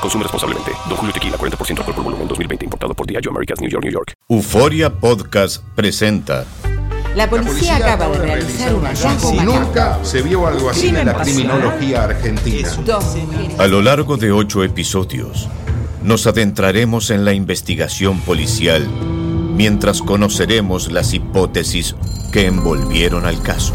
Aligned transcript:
Consume 0.00 0.24
responsablemente. 0.24 0.72
Don 0.88 0.96
Julio 0.96 1.12
Tequila, 1.12 1.36
40% 1.36 1.78
alcohol 1.78 1.94
por 1.94 2.04
volumen, 2.04 2.28
2020. 2.28 2.64
Importado 2.64 2.94
por 2.94 3.06
Diageo 3.06 3.30
Americas, 3.30 3.60
New 3.60 3.70
York, 3.70 3.84
New 3.84 3.92
York. 3.92 4.12
Euforia 4.28 4.90
Podcast 4.90 5.62
presenta. 5.74 6.44
La 7.16 7.30
policía 7.30 7.76
acaba 7.76 8.08
de 8.10 8.18
realizar 8.18 8.74
un 8.74 8.84
hallazgo 8.84 9.32
nunca 9.42 9.98
se 10.02 10.20
vio 10.20 10.46
algo 10.46 10.68
así 10.68 10.88
en 10.88 11.06
la 11.06 11.14
criminología 11.14 12.04
argentina. 12.04 12.68
A 13.58 13.66
lo 13.66 13.80
largo 13.80 14.18
de 14.18 14.32
ocho 14.32 14.62
episodios, 14.62 15.48
nos 16.02 16.26
adentraremos 16.26 17.08
en 17.08 17.24
la 17.24 17.32
investigación 17.32 18.20
policial 18.20 18.86
mientras 19.56 20.02
conoceremos 20.02 20.92
las 20.92 21.14
hipótesis 21.14 21.96
que 22.32 22.46
envolvieron 22.46 23.24
al 23.24 23.42
caso. 23.42 23.72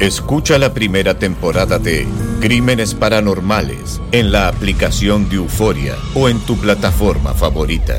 Escucha 0.00 0.58
la 0.58 0.72
primera 0.74 1.18
temporada 1.18 1.80
de 1.80 2.06
Crímenes 2.40 2.94
Paranormales 2.94 4.00
en 4.12 4.30
la 4.30 4.46
aplicación 4.46 5.28
de 5.28 5.36
Euforia 5.36 5.96
o 6.14 6.28
en 6.28 6.38
tu 6.38 6.56
plataforma 6.56 7.34
favorita. 7.34 7.98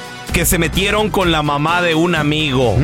que 0.33 0.45
se 0.45 0.57
metieron 0.57 1.09
con 1.09 1.31
la 1.31 1.41
mamá 1.43 1.81
de 1.81 1.95
un 1.95 2.15
amigo. 2.15 2.75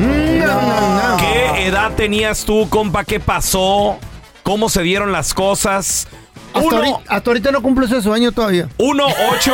¿Qué 1.18 1.66
edad 1.66 1.92
tenías 1.96 2.44
tú, 2.44 2.68
compa? 2.68 3.04
¿Qué 3.04 3.20
pasó? 3.20 3.98
¿Cómo 4.42 4.68
se 4.68 4.82
dieron 4.82 5.12
las 5.12 5.34
cosas? 5.34 6.08
Hasta, 6.54 6.60
Uno- 6.66 6.76
ahorita, 6.78 6.98
hasta 7.08 7.30
ahorita 7.30 7.52
no 7.52 7.62
cumplo 7.62 7.86
ese 7.86 8.00
sueño 8.02 8.32
todavía. 8.32 8.68
1 8.78 9.04
8 9.32 9.52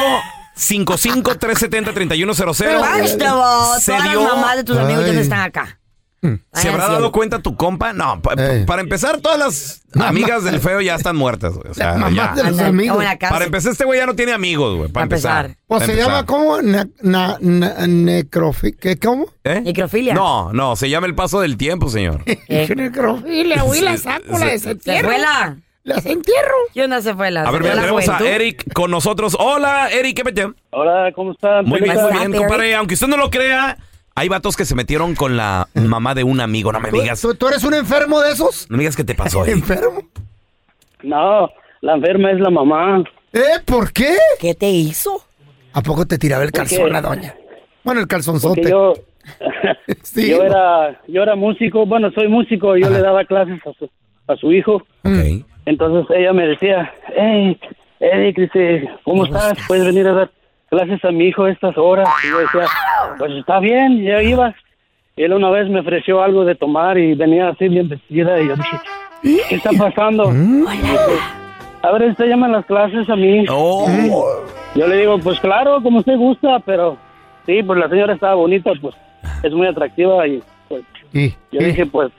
55 0.55 1.37
370 1.37 1.93
3100 1.93 2.69
First 3.01 3.23
of 3.23 3.29
all, 3.33 3.81
Se 3.81 3.93
todas 3.93 4.11
dio- 4.11 4.23
las 4.23 4.35
mamás 4.35 4.57
de 4.57 4.65
tus 4.65 4.77
amigos 4.79 5.07
ya 5.07 5.13
no 5.13 5.21
están 5.21 5.41
acá. 5.41 5.79
¿Se 6.25 6.69
Vayan 6.69 6.75
habrá 6.81 6.95
dado 6.95 7.13
cuenta 7.13 7.39
tu 7.41 7.57
compa? 7.57 7.93
No, 7.93 8.21
pa- 8.23 8.35
Eh. 8.39 8.65
para 8.67 8.81
empezar, 8.83 9.21
todas 9.21 9.39
las 9.39 9.83
Mamá. 9.95 10.09
amigas 10.09 10.43
del 10.45 10.59
feo 10.61 10.81
ya 10.81 10.95
están 10.95 11.17
muertas, 11.17 11.55
güey. 11.55 11.71
O 11.71 11.75
sea, 11.75 11.89
Las 11.93 11.99
mamás 11.99 12.37
ya. 12.37 12.43
de 12.43 12.51
los 12.51 12.61
amigos. 12.61 13.05
Para 13.21 13.45
empezar, 13.45 13.73
este 13.73 13.85
güey 13.85 14.01
ya 14.01 14.07
no 14.07 14.15
tiene 14.17 14.33
amigos, 14.33 14.77
güey. 14.77 14.91
Para 14.91 15.05
empezar. 15.05 15.45
empezar. 15.47 15.63
Pues 15.67 15.79
Para 15.81 15.87
se 15.87 15.93
empezar. 15.93 16.13
llama 16.13 16.27
como 16.27 16.63
na, 16.63 16.89
na, 17.03 17.37
na- 17.41 17.77
necrofi- 17.87 18.77
¿Qué 18.81 18.99
cómo? 18.99 19.27
¿Eh? 19.45 19.61
Necrofilia. 19.61 20.15
No, 20.15 20.53
no, 20.53 20.77
se 20.77 20.89
llama 20.89 21.07
el 21.07 21.15
paso 21.15 21.41
del 21.41 21.57
tiempo, 21.57 21.89
señor. 21.91 22.25
¿Qué? 22.25 22.73
necrofilia, 22.75 23.63
güey, 23.63 23.81
la 23.83 23.97
saco, 23.99 24.39
la 24.39 24.59
¿Se 24.59 24.75
fue 25.03 25.19
la? 25.19 25.59
La 25.85 25.97
desentierro. 25.97 26.55
¿Qué 26.73 26.83
onda 26.83 27.03
se 27.03 27.15
fue 27.15 27.31
la? 27.31 27.43
A 27.43 27.47
se 27.47 27.53
ver, 27.53 27.61
mira, 27.61 27.75
tenemos 27.75 28.09
a? 28.09 28.19
Eric 28.27 28.73
con 28.73 28.91
nosotros. 28.91 29.37
Hola, 29.39 29.91
Eric, 29.91 30.17
¿qué 30.17 30.25
metió? 30.25 30.55
Hola, 30.71 31.13
¿cómo 31.15 31.33
están? 31.33 31.67
Muy 31.67 31.79
bien, 31.83 31.95
muy 32.01 32.13
bien, 32.13 32.33
compadre. 32.33 32.75
Aunque 32.75 32.95
usted 32.95 33.07
no 33.07 33.19
lo 33.19 33.29
crea, 33.29 33.77
hay 34.15 34.29
vatos 34.29 34.57
que 34.57 34.65
se 34.65 34.75
metieron 34.75 35.15
con 35.15 35.37
la 35.37 35.69
mamá 35.75 36.15
de 36.15 36.25
un 36.25 36.41
amigo. 36.41 36.73
No 36.73 36.81
me 36.81 36.91
¿Tú, 36.91 37.01
digas, 37.01 37.21
tú- 37.21 37.35
tú 37.35 37.49
eres 37.49 37.65
un 37.65 37.75
enfermo 37.75 38.21
de 38.21 38.31
esos? 38.33 38.67
no 38.71 38.77
me 38.77 38.83
digas 38.83 38.97
qué 38.97 39.05
te 39.05 39.15
pasó. 39.15 39.45
¿Enfermo? 39.47 40.03
No, 41.03 41.51
la 41.81 41.95
enferma 41.95 42.31
es 42.31 42.41
la 42.41 42.51
mamá. 42.51 43.05
¿Eh? 43.33 43.41
¿Por 43.65 43.93
qué? 43.93 44.17
¿Qué 44.41 44.55
te 44.55 44.71
hizo? 44.71 45.23
¿A 45.73 45.83
poco 45.83 46.07
te 46.07 46.19
tiraba 46.19 46.45
el 46.45 46.51
¿Por 46.53 46.61
calzón 46.61 46.93
la 46.93 47.01
doña? 47.03 47.35
Bueno, 47.83 48.01
el 48.01 48.07
Porque 48.07 48.15
calzonzote. 48.17 48.71
yo, 48.71 48.95
Sí. 50.03 50.31
yo 50.31 50.43
era, 50.45 51.01
yo 51.09 51.23
era 51.23 51.35
músico, 51.35 51.85
bueno, 51.87 52.11
soy 52.13 52.29
músico, 52.29 52.77
yo 52.77 52.89
le 52.91 53.01
daba 53.01 53.25
clases 53.25 53.61
a 53.67 53.73
su, 53.73 53.91
a 54.29 54.37
su 54.37 54.53
hijo. 54.53 54.75
Ok. 55.03 55.45
Entonces 55.67 56.17
ella 56.17 56.33
me 56.33 56.47
decía, 56.47 56.93
hey, 57.17 57.59
Eric, 58.01 58.37
dice, 58.39 58.89
¿cómo 59.03 59.25
estás? 59.25 59.55
¿Puedes 59.67 59.87
venir 59.87 60.07
a 60.07 60.13
dar 60.13 60.31
clases 60.71 61.05
a 61.05 61.11
mi 61.11 61.27
hijo 61.27 61.45
a 61.45 61.51
estas 61.51 61.77
horas? 61.79 62.09
Y 62.25 62.29
yo 62.31 62.39
decía, 62.39 62.67
pues 63.19 63.33
está 63.33 63.61
bien, 63.61 64.03
ya 64.03 64.23
iba. 64.23 64.55
Y 65.17 65.23
él 65.23 65.33
una 65.33 65.51
vez 65.51 65.69
me 65.69 65.81
ofreció 65.81 66.23
algo 66.23 66.45
de 66.45 66.55
tomar 66.57 66.99
y 66.99 67.15
venía 67.15 67.49
así 67.49 67.69
bien 67.69 67.89
vestida 67.89 68.41
y 68.41 68.49
yo 68.49 68.57
dije, 68.57 68.77
¿qué 69.49 69.55
está 69.57 69.71
pasando? 69.79 70.31
Mm. 70.31 70.65
A 71.83 71.93
ver, 71.93 72.11
usted 72.11 72.27
llama 72.27 72.49
las 72.49 72.65
clases 72.67 73.09
a 73.09 73.15
mi 73.17 73.41
hijo. 73.43 73.55
Oh, 73.57 73.87
Yo 74.75 74.87
le 74.89 74.97
digo, 74.97 75.19
pues 75.21 75.39
claro, 75.41 75.81
como 75.83 75.99
usted 75.99 76.17
gusta, 76.17 76.59
pero 76.61 76.97
sí, 77.47 77.63
pues 77.63 77.79
la 77.79 77.89
señora 77.89 78.15
estaba 78.15 78.35
bonita, 78.35 78.73
pues 78.81 78.95
es 79.43 79.53
muy 79.53 79.67
atractiva 79.67 80.27
y 80.27 80.43
pues 80.69 80.83
¿Y, 81.13 81.29
yo 81.53 81.61
y- 81.61 81.65
dije, 81.65 81.87
pues 81.87 82.11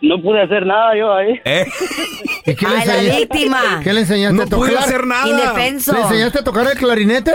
no 0.00 0.20
pude 0.22 0.42
hacer 0.42 0.66
nada 0.66 0.96
yo 0.96 1.12
ahí. 1.14 1.40
¿eh? 1.44 1.66
y 2.46 2.54
qué, 2.54 2.66
le 2.68 2.76
Ay, 2.76 2.86
la 2.86 2.94
enseña- 2.96 3.16
víctima. 3.18 3.80
¿Qué 3.82 3.92
le 3.92 4.00
enseñaste 4.00 4.36
No 4.36 4.42
a 4.42 4.46
tocar? 4.46 4.68
pude 4.68 4.78
hacer 4.78 5.06
nada. 5.06 5.28
Indefenso. 5.28 5.92
¿Le 5.92 6.00
enseñaste 6.00 6.38
a 6.40 6.44
tocar 6.44 6.66
el 6.70 6.78
clarinete? 6.78 7.32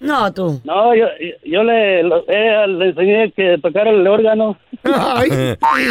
No, 0.00 0.32
tú. 0.32 0.60
No, 0.64 0.94
yo, 0.96 1.04
yo 1.44 1.62
le, 1.62 2.02
lo- 2.02 2.24
eh, 2.28 2.66
le 2.66 2.88
enseñé 2.88 3.32
que 3.36 3.56
tocara 3.62 3.90
el 3.90 4.04
órgano. 4.08 4.58
Ay, 4.82 5.56
Padre, 5.60 5.86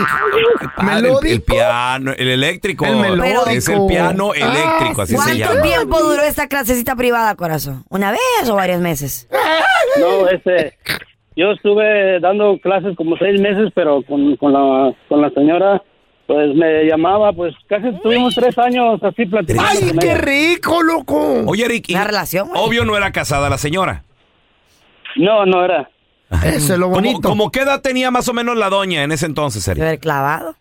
el, 0.79 0.85
melódico. 1.03 1.45
piano, 1.45 2.11
el 2.17 2.27
eléctrico. 2.29 2.85
El 2.85 2.97
melódico. 2.97 3.49
Es 3.49 3.69
el 3.69 3.85
piano 3.87 4.33
eléctrico, 4.33 5.03
así 5.03 5.15
se 5.15 5.17
¿Cuánto 5.17 5.33
llama. 5.53 5.61
tiempo 5.61 5.99
duró 6.01 6.21
esta 6.23 6.47
clasecita 6.49 6.97
privada, 6.97 7.35
corazón? 7.35 7.85
¿Una 7.89 8.11
vez 8.11 8.19
o 8.49 8.55
varios 8.55 8.81
meses? 8.81 9.29
No, 9.99 10.27
este, 10.27 10.77
yo 11.37 11.51
estuve 11.51 12.19
dando 12.19 12.57
clases 12.61 12.97
como 12.97 13.15
seis 13.17 13.39
meses, 13.39 13.71
pero 13.73 14.01
con, 14.03 14.35
con, 14.35 14.51
la, 14.51 14.93
con 15.07 15.21
la 15.21 15.29
señora, 15.29 15.81
pues 16.31 16.55
me 16.55 16.85
llamaba, 16.85 17.33
pues 17.33 17.53
casi 17.67 17.89
estuvimos 17.89 18.33
tres 18.35 18.57
años 18.57 19.03
así 19.03 19.25
platicando. 19.25 19.69
¡Ay, 19.69 19.91
qué 19.99 20.15
rico, 20.15 20.81
loco! 20.81 21.43
Oye, 21.45 21.65
Eric, 21.65 21.89
y- 21.89 21.95
Una 21.95 22.05
relación, 22.05 22.47
güey. 22.47 22.61
obvio 22.63 22.85
no 22.85 22.95
era 22.95 23.11
casada 23.11 23.49
la 23.49 23.57
señora. 23.57 24.03
No, 25.17 25.45
no 25.45 25.65
era. 25.65 25.89
Eso 26.45 26.73
es 26.73 26.79
lo 26.79 26.85
¿Cómo, 26.85 26.95
bonito. 26.95 27.27
cómo 27.27 27.51
qué 27.51 27.61
edad 27.63 27.81
tenía 27.81 28.11
más 28.11 28.29
o 28.29 28.33
menos 28.33 28.55
la 28.55 28.69
doña 28.69 29.03
en 29.03 29.11
ese 29.11 29.25
entonces, 29.25 29.61
¿Se 29.63 29.71
Eric? 29.71 29.83
haber 29.83 29.99
clavado? 29.99 30.55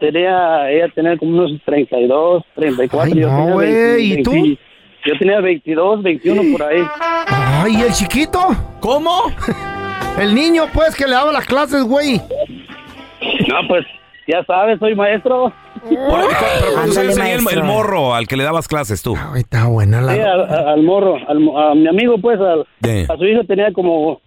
Tenía, 0.00 0.70
ella 0.70 0.86
tenía 0.94 1.18
como 1.18 1.32
unos 1.32 1.50
32, 1.66 2.42
34. 2.54 3.12
Ay, 3.14 3.20
yo 3.20 3.28
no, 3.28 3.52
güey, 3.52 3.70
20, 3.70 4.00
¿y 4.00 4.22
tú? 4.22 4.30
20, 4.32 4.60
Yo 5.04 5.18
tenía 5.18 5.40
22, 5.40 6.02
21 6.02 6.42
por 6.56 6.62
ahí. 6.66 6.82
Ay, 7.28 7.76
¿y 7.76 7.82
el 7.82 7.92
chiquito? 7.92 8.40
¿Cómo? 8.80 9.24
El 10.18 10.34
niño, 10.34 10.64
pues, 10.72 10.96
que 10.96 11.04
le 11.06 11.12
daba 11.12 11.30
las 11.30 11.44
clases, 11.44 11.82
güey. 11.84 12.16
No, 12.16 13.68
pues, 13.68 13.84
ya 14.28 14.44
sabes, 14.44 14.78
soy 14.78 14.94
maestro. 14.94 15.52
Pero 15.88 16.00
¿cuántos 16.08 16.96
Ándale, 16.98 17.00
años 17.00 17.14
tenía 17.44 17.52
el, 17.54 17.64
morro 17.64 18.14
al 18.14 18.26
que 18.28 18.36
le 18.36 18.44
dabas 18.44 18.68
clases 18.68 19.02
tú? 19.02 19.16
Ay, 19.32 19.40
está 19.40 19.66
buena 19.66 20.00
la... 20.02 20.14
Sí, 20.14 20.20
al, 20.20 20.82
morro, 20.82 21.16
al 21.28 21.40
mo- 21.40 21.58
a 21.58 21.74
mi 21.74 21.88
amigo, 21.88 22.16
pues, 22.20 22.38
al- 22.40 22.66
a 23.08 23.16
su 23.16 23.24
hijo 23.24 23.44
tenía 23.44 23.72
como, 23.72 24.20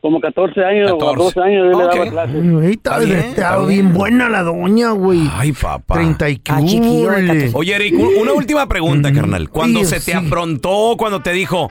como 0.00 0.20
14 0.20 0.64
años 0.64 0.92
o 0.92 0.98
14. 0.98 1.24
12 1.24 1.40
años, 1.40 1.64
yo 1.72 1.78
le 1.78 1.84
daba 1.86 2.10
clases. 2.10 2.36
Ay, 2.62 2.70
está, 2.72 2.98
bien, 2.98 3.18
está 3.18 3.28
está 3.54 3.66
bien 3.66 3.92
buena 3.94 4.28
la 4.28 4.42
doña, 4.42 4.90
güey. 4.90 5.22
Ay, 5.32 5.52
papá. 5.52 5.94
30 5.94 6.28
y 6.30 6.40
Ah, 6.48 6.60
chiquillo 6.64 6.82
de 7.00 7.06
cúrele. 7.06 7.26
14. 7.28 7.52
Oye, 7.56 7.74
Eric, 7.74 7.94
un- 7.98 8.22
una 8.22 8.32
última 8.34 8.66
pregunta, 8.68 9.12
carnal. 9.12 9.48
Cuando 9.48 9.80
Dios, 9.80 9.90
se 9.90 9.96
te 9.96 10.00
sí. 10.02 10.12
afrontó, 10.12 10.94
cuando 10.98 11.20
te 11.22 11.32
dijo, 11.32 11.70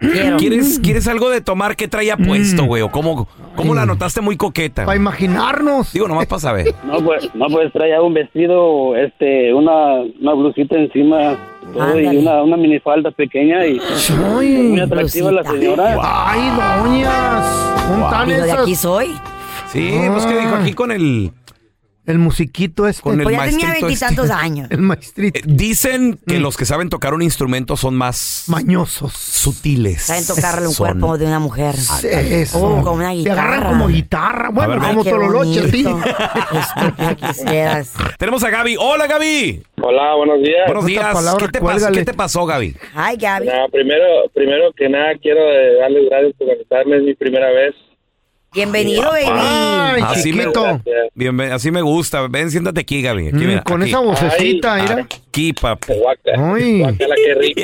Quiero. 0.00 0.36
¿quieres, 0.36 0.78
¿quieres 0.82 1.08
algo 1.08 1.30
de 1.30 1.40
tomar? 1.40 1.76
¿Qué 1.76 1.88
traía 1.88 2.16
puesto, 2.16 2.64
güey? 2.64 2.82
¿O 2.82 2.90
cómo, 2.90 3.26
cómo 3.56 3.74
la 3.74 3.86
notaste 3.86 4.20
muy 4.20 4.36
coqueta? 4.36 4.84
Para 4.84 4.96
imaginarnos. 4.96 5.92
Digo, 5.92 6.08
nomás 6.08 6.26
para 6.26 6.40
saber. 6.40 6.74
No, 6.84 7.00
pues, 7.02 7.28
no, 7.34 7.46
pues 7.46 7.72
traía 7.72 8.02
un 8.02 8.12
vestido, 8.12 8.94
este, 8.96 9.54
una, 9.54 10.02
una 10.20 10.34
blusita 10.34 10.76
encima, 10.76 11.36
todo, 11.72 11.98
y 11.98 12.06
una, 12.18 12.42
una 12.42 12.56
minifalda 12.58 13.10
pequeña 13.12 13.64
y 13.66 13.80
Ay, 13.80 14.46
muy 14.70 14.80
atractiva 14.80 15.32
la 15.32 15.42
blusita. 15.42 15.60
señora. 15.60 15.98
ay, 16.02 16.82
doñas. 16.84 17.46
¿Cómo 17.88 18.04
están 18.04 18.28
Digo, 18.28 18.40
de 18.42 18.46
esas? 18.48 18.60
aquí 18.60 18.74
soy. 18.74 19.06
Sí, 19.68 19.98
pues 20.12 20.26
que 20.26 20.38
dijo 20.38 20.54
aquí 20.54 20.72
con 20.74 20.92
el... 20.92 21.32
El 22.12 22.18
musiquito 22.18 22.86
este. 22.86 23.02
Con 23.02 23.18
el 23.18 23.24
Pues 23.24 23.36
ya 23.36 23.44
tenía 23.44 23.66
maestrito 23.68 23.86
veintitantos 23.86 24.24
este. 24.30 24.34
años. 24.34 24.68
El 24.70 24.82
maestrito. 24.82 25.38
Eh, 25.38 25.42
Dicen 25.46 26.18
que 26.26 26.38
los 26.38 26.56
que 26.56 26.64
saben 26.64 26.88
tocar 26.88 27.14
un 27.14 27.22
instrumento 27.22 27.76
son 27.76 27.94
más 27.94 28.44
Mañosos. 28.48 29.12
sutiles. 29.14 30.02
Saben 30.02 30.26
tocarle 30.26 30.68
un 30.68 30.74
Son- 30.74 30.86
cuerpo 30.86 31.18
de 31.18 31.26
una 31.26 31.38
mujer. 31.38 31.74
Eso. 32.04 32.58
Oh, 32.58 32.82
como 32.82 32.96
una 32.96 33.12
Te 33.12 33.30
agarran 33.30 33.50
guitarra. 33.60 33.68
como 33.68 33.88
guitarra. 33.88 34.48
Bueno, 34.50 34.72
ver, 34.78 34.80
como 34.90 35.04
Tololoche, 35.04 35.70
sí. 35.70 35.84
quisieras. 37.16 37.92
Tenemos 38.18 38.42
a 38.44 38.50
Gaby. 38.50 38.76
Hola, 38.78 39.06
Gaby. 39.06 39.62
Hola, 39.80 40.14
buenos 40.14 40.42
días. 40.42 40.62
Buenos 40.66 40.86
días. 40.86 41.12
palabra, 41.12 41.46
¿Qué 41.46 41.52
te, 41.52 41.60
pasó? 41.60 41.90
¿Qué 41.92 42.04
te 42.04 42.14
pasó, 42.14 42.46
Gaby? 42.46 42.76
Ay, 42.94 43.16
Gaby. 43.16 43.46
Nada, 43.46 43.68
primero, 43.68 44.04
primero 44.34 44.72
que 44.76 44.88
nada 44.88 45.12
quiero 45.20 45.40
eh, 45.40 45.76
darles 45.80 46.04
gracias 46.08 46.32
por 46.38 46.48
invitarme, 46.48 46.96
es 46.98 47.02
mi 47.02 47.14
primera 47.14 47.50
vez. 47.50 47.74
Bienvenido, 48.54 49.02
baby. 49.10 49.24
Ay, 49.30 50.02
Así 50.04 50.32
me, 50.32 50.42
chiquito. 50.42 50.80
Ven, 51.14 51.40
así 51.52 51.70
me 51.70 51.80
gusta. 51.80 52.26
Ven, 52.28 52.50
siéntate 52.50 52.80
aquí, 52.80 53.00
Gaby. 53.00 53.28
Aquí, 53.28 53.36
Mm, 53.36 53.46
mira, 53.46 53.62
con 53.62 53.80
aquí. 53.80 53.90
esa 53.90 54.00
vocecita, 54.00 54.74
Ay, 54.74 54.82
mira. 54.82 54.94
Aquí, 55.28 55.52
papi. 55.54 55.92
Guaca. 55.94 56.54
Ay. 56.54 56.78
Guacala, 56.80 57.14
qué 57.16 57.34
rico. 57.34 57.60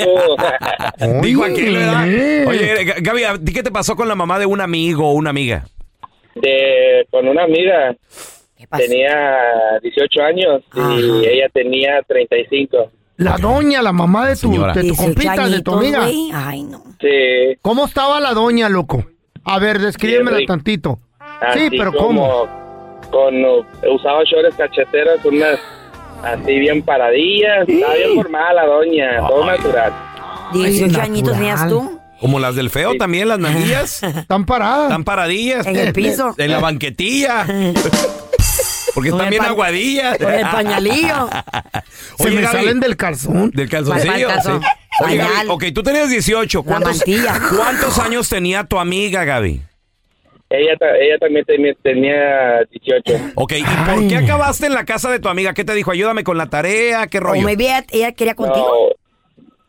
Dijo 1.23 1.43
Oye, 1.43 1.53
aquel, 1.53 1.75
¿verdad? 1.77 2.09
eh. 2.09 2.45
Oye, 2.47 2.87
G- 2.87 3.03
Gaby, 3.03 3.25
¿a 3.25 3.39
ti 3.39 3.53
qué 3.53 3.63
te 3.63 3.71
pasó 3.71 3.97
con 3.97 4.09
la 4.09 4.15
mamá 4.15 4.39
de 4.39 4.47
un 4.47 4.61
amigo 4.61 5.09
o 5.09 5.13
una 5.13 5.31
amiga? 5.31 5.67
de, 6.35 7.05
con 7.11 7.27
una 7.27 7.43
amiga, 7.45 7.97
¿Qué 8.57 8.67
pasó? 8.69 8.85
tenía 8.85 9.11
18 9.83 10.23
años 10.23 10.63
y 10.73 10.79
Ajá. 10.79 10.95
ella 11.33 11.49
tenía 11.53 12.01
35. 12.07 12.93
La 13.17 13.37
doña, 13.37 13.83
la 13.83 13.93
mamá 13.93 14.27
de 14.29 14.35
tu, 14.35 14.43
Señora. 14.43 14.73
de 14.73 14.81
tu 14.83 14.87
18 14.95 15.03
compita, 15.03 15.49
de 15.49 15.61
tu 15.63 15.75
amiga. 15.75 16.05
Ay, 16.33 16.63
no. 16.63 16.85
Sí, 17.01 17.57
¿Cómo 17.61 17.87
estaba 17.87 18.21
la 18.21 18.33
doña, 18.35 18.69
loco? 18.69 19.05
A 19.49 19.59
ver, 19.59 19.79
descríbemela 19.79 20.39
tantito. 20.47 20.99
así 21.41 21.61
Sí, 21.61 21.71
pero 21.71 21.93
¿cómo? 21.93 22.29
como 22.29 23.11
Con, 23.11 23.45
uh, 23.45 23.95
usaba 23.95 24.23
shorts 24.25 24.55
cacheteras, 24.57 25.25
unas 25.25 25.59
así 26.23 26.59
bien 26.59 26.83
paradillas, 26.83 27.69
estaba 27.69 27.95
bien 27.95 28.15
formada 28.15 28.53
la 28.55 28.67
doña, 28.67 29.27
todo 29.27 29.47
natural. 29.47 29.93
18 30.53 31.01
añitos 31.01 31.33
tenías 31.33 31.69
tú. 31.69 31.99
Como 32.21 32.41
las 32.41 32.57
del 32.57 32.69
feo 32.69 32.97
también, 32.97 33.29
las 33.29 33.39
manillas. 33.39 34.03
Están 34.03 34.45
paradas. 34.45 34.85
Están 34.85 35.05
paradillas. 35.05 35.67
En 35.67 35.77
el 35.77 35.93
piso. 35.93 36.35
En 36.37 36.51
la 36.51 36.59
banquetilla. 36.59 37.47
Porque 38.95 39.11
están 39.11 39.31
bien 39.31 39.43
aguadillas. 39.45 40.19
con 40.19 40.33
el 40.33 40.43
pañalillo. 40.43 41.29
Se 42.19 42.31
me 42.31 42.41
Gaby, 42.43 42.47
salen 42.57 42.81
del 42.81 42.97
calzón. 42.97 43.51
Del 43.51 43.69
calzoncillo. 43.69 44.15
el 44.15 44.27
calzón. 44.27 44.61
sí. 44.63 44.69
Oye, 45.05 45.17
Gaby, 45.17 45.29
Pañal. 45.31 45.51
ok, 45.51 45.65
tú 45.75 45.83
tenías 45.83 46.11
18. 46.11 46.63
¿Cuántos, 46.65 46.97
mantilla. 46.99 47.35
¿Cuántos 47.57 47.99
años 47.99 48.29
tenía 48.29 48.65
tu 48.65 48.79
amiga, 48.79 49.25
Gaby? 49.25 49.63
Ella, 50.51 50.77
ta- 50.79 50.97
ella 50.97 51.19
también 51.19 51.45
tenía, 51.45 51.75
tenía 51.83 52.65
18. 52.71 53.33
Ok, 53.35 53.53
¿y 53.59 53.63
por 53.91 54.09
qué 54.09 54.17
acabaste 54.17 54.67
en 54.67 54.73
la 54.75 54.85
casa 54.85 55.11
de 55.11 55.21
tu 55.21 55.29
amiga? 55.29 55.53
¿Qué 55.53 55.63
te 55.65 55.75
dijo? 55.75 55.91
Ayúdame 55.91 56.25
con 56.25 56.39
la 56.39 56.47
tarea, 56.47 57.07
¿qué 57.07 57.19
O 57.19 57.21
rollo? 57.21 57.43
maybe 57.43 57.65
ella, 57.67 57.85
ella 57.93 58.13
quería 58.13 58.35
contigo. 58.35 58.95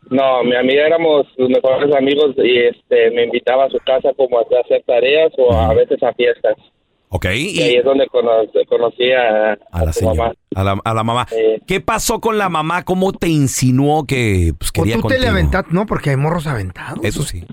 No, 0.10 0.40
no, 0.40 0.44
mi 0.46 0.56
amiga 0.56 0.88
éramos 0.88 1.28
los 1.38 1.50
mejores 1.50 1.94
amigos 1.94 2.34
y 2.38 2.60
este 2.68 3.12
me 3.12 3.26
invitaba 3.26 3.66
a 3.66 3.70
su 3.70 3.78
casa 3.80 4.10
como 4.16 4.40
a 4.40 4.44
hacer 4.64 4.82
tareas 4.88 5.32
o 5.38 5.54
a 5.54 5.74
veces 5.74 6.02
a 6.02 6.14
fiestas. 6.14 6.56
Ok, 7.12 7.26
Y 7.26 7.60
ahí 7.62 7.76
es 7.78 7.84
donde 7.84 8.06
cono- 8.08 8.46
conocí 8.68 9.12
a, 9.12 9.58
a 9.72 9.86
la 9.86 9.92
su 9.94 10.00
señora, 10.02 10.16
mamá. 10.16 10.34
a 10.56 10.64
la, 10.64 10.80
a 10.84 10.94
la 10.94 11.04
mamá. 11.04 11.28
Eh. 11.32 11.60
¿Qué 11.66 11.82
pasó 11.82 12.20
con 12.22 12.38
la 12.38 12.50
mamá? 12.50 12.84
¿Cómo 12.86 13.14
te 13.14 13.28
insinuó 13.28 14.06
que 14.06 14.52
pues, 14.58 14.72
quería 14.72 14.94
tú 14.96 15.00
te 15.02 15.16
contigo? 15.16 15.22
le 15.24 15.28
aventaste, 15.30 15.74
no, 15.74 15.86
porque 15.88 16.12
hay 16.12 16.18
morros 16.18 16.46
aventados. 16.46 17.04
Eso 17.04 17.24
sí. 17.24 17.44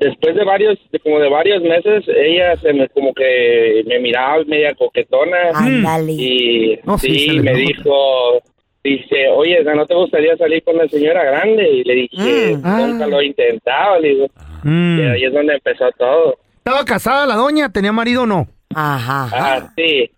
Después 0.00 0.34
de 0.34 0.44
varios, 0.44 0.78
de 0.92 0.98
como 1.00 1.18
de 1.18 1.28
varios 1.28 1.62
meses, 1.62 2.04
ella 2.08 2.56
se 2.56 2.72
me 2.72 2.88
como 2.88 3.12
que 3.12 3.82
me 3.86 3.98
miraba 4.00 4.42
media 4.46 4.74
coquetona 4.74 5.36
Ándale. 5.54 6.12
y 6.12 6.78
No, 6.84 6.96
sí, 6.96 7.38
me 7.38 7.50
nota. 7.52 7.58
dijo, 7.58 7.92
dice, 8.82 9.28
oye, 9.36 9.62
¿no 9.62 9.84
te 9.84 9.94
gustaría 9.94 10.34
salir 10.38 10.64
con 10.64 10.78
la 10.78 10.88
señora 10.88 11.22
grande? 11.22 11.68
Y 11.70 11.84
le 11.84 11.94
dije, 11.96 12.56
Mm. 12.56 12.62
nunca 12.62 13.04
Ah. 13.04 13.08
lo 13.08 13.20
he 13.20 13.26
intentado, 13.26 14.00
le 14.00 14.08
digo. 14.08 14.26
Mm. 14.62 14.98
Y 15.00 15.02
ahí 15.02 15.24
es 15.24 15.32
donde 15.34 15.52
empezó 15.52 15.84
todo. 15.98 16.36
¿Estaba 16.56 16.82
casada 16.86 17.26
la 17.26 17.34
doña? 17.36 17.70
¿Tenía 17.70 17.92
marido 17.92 18.22
o 18.22 18.26
no? 18.26 18.48
Ajá. 18.74 19.28
Ah, 19.32 19.72
sí. 19.76 20.10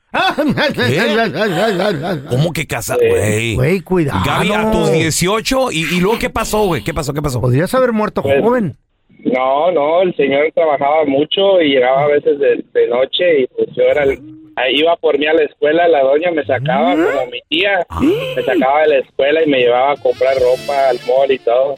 ¿Cómo 2.28 2.52
que 2.52 2.66
casa, 2.66 2.96
güey? 2.96 3.54
Güey, 3.54 3.80
cuidado. 3.80 4.20
Gaby, 4.24 4.52
a 4.52 4.70
tus 4.70 4.92
18, 4.92 5.72
¿y, 5.72 5.78
y 5.96 6.00
luego 6.00 6.18
qué 6.18 6.28
pasó, 6.30 6.66
güey? 6.66 6.84
¿Qué 6.84 6.92
pasó? 6.92 7.12
¿Qué 7.14 7.22
pasó? 7.22 7.40
Podrías 7.40 7.74
haber 7.74 7.92
muerto 7.92 8.22
Pues- 8.22 8.40
joven. 8.42 8.76
No, 9.24 9.70
no, 9.70 10.02
el 10.02 10.14
señor 10.16 10.50
trabajaba 10.52 11.04
mucho 11.06 11.60
y 11.62 11.74
llegaba 11.74 12.02
a 12.04 12.08
veces 12.08 12.40
de, 12.40 12.64
de 12.74 12.88
noche 12.88 13.42
y 13.42 13.46
pues 13.46 13.68
yo 13.76 13.84
era 13.84 14.02
el- 14.02 14.18
ahí 14.56 14.80
iba 14.80 14.96
por 14.96 15.16
mí 15.16 15.26
a 15.26 15.32
la 15.32 15.44
escuela, 15.44 15.86
la 15.86 16.02
doña 16.02 16.32
me 16.32 16.44
sacaba 16.44 16.92
como 16.94 17.26
mi 17.30 17.38
tía, 17.48 17.86
me 18.00 18.42
sacaba 18.42 18.82
de 18.82 18.88
la 18.88 18.98
escuela 18.98 19.40
y 19.44 19.48
me 19.48 19.58
llevaba 19.60 19.92
a 19.92 19.96
comprar 19.96 20.34
ropa 20.34 20.88
al 20.90 20.98
mall 21.06 21.30
y 21.30 21.38
todo. 21.38 21.76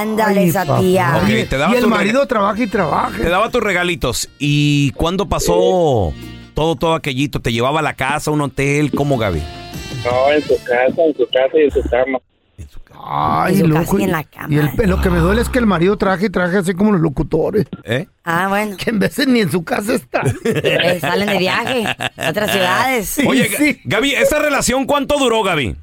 Ándale, 0.00 0.44
esa 0.44 0.64
papá. 0.64 0.80
tía. 0.80 1.20
Ok, 1.22 1.48
te 1.48 1.56
daba 1.58 1.72
y 1.74 1.76
el 1.76 1.82
tu 1.84 1.88
marido 1.90 2.26
trabaja 2.26 2.62
y 2.62 2.66
trabaja. 2.66 3.16
Te 3.16 3.28
daba 3.28 3.50
tus 3.50 3.62
regalitos. 3.62 4.28
¿Y 4.38 4.90
cuándo 4.92 5.28
pasó 5.28 6.12
todo, 6.54 6.76
todo 6.76 6.94
aquellito? 6.94 7.40
¿Te 7.40 7.52
llevaba 7.52 7.80
a 7.80 7.82
la 7.82 7.94
casa, 7.94 8.30
a 8.30 8.34
un 8.34 8.40
hotel? 8.40 8.90
¿Cómo, 8.92 9.18
Gaby? 9.18 9.42
No, 10.04 10.32
en 10.32 10.42
su 10.42 10.54
casa, 10.64 11.02
en 11.04 11.14
su 11.16 11.26
casa 11.26 11.52
y 11.54 11.64
en 11.64 11.70
su 11.70 11.82
cama. 11.82 12.18
Ay, 13.10 13.54
En 13.54 13.60
su 13.60 13.66
loco. 13.68 13.98
y- 13.98 14.02
en 14.04 14.12
la 14.12 14.24
cama. 14.24 14.48
Y 14.52 14.58
el, 14.58 14.70
lo 14.90 15.00
que 15.00 15.08
me 15.08 15.18
duele 15.18 15.40
es 15.40 15.48
que 15.48 15.60
el 15.60 15.66
marido 15.66 15.96
traje 15.96 16.26
y 16.26 16.30
traje 16.30 16.56
así 16.58 16.74
como 16.74 16.90
los 16.92 17.00
locutores. 17.00 17.66
¿Eh? 17.84 18.06
Ah, 18.24 18.48
bueno. 18.48 18.76
Que 18.76 18.90
en 18.90 18.98
veces 18.98 19.28
ni 19.28 19.40
en 19.40 19.50
su 19.50 19.62
casa 19.64 19.94
está. 19.94 20.22
Eh, 20.44 20.98
salen 21.00 21.28
de 21.28 21.38
viaje 21.38 21.84
a 22.16 22.30
otras 22.30 22.50
ciudades. 22.50 23.20
Oye. 23.26 23.48
Ga- 23.48 23.80
Gaby, 23.84 24.12
¿esa 24.14 24.40
relación 24.40 24.84
cuánto 24.84 25.16
duró, 25.18 25.42
Gaby? 25.44 25.76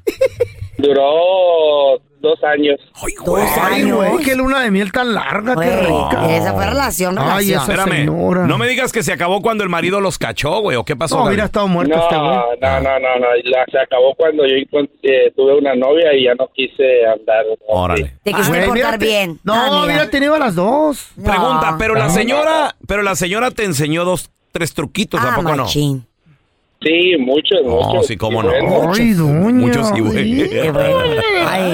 Duró 0.78 1.98
dos 2.20 2.42
años. 2.44 2.80
Dos 3.24 3.40
Ay, 3.60 3.82
años. 3.82 3.96
güey, 3.96 4.24
qué 4.24 4.34
luna 4.34 4.60
de 4.62 4.70
miel 4.70 4.90
tan 4.92 5.14
larga, 5.14 5.54
qué 5.54 5.76
rica. 5.76 6.36
esa 6.36 6.52
fue 6.54 6.66
relación, 6.66 7.16
Ay, 7.18 7.50
relación. 7.52 7.60
Espérame. 7.60 7.96
señora. 8.06 8.46
No 8.46 8.58
me 8.58 8.66
digas 8.68 8.92
que 8.92 9.02
se 9.02 9.12
acabó 9.12 9.42
cuando 9.42 9.62
el 9.64 9.70
marido 9.70 10.00
los 10.00 10.18
cachó, 10.18 10.60
güey, 10.60 10.76
¿o 10.76 10.84
qué 10.84 10.96
pasó, 10.96 11.16
No, 11.18 11.24
hubiera 11.26 11.44
estado 11.44 11.68
muerto 11.68 11.96
No, 11.96 12.02
este 12.02 12.16
güey. 12.16 12.28
no, 12.28 12.80
no, 12.80 12.98
no, 12.98 13.18
no, 13.20 13.26
la- 13.44 13.64
se 13.70 13.78
acabó 13.78 14.14
cuando 14.16 14.44
yo 14.46 14.54
eh, 15.02 15.32
tuve 15.36 15.58
una 15.58 15.74
novia 15.74 16.12
y 16.14 16.24
ya 16.24 16.34
no 16.34 16.48
quise 16.54 17.06
andar. 17.06 17.44
Órale. 17.68 18.16
Te 18.22 18.32
quisiste 18.32 18.58
portar 18.58 18.74
mírate. 18.74 19.04
bien. 19.06 19.38
No, 19.44 19.54
Ah, 19.54 19.84
hubiera 19.84 20.10
tenido 20.10 20.34
a 20.34 20.38
las 20.38 20.54
dos. 20.54 21.10
No. 21.16 21.24
Pregunta, 21.24 21.76
pero 21.78 21.94
la 21.94 22.08
señora, 22.08 22.74
pero 22.86 23.02
la 23.02 23.14
señora 23.16 23.50
te 23.50 23.64
enseñó 23.64 24.04
dos, 24.04 24.30
tres 24.52 24.74
truquitos, 24.74 25.20
¿a 25.20 25.32
Ah, 25.34 25.36
poco 25.36 25.54
no? 25.54 25.66
Sí, 25.68 27.16
muchos, 27.18 27.62
No, 27.64 27.70
muchos. 27.80 28.06
sí, 28.06 28.16
cómo 28.16 28.42
Y 28.42 28.46
no. 28.46 28.50
Ay. 28.92 29.14
Muchos 29.54 29.88
sí, 29.88 30.00
güey. 30.00 30.42
Ay. 31.46 31.72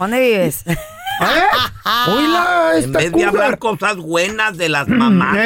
¿Dónde 0.00 0.18
vives? 0.18 0.62
¿Eh? 0.66 0.76
Oíla, 2.08 2.70
En 2.76 2.92
vez 2.92 3.12
de 3.12 3.24
hablar 3.24 3.58
cosas 3.58 3.96
buenas 3.98 4.56
de 4.56 4.70
las 4.70 4.88
mamás. 4.88 5.36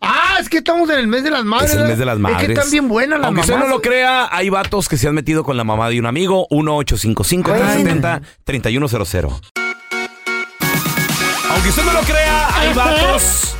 Ah, 0.00 0.36
es 0.40 0.48
que 0.48 0.58
estamos 0.58 0.88
en 0.90 0.98
el 0.98 1.06
mes 1.08 1.24
de 1.24 1.30
las 1.30 1.44
madres. 1.44 1.70
Es 1.72 1.76
el 1.76 1.84
mes 1.88 1.98
de 1.98 2.04
las 2.04 2.18
madres. 2.18 2.40
Es 2.42 2.46
que 2.46 2.52
están 2.54 2.70
bien 2.70 2.88
buenas 2.88 3.18
las 3.18 3.26
Aunque 3.26 3.40
usted 3.42 3.54
mamás. 3.54 3.68
no 3.68 3.74
lo 3.76 3.82
crea, 3.82 4.28
hay 4.30 4.48
vatos 4.48 4.88
que 4.88 4.96
se 4.96 5.08
han 5.08 5.14
metido 5.14 5.42
con 5.44 5.56
la 5.56 5.64
mamá 5.64 5.88
de 5.90 5.98
un 6.00 6.06
amigo. 6.06 6.46
1-855-370-3100. 6.50 9.40
Aunque 11.50 11.68
usted 11.68 11.84
no 11.84 11.92
lo 11.92 12.00
crea, 12.00 12.48
hay 12.58 12.72
vatos 12.74 13.54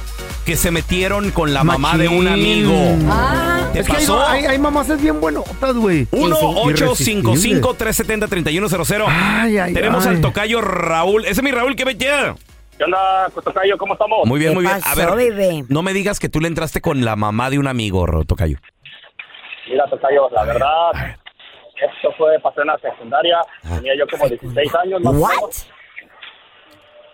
que 0.44 0.56
se 0.56 0.70
metieron 0.72 1.30
con 1.32 1.52
la 1.54 1.62
mamá 1.64 1.96
de 1.98 2.08
un 2.08 2.26
amigo. 2.28 2.74
Ah, 3.08 3.61
¿Te 3.72 3.80
es 3.80 3.88
que 3.88 3.96
hay, 3.96 4.06
hay, 4.28 4.44
hay 4.46 4.58
mamás 4.58 4.88
es 4.90 5.00
bien 5.00 5.20
buenotas, 5.20 5.74
güey. 5.74 6.06
1-855-370-3100. 6.10 9.06
Ay, 9.08 9.56
ay, 9.58 9.72
Tenemos 9.72 10.06
ay. 10.06 10.16
al 10.16 10.20
tocayo 10.20 10.60
Raúl. 10.60 11.24
Ese 11.24 11.32
es 11.32 11.42
mi 11.42 11.50
Raúl, 11.50 11.74
¿qué 11.74 11.86
metía? 11.86 12.34
¿Qué 12.76 12.84
onda, 12.84 13.30
Tocayo? 13.30 13.78
¿Cómo 13.78 13.94
estamos? 13.94 14.26
Muy 14.26 14.40
bien, 14.40 14.54
muy 14.54 14.64
bien. 14.64 14.76
A 14.84 14.94
ver, 14.94 15.08
no 15.68 15.82
me 15.82 15.92
digas 15.92 16.18
que 16.18 16.28
tú 16.28 16.40
le 16.40 16.48
entraste 16.48 16.80
con 16.80 17.04
la 17.04 17.14
mamá 17.16 17.48
de 17.48 17.58
un 17.58 17.68
amigo, 17.68 18.04
Tocayo. 18.26 18.58
Mira, 19.68 19.84
Tocayo, 19.88 20.28
la 20.30 20.44
verdad, 20.44 20.90
esto 21.76 22.12
fue, 22.18 22.38
pasó 22.40 22.62
en 22.62 22.68
la 22.68 22.78
secundaria. 22.78 23.38
Tenía 23.62 23.94
yo 23.96 24.06
como 24.08 24.28
16 24.28 24.74
años 24.74 25.00
más 25.02 25.14
o 25.14 25.28
menos. 25.28 25.70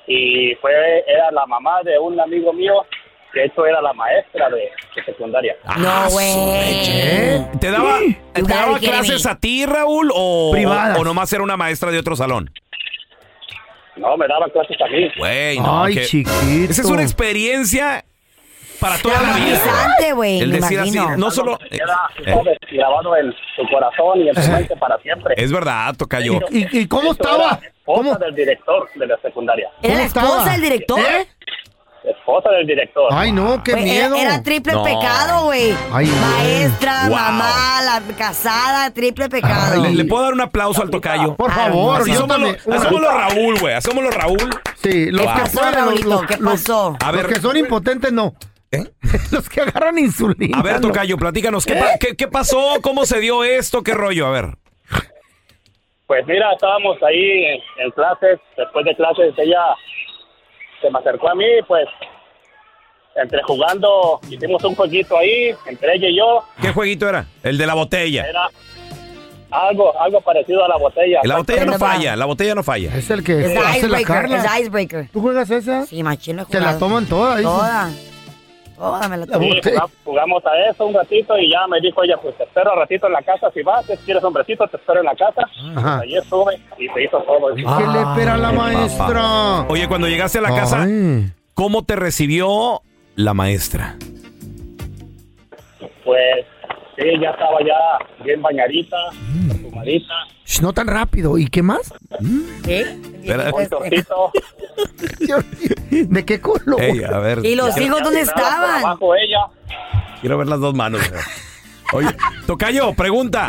Y 0.07 0.55
fue, 0.57 0.73
era 1.07 1.31
la 1.33 1.47
mamá 1.47 1.83
de 1.85 1.99
un 1.99 2.19
amigo 2.19 2.53
mío, 2.53 2.87
que 3.33 3.45
esto 3.45 3.67
era 3.67 3.83
la 3.83 3.93
maestra 3.93 4.49
de, 4.49 4.71
de 4.99 5.05
secundaria. 5.05 5.57
No, 5.79 6.11
güey. 6.11 7.59
¿Te 7.61 7.71
daba, 7.71 7.99
¿te 8.33 8.43
daba 8.43 8.79
clases 8.79 9.27
a 9.27 9.39
ti, 9.39 9.67
Raúl, 9.67 10.11
o, 10.15 10.51
Privadas. 10.53 10.99
o 10.99 11.05
nomás 11.05 11.33
era 11.33 11.43
una 11.43 11.57
maestra 11.57 11.91
de 11.91 11.99
otro 11.99 12.17
salón? 12.17 12.51
No, 13.97 14.17
me 14.17 14.27
daba 14.29 14.47
clases 14.51 14.77
a 14.81 14.87
mí. 14.87 15.11
Güey, 15.19 15.59
no. 15.59 15.85
Ay, 15.85 15.95
que- 15.95 16.05
chiquito. 16.07 16.71
Esa 16.71 16.83
es 16.83 16.89
una 16.89 17.03
experiencia 17.03 18.05
para 18.81 18.97
toda 18.99 19.21
la 19.21 19.35
vida. 19.35 19.59
Traumatizante, 19.61 20.13
güey, 20.13 20.41
El 20.41 20.51
me 20.51 20.61
decir 20.61 20.79
así, 20.79 20.97
imagino. 20.97 21.17
no 21.17 21.31
solo... 21.33 21.59
Queda 21.59 21.99
eh, 22.25 22.33
¿sabes? 22.33 22.59
grabado 22.71 23.17
en 23.17 23.35
tu 23.57 23.69
corazón 23.73 24.21
y 24.21 24.29
en 24.29 24.35
tu 24.37 24.41
mente 24.53 24.77
para 24.77 24.99
siempre. 24.99 25.35
es 25.37 25.51
verdad, 25.51 25.97
Tocayo. 25.97 26.39
¿Y, 26.51 26.79
y 26.83 26.87
cómo 26.87 27.11
Esto 27.11 27.25
estaba? 27.29 27.59
era 27.61 27.71
Esposa 27.89 28.19
del 28.19 28.35
director 28.35 28.89
de 28.95 29.07
la 29.07 29.17
secundaria. 29.21 29.71
¿Era 29.83 29.95
la 29.95 30.09
¿Cómo 30.11 30.27
esposa 30.27 30.53
del 30.53 30.61
director? 30.61 31.01
¿Eh? 31.01 31.27
Esposa 32.11 32.51
del 32.51 32.67
director. 32.67 33.09
Ay, 33.13 33.33
no, 33.33 33.63
qué 33.63 33.73
Güey, 33.73 33.91
era, 33.91 34.09
miedo. 34.09 34.17
era 34.17 34.43
triple 34.43 34.73
No. 34.73 34.83
pecado, 34.83 35.45
güey. 35.45 35.75
Ay, 35.93 36.07
güey. 36.07 36.21
Maestra, 36.21 37.03
Wow. 37.09 37.17
mamá, 37.17 37.83
la 37.85 38.03
casada, 38.17 38.91
triple 38.93 39.29
pecado. 39.29 39.83
¿Le, 39.83 39.91
le 39.95 40.05
puedo 40.05 40.23
dar 40.25 40.33
un 40.33 40.41
aplauso 40.41 40.81
al 40.83 40.91
Tocayo? 40.91 41.35
Por 41.37 41.53
favor, 41.53 42.01
Así 42.01 42.11
yo 42.13 42.21
somos, 42.21 42.29
también. 42.37 42.57
los, 42.65 42.77
así 42.77 42.85
somos 42.87 43.01
los 43.03 43.13
Raúl, 43.15 43.59
güey. 43.61 43.83
Somos 43.83 44.05
los 44.05 44.15
Raúl. 44.15 44.51
Sí, 44.83 45.11
los 45.11 45.23
Wow. 45.25 45.35
que 45.35 45.41
¿Qué 45.41 45.43
pasó, 45.43 45.59
pueden, 45.59 45.75
los, 45.75 45.85
Raulito? 45.85 46.09
los- 46.09 46.27
¿Qué 46.27 46.37
los- 46.39 46.53
pasó? 46.53 46.97
A 47.05 47.13
los 47.13 47.17
ver, 47.23 47.27
que 47.35 47.41
son 47.41 47.57
impotentes, 47.57 48.13
no. 48.13 48.35
¿Eh? 48.71 48.85
los 49.33 49.49
que 49.49 49.61
agarran 49.63 49.99
insulina. 49.99 50.59
a 50.59 50.63
ver, 50.63 50.75
no. 50.81 50.89
Tocayo, 50.89 51.17
platícanos. 51.19 51.67
¿qué, 51.67 51.75
pa- 51.75 51.99
qué- 52.01 52.17
qué 52.17 52.29
pasó? 52.29 52.79
¿Cómo 52.83 53.05
se 53.07 53.19
dio 53.21 53.45
esto? 53.45 53.83
¿Qué 53.83 53.93
rollo? 53.95 54.27
A 54.27 54.31
ver. 54.31 54.47
Pues 56.07 56.27
mira, 56.27 56.51
estábamos 56.55 56.97
ahí 57.03 57.45
en, 57.45 57.85
en 57.85 57.91
clases, 57.91 58.39
después 58.57 58.85
de 58.87 58.97
clases 58.97 59.35
ella 59.37 59.61
se 60.81 60.91
me 60.91 60.99
acercó 60.99 61.29
a 61.31 61.35
mí, 61.35 61.47
pues 61.67 61.87
entre 63.15 63.43
jugando, 63.43 64.21
hicimos 64.31 64.63
un 64.65 64.75
jueguito 64.77 65.19
ahí, 65.19 65.51
entre 65.67 65.95
ella 65.97 66.09
y 66.09 66.17
yo, 66.17 66.45
¿Qué 66.63 66.73
jueguito 66.73 67.09
era? 67.09 67.27
El 67.43 67.59
de 67.59 67.67
la 67.67 67.75
botella. 67.75 68.25
era 68.29 68.49
algo, 69.51 69.99
algo 70.01 70.21
parecido 70.21 70.65
a 70.65 70.69
la 70.69 70.77
botella. 70.77 71.21
La 71.25 71.39
botella 71.39 71.65
no 71.65 71.79
falla, 71.79 72.15
la 72.17 72.27
botella 72.27 72.55
no 72.55 72.63
falla. 72.63 72.95
Es 72.95 73.11
el 73.11 73.25
que 73.25 73.47
Es 73.47 73.57
hace 73.59 73.89
la 73.89 74.03
Carla. 74.03 74.37
es 74.45 74.61
icebreaker. 74.61 75.09
¿Tú 75.11 75.21
juegas 75.21 75.51
esa? 75.51 75.87
Sí, 75.87 76.03
machín 76.03 76.45
Se 76.51 76.61
la 76.61 76.79
toman 76.79 77.07
todas. 77.07 77.43
Toda. 77.43 77.91
Toda 78.79 79.09
me 79.09 79.17
la 79.17 79.27
La 79.27 79.33
tomo. 79.33 79.45
Sí, 79.45 79.55
botella. 79.57 79.81
juga- 79.81 79.93
jugamos 80.05 80.47
a 80.47 80.71
eso 80.71 80.87
un 80.87 80.95
ratito 80.95 81.37
y 81.37 81.51
ya 81.51 81.67
me 81.67 81.81
dijo 81.81 82.03
ella, 82.05 82.17
pues 82.23 82.37
te 82.37 82.45
espero 82.45 82.73
al 82.73 82.79
ratito 82.79 83.07
en 83.09 83.13
la 83.13 83.23
casa, 83.23 83.51
si 83.53 83.63
vas, 83.63 83.85
si 83.87 83.97
quieres 83.99 84.23
hombrecito, 84.23 84.67
te 84.69 84.77
espero 84.77 85.01
en 85.01 85.07
la 85.07 85.15
casa. 85.17 85.43
Ajá. 85.77 86.01
Ahí 86.01 86.15
estuve 86.17 86.55
y 86.79 86.89
se 86.89 87.03
hizo 87.05 87.19
todo. 87.23 87.55
¿Qué 87.55 87.63
le 87.63 88.01
espera 88.03 88.35
a 88.35 88.39
la 88.39 88.53
maestra? 88.53 89.07
papá. 89.07 89.67
Oye, 89.69 89.89
cuando 89.89 90.07
llegaste 90.09 90.39
a 90.39 90.43
la 90.43 90.55
casa, 90.55 90.83
Ay. 90.85 91.33
¿cómo 91.55 91.85
te 91.85 91.97
recibió 91.97 92.83
la 93.17 93.35
maestra? 93.35 93.97
Pues 96.05 96.47
sí, 96.97 97.05
ya 97.21 97.31
estaba 97.31 97.59
ya 97.61 98.25
bien 98.25 98.41
bañadita, 98.43 98.97
fumadita, 99.63 100.15
Sh, 100.49 100.63
No 100.63 100.73
tan 100.73 100.87
rápido. 100.87 101.37
¿Y 101.37 101.47
qué 101.49 101.63
más? 101.63 101.93
¿Qué? 102.65 102.81
Espera. 103.23 103.53
un 103.55 103.67
tortito. 103.69 104.33
¿De 105.91 106.25
qué 106.25 106.41
color? 106.41 106.81
Ey, 106.81 107.05
a 107.05 107.19
ver. 107.19 107.45
¿Y 107.45 107.55
los 107.55 107.75
Ya- 107.75 107.83
hijos 107.83 107.99
ya 107.99 108.05
dónde 108.05 108.21
estaban? 108.23 108.85
Abajo 108.85 109.15
ella. 109.15 109.41
Quiero 110.21 110.39
ver 110.39 110.47
las 110.47 110.61
dos 110.61 110.75
manos. 110.75 111.01
güey. 111.11 111.21
Oye, 111.93 112.09
Tocayo, 112.47 112.93
pregunta. 112.95 113.49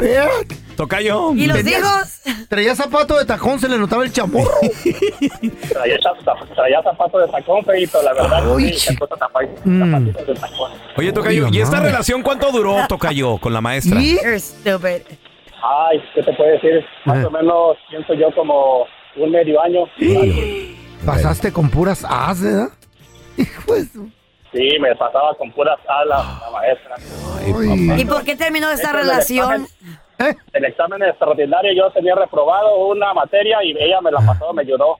Tocayo. 0.77 1.33
¿Y 1.35 1.47
los 1.47 1.57
Tenías- 1.57 1.79
hijos? 1.79 2.47
Traía 2.47 2.75
zapato 2.75 3.17
de 3.17 3.25
tacón, 3.25 3.59
se 3.59 3.67
le 3.69 3.77
notaba 3.77 4.03
el 4.03 4.11
chamorro. 4.13 4.49
Traía, 5.69 5.97
zap- 5.99 6.55
traía 6.55 6.81
zapatos 6.81 7.21
de 7.25 7.27
tacón, 7.31 7.63
feito, 7.65 8.01
la 8.01 8.13
verdad. 8.13 8.55
Ay, 8.57 8.73
sí, 8.77 8.95
Mm. 9.65 9.79
zapatitos 9.91 10.27
de 10.27 10.33
tacón. 10.35 10.71
Oye, 10.97 11.11
Tocayo, 11.11 11.47
Ay, 11.47 11.57
¿y 11.57 11.61
esta 11.61 11.79
relación 11.81 12.23
cuánto 12.23 12.51
duró, 12.51 12.77
Tocayo, 12.87 13.37
con 13.39 13.51
la 13.53 13.61
maestra? 13.61 14.01
¿Y? 14.01 14.15
You're 14.15 14.39
stupid. 14.39 15.01
Ay, 15.61 16.01
¿qué 16.15 16.23
te 16.23 16.33
puedo 16.33 16.49
decir? 16.51 16.85
Más 17.05 17.17
Ajá. 17.17 17.27
o 17.27 17.31
menos, 17.31 17.77
pienso 17.89 18.13
yo, 18.13 18.33
como 18.33 18.85
un 19.17 19.31
medio 19.31 19.61
año. 19.61 19.85
Pasaste 21.05 21.51
con 21.51 21.69
puras 21.69 22.05
as, 22.07 22.41
¿verdad? 22.41 22.69
Hijo 23.37 23.73
de 23.73 23.85
su- 23.85 24.11
Sí, 24.51 24.67
me 24.79 24.95
pasaba 24.95 25.35
con 25.35 25.51
puras 25.51 25.77
alas 25.87 26.25
la 26.41 26.49
maestra. 26.51 26.95
Ay. 27.95 28.01
¿Y 28.01 28.05
por 28.05 28.23
qué 28.23 28.35
terminó 28.35 28.69
esta 28.71 28.87
es 28.89 28.93
el 28.95 28.99
relación? 29.01 29.67
¿Eh? 30.17 30.35
El 30.53 30.65
examen 30.65 31.03
extraordinario 31.03 31.71
yo 31.73 31.91
tenía 31.91 32.15
reprobado 32.15 32.87
una 32.87 33.13
materia 33.13 33.57
y 33.63 33.71
ella 33.71 34.01
me 34.01 34.11
la 34.11 34.19
pasó, 34.25 34.51
me 34.53 34.63
ayudó. 34.63 34.97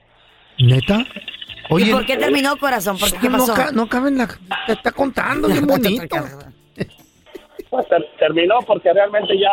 ¿Neta? 0.58 1.04
Oye, 1.68 1.90
¿Y 1.90 1.92
por 1.92 2.06
qué 2.06 2.16
terminó, 2.16 2.56
corazón? 2.58 2.96
¿Por 2.96 3.10
qué, 3.10 3.18
qué 3.18 3.28
no, 3.28 3.38
pasó? 3.38 3.54
ca- 3.54 3.72
no 3.72 3.88
cabe 3.88 4.08
en 4.10 4.18
la... 4.18 4.28
Te 4.66 4.72
está 4.72 4.92
contando, 4.92 5.48
bien 5.48 5.66
bonito. 5.66 6.16
Pues 7.70 7.86
ter- 7.88 8.06
terminó 8.18 8.58
porque 8.66 8.92
realmente 8.92 9.38
ya 9.38 9.50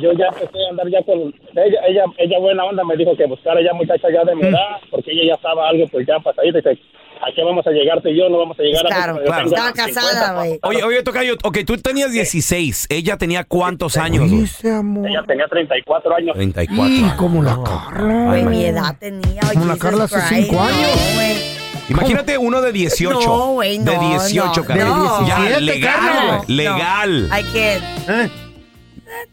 yo 0.00 0.12
ya 0.12 0.26
empecé 0.26 0.64
a 0.66 0.70
andar 0.70 0.88
ya 0.88 1.02
con 1.02 1.18
ella, 1.56 1.80
ella, 1.88 2.04
ella 2.18 2.38
buena 2.38 2.64
onda 2.64 2.84
me 2.84 2.96
dijo 2.96 3.16
que 3.16 3.26
buscara 3.26 3.60
ya 3.62 3.72
muchacha 3.72 4.08
ya 4.12 4.22
de 4.24 4.34
mi 4.36 4.42
edad, 4.46 4.76
porque 4.90 5.10
ella 5.12 5.22
ya 5.28 5.34
estaba 5.34 5.68
algo 5.68 5.86
pues 5.88 6.06
ya 6.06 6.18
pasadita, 6.20 6.58
dice, 6.58 6.80
¿a 7.20 7.32
qué 7.34 7.42
vamos 7.42 7.66
a 7.66 7.70
llegar 7.70 8.00
tú 8.00 8.08
y 8.08 8.16
yo? 8.16 8.28
No 8.28 8.38
vamos 8.38 8.56
a 8.60 8.62
llegar 8.62 8.86
a 8.86 8.88
Claro, 8.88 9.16
yo 9.18 9.24
claro. 9.24 9.46
Estaba 9.48 9.72
50, 9.72 10.00
casada, 10.00 10.34
güey. 10.34 10.58
Oye, 10.62 10.82
oye, 10.84 11.02
Tocayo, 11.02 11.34
ok, 11.42 11.58
tú 11.66 11.76
tenías 11.78 12.12
16, 12.12 12.86
ella 12.90 13.16
tenía 13.16 13.42
cuántos 13.42 13.96
años? 13.96 14.30
Ese 14.30 14.70
amor. 14.70 15.08
Ella 15.08 15.24
tenía 15.26 15.46
34 15.48 16.14
años. 16.14 16.34
34. 16.36 16.94
Y 16.94 16.98
años. 16.98 17.12
como 17.14 17.42
la 17.42 17.58
Carla. 17.64 18.24
Güey, 18.26 18.44
mi 18.44 18.64
edad 18.66 18.96
tenía. 19.00 19.40
Como 19.52 19.64
la 19.64 19.76
Carla 19.78 20.04
hace 20.04 20.14
Christ. 20.28 20.48
cinco 20.50 20.60
años. 20.60 21.57
No. 21.88 21.98
Imagínate 21.98 22.36
uno 22.38 22.60
de 22.60 22.72
18. 22.72 23.20
No, 23.20 23.46
güey, 23.52 23.78
no, 23.78 23.90
De 23.92 23.98
18, 23.98 24.60
no, 24.60 24.64
Carla. 24.66 24.84
no. 24.84 25.26
Ya, 25.26 25.36
17, 25.40 25.60
legal, 25.60 26.26
güey. 26.46 26.56
Legal. 26.56 27.28
Hay 27.32 27.44
que. 27.44 27.76
¿Eh? 27.76 28.30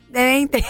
De 0.09 0.23
20. 0.23 0.65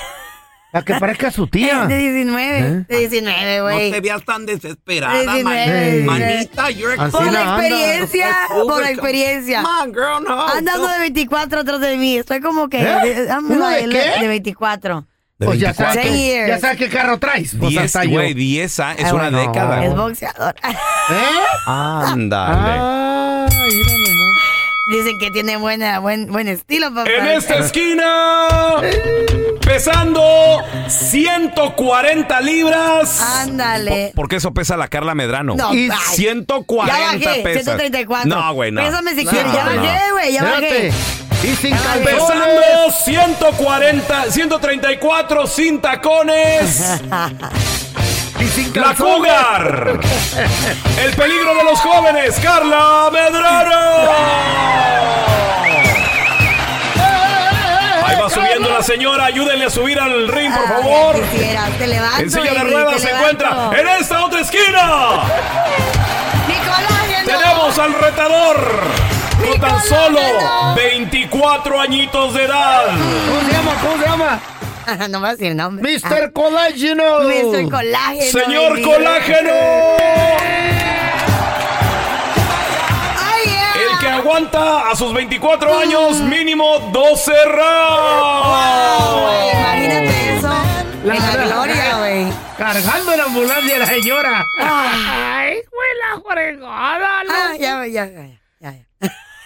La 0.73 0.83
que 0.83 0.95
parezca 0.95 1.31
su 1.31 1.47
tía. 1.47 1.85
De 1.87 1.97
19. 1.97 2.57
¿Eh? 2.59 2.85
De 2.89 2.97
19, 2.99 3.61
güey. 3.61 4.01
veas 4.01 4.25
tan 4.25 4.45
desesperada, 4.45 5.13
De 5.13 5.21
19. 5.21 6.03
man. 6.03 6.19
Manita, 6.19 6.69
you're 6.71 6.95
Así 6.99 7.11
Por 7.11 7.25
la 7.27 7.31
la 7.31 7.41
anda. 7.55 7.67
experiencia, 7.67 8.35
por 8.49 8.81
la 8.81 8.91
experiencia. 8.91 9.61
Man, 9.61 9.93
girl, 9.93 10.23
no. 10.27 10.47
Andando 10.47 10.87
de 10.87 10.99
24 10.99 11.59
atrás 11.61 11.79
de 11.79 11.95
mí. 11.97 12.17
Estoy 12.17 12.41
como 12.41 12.67
que. 12.67 12.81
¿Eh? 12.81 13.27
I'm 13.29 13.49
¿Uno 13.51 13.67
de 13.69 13.87
like- 13.87 14.13
qué? 14.15 14.21
De 14.21 14.27
24. 14.27 15.05
De 15.37 15.47
Pues 15.47 15.59
ya 15.59 15.73
24. 15.73 16.01
sabes, 16.03 16.47
ya 16.47 16.59
sabes 16.59 16.77
qué 16.77 16.87
carro 16.89 17.19
traes. 17.19 17.55
Pues 17.59 17.71
10, 17.71 17.83
hasta 17.83 18.05
yo. 18.05 18.11
güey, 18.11 18.33
10 18.33 18.79
ah, 18.79 18.93
es 18.97 19.05
Ah, 19.05 19.13
una 19.13 19.23
bueno. 19.29 19.39
década. 19.39 19.85
Es 19.85 19.93
boxeador. 19.95 20.55
¿Eh? 20.63 21.25
Ándale. 21.65 22.77
Ah. 22.79 23.14
Dicen 24.91 25.17
que 25.19 25.31
tiene 25.31 25.57
buena, 25.57 25.97
buen, 25.99 26.31
buen 26.31 26.47
estilo, 26.47 26.93
papá. 26.93 27.09
En 27.09 27.25
esta 27.27 27.55
esquina, 27.57 28.75
pesando 29.65 30.61
140 30.87 32.41
libras. 32.41 33.19
Ándale. 33.21 34.11
Porque 34.15 34.35
eso 34.35 34.53
pesa 34.53 34.77
la 34.77 34.87
Carla 34.87 35.15
Medrano. 35.15 35.55
No, 35.55 35.73
Y 35.73 35.89
ay. 35.91 35.97
140 36.15 36.97
Ya 36.99 37.05
bajé, 37.27 37.41
pesas. 37.41 37.63
134. 37.63 38.29
No, 38.29 38.53
güey, 38.53 38.71
no. 38.71 38.83
Pésame 38.83 39.15
si 39.15 39.23
No, 39.25 39.31
quieres. 39.31 39.53
Ya 39.53 39.63
no. 39.63 39.75
bajé, 39.81 40.11
güey, 40.11 40.33
ya 40.33 40.43
bajé. 40.43 40.91
Y 41.43 41.55
sin 41.55 41.75
calzones. 41.75 42.13
Pesando 42.13 42.91
140, 43.03 44.31
134 44.31 45.47
sin 45.47 45.81
tacones. 45.81 46.99
Y 48.39 48.47
sin 48.47 48.73
La. 48.73 48.93
Cougar. 48.93 49.99
El 51.03 51.15
peligro 51.15 51.55
de 51.55 51.63
los 51.63 51.79
jóvenes, 51.79 52.39
Carla 52.41 53.09
Medrano. 53.11 54.11
Ahí 58.05 58.15
va 58.21 58.29
subiendo 58.29 58.69
la 58.69 58.83
señora, 58.83 59.25
ayúdenle 59.25 59.65
a 59.65 59.69
subir 59.69 59.99
al 59.99 60.27
ring, 60.27 60.53
por 60.53 60.67
favor. 60.67 61.21
quisiera, 61.31 61.67
te 61.77 61.87
levanto. 61.87 62.21
En 62.21 62.31
silla 62.31 62.53
de 62.53 62.63
ruedas 62.63 63.01
se 63.01 63.09
encuentra 63.09 63.71
en 63.77 63.87
esta 63.87 64.25
otra 64.25 64.41
esquina. 64.41 65.21
Tenemos 67.25 67.79
al 67.79 67.93
retador 67.93 68.83
con 69.43 69.59
tan 69.59 69.81
solo 69.83 70.19
24 70.75 71.79
añitos 71.79 72.33
de 72.33 72.43
edad. 72.43 72.85
¿Cómo 73.27 73.41
se 73.41 73.51
llama? 73.51 73.73
¿Cómo 73.81 73.97
se 73.97 74.05
llama? 74.09 74.39
no 75.09 75.19
me 75.19 75.23
va 75.23 75.29
a 75.29 75.35
decir 75.35 75.55
nombre. 75.55 75.83
Mr. 75.99 76.31
Colágeno. 76.33 77.19
Mr. 77.21 77.69
Colágeno. 77.69 78.31
Señor. 78.39 78.81
Colágeno. 78.81 79.51
Yeah. 83.45 83.91
El 83.93 83.99
que 83.99 84.07
aguanta 84.09 84.89
a 84.89 84.95
sus 84.95 85.13
24 85.13 85.77
años 85.79 86.19
mínimo 86.21 86.79
12 86.91 87.31
Wow, 87.31 87.53
güey, 89.21 89.51
rounds. 89.51 89.53
imagínate 89.53 90.37
eso. 90.37 90.49
La- 91.03 91.15
en 91.15 91.21
la 91.37 91.45
gloria, 91.45 91.97
güey. 91.99 92.25
Cargando 92.57 93.15
la 93.15 93.23
ambulancia 93.25 93.77
la 93.77 93.85
señora. 93.85 94.43
Ay, 94.59 95.57
la 95.99 96.21
fregada, 96.33 97.21
Ah, 97.29 97.53
ya, 97.59 97.85
ya, 97.87 98.05
ya. 98.07 98.27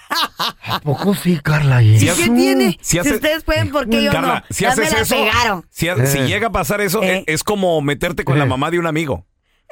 ¿A 0.10 0.80
poco 0.82 1.14
sí, 1.14 1.40
Carla? 1.44 1.82
¿Y 1.84 1.98
¿Y 1.98 2.00
qué 2.08 2.30
tiene? 2.30 2.72
si 2.82 2.94
Si, 2.94 3.00
haces- 3.00 3.16
ustedes 3.16 3.44
pueden, 3.44 3.70
¿por 3.72 3.88
qué 3.90 4.04
yo 4.04 4.12
Carla, 4.12 4.44
no? 4.50 4.56
si 4.56 4.64
ya 4.64 4.72
haces 4.72 4.86
me 4.86 4.92
la 4.98 5.02
eso, 5.04 5.16
pegaron. 5.16 5.66
si, 5.70 5.88
Eh. 5.88 6.08
si 6.08 6.20
llega 6.20 6.48
a 6.48 6.52
pasar 6.52 6.82
eso, 6.82 7.04
Eh. 7.04 7.24
es, 7.28 7.36
es 7.36 7.44
como 7.44 7.80
meterte 7.82 8.24
con 8.24 8.40
la 8.40 8.46
mamá 8.46 8.72
de 8.72 8.80
un 8.80 8.88
amigo. 8.88 9.26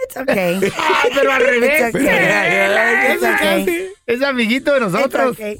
It's 0.05 0.15
okay. 0.17 0.59
Ah, 0.77 1.03
pero 1.15 1.31
al 1.31 1.41
revés. 1.41 1.89
It's 1.89 1.95
okay. 1.95 3.13
It's 3.15 3.23
okay. 3.23 3.87
es 4.05 4.21
amiguito 4.21 4.73
de 4.73 4.79
nosotros. 4.81 5.31
It's 5.31 5.39
okay. 5.39 5.59